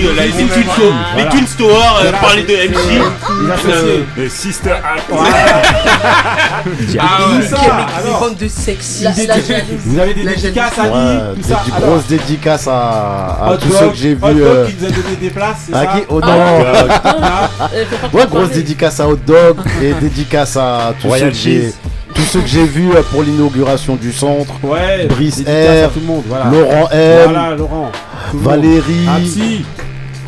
[1.16, 3.02] les Twin Store, euh, parler de MC.
[3.66, 4.96] Euh, les Sister ah
[7.00, 9.04] ah de sexy.
[9.84, 14.34] Vous avez des dédicaces à Des grosses dédicaces à tous j'ai Hot vus.
[14.34, 17.68] Dog euh, qui nous a donné des places, à qui Oh non Ah.
[17.68, 21.72] Pas trop Ouais, grosse dédicace à Hot Dog et dédicace à tous ceux que j'ai
[22.14, 24.54] tous ceux que j'ai vus euh, pour l'inauguration du centre.
[24.62, 26.46] Ouais, Brice R, tout le monde, voilà.
[26.50, 27.92] Laurent M, Voilà, Laurent.
[28.32, 29.06] Valérie.
[29.08, 29.64] Apsi.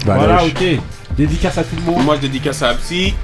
[0.05, 0.25] Valoche.
[0.27, 0.65] Voilà, ok.
[1.17, 2.05] Dédicace à tout le monde.
[2.05, 3.15] Moi, je dédicace à Apsi.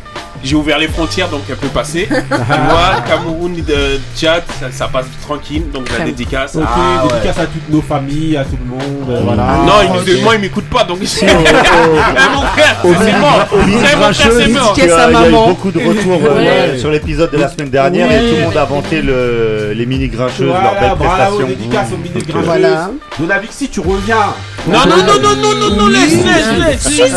[0.42, 2.06] J'ai ouvert les frontières, donc elle peut passer.
[2.10, 6.54] tu vois, Cameroun, de Tchad, ça, ça passe tranquille, donc la dédicace.
[6.56, 7.12] Ok, Ah, ouais.
[7.12, 9.08] dédicace à toutes nos familles, à tout le monde.
[9.10, 9.42] euh, Voilà.
[9.66, 9.72] Non,
[10.06, 10.98] il, moi, il m'écoute pas, donc.
[11.04, 13.48] c'est mon frère, Au c'est mini- mort.
[13.52, 14.74] au mini C'est mon frère, grincheux, c'est mort.
[14.76, 16.78] il y a- eu beaucoup de retours euh, Ouais.
[16.78, 18.14] sur l'épisode de la semaine dernière Oui.
[18.14, 21.04] et tout le monde a vanté le- les mini grincheuses, leurs Voilà, belles bravo,
[21.36, 21.46] prestations.
[21.46, 22.44] dédicace aux mini grincheuses.
[22.44, 22.90] Voilà.
[23.18, 24.16] Donavik, si tu reviens.
[24.66, 26.80] Non, non, non, non, non, non, non, laisse, laisse, laisse.
[26.80, 27.10] Si, si, si,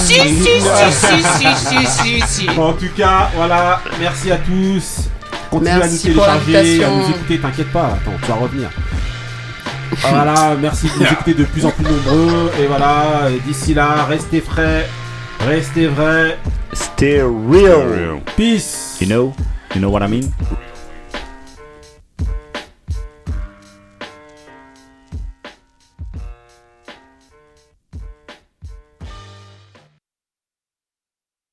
[0.05, 0.61] si, si,
[0.91, 2.49] si, si, si, si, si.
[2.57, 5.09] En tout cas, voilà, merci à tous.
[5.51, 8.69] Continuez à nous télécharger, à nous écouter, t'inquiète pas, attends, tu vas revenir.
[10.01, 12.51] Voilà, merci de nous écouter de plus en plus nombreux.
[12.59, 14.89] Et voilà, d'ici là, restez frais,
[15.47, 16.37] restez vrais.
[16.73, 18.21] Stay real.
[18.35, 18.97] Peace.
[18.99, 19.33] You know,
[19.73, 20.31] you know what I mean?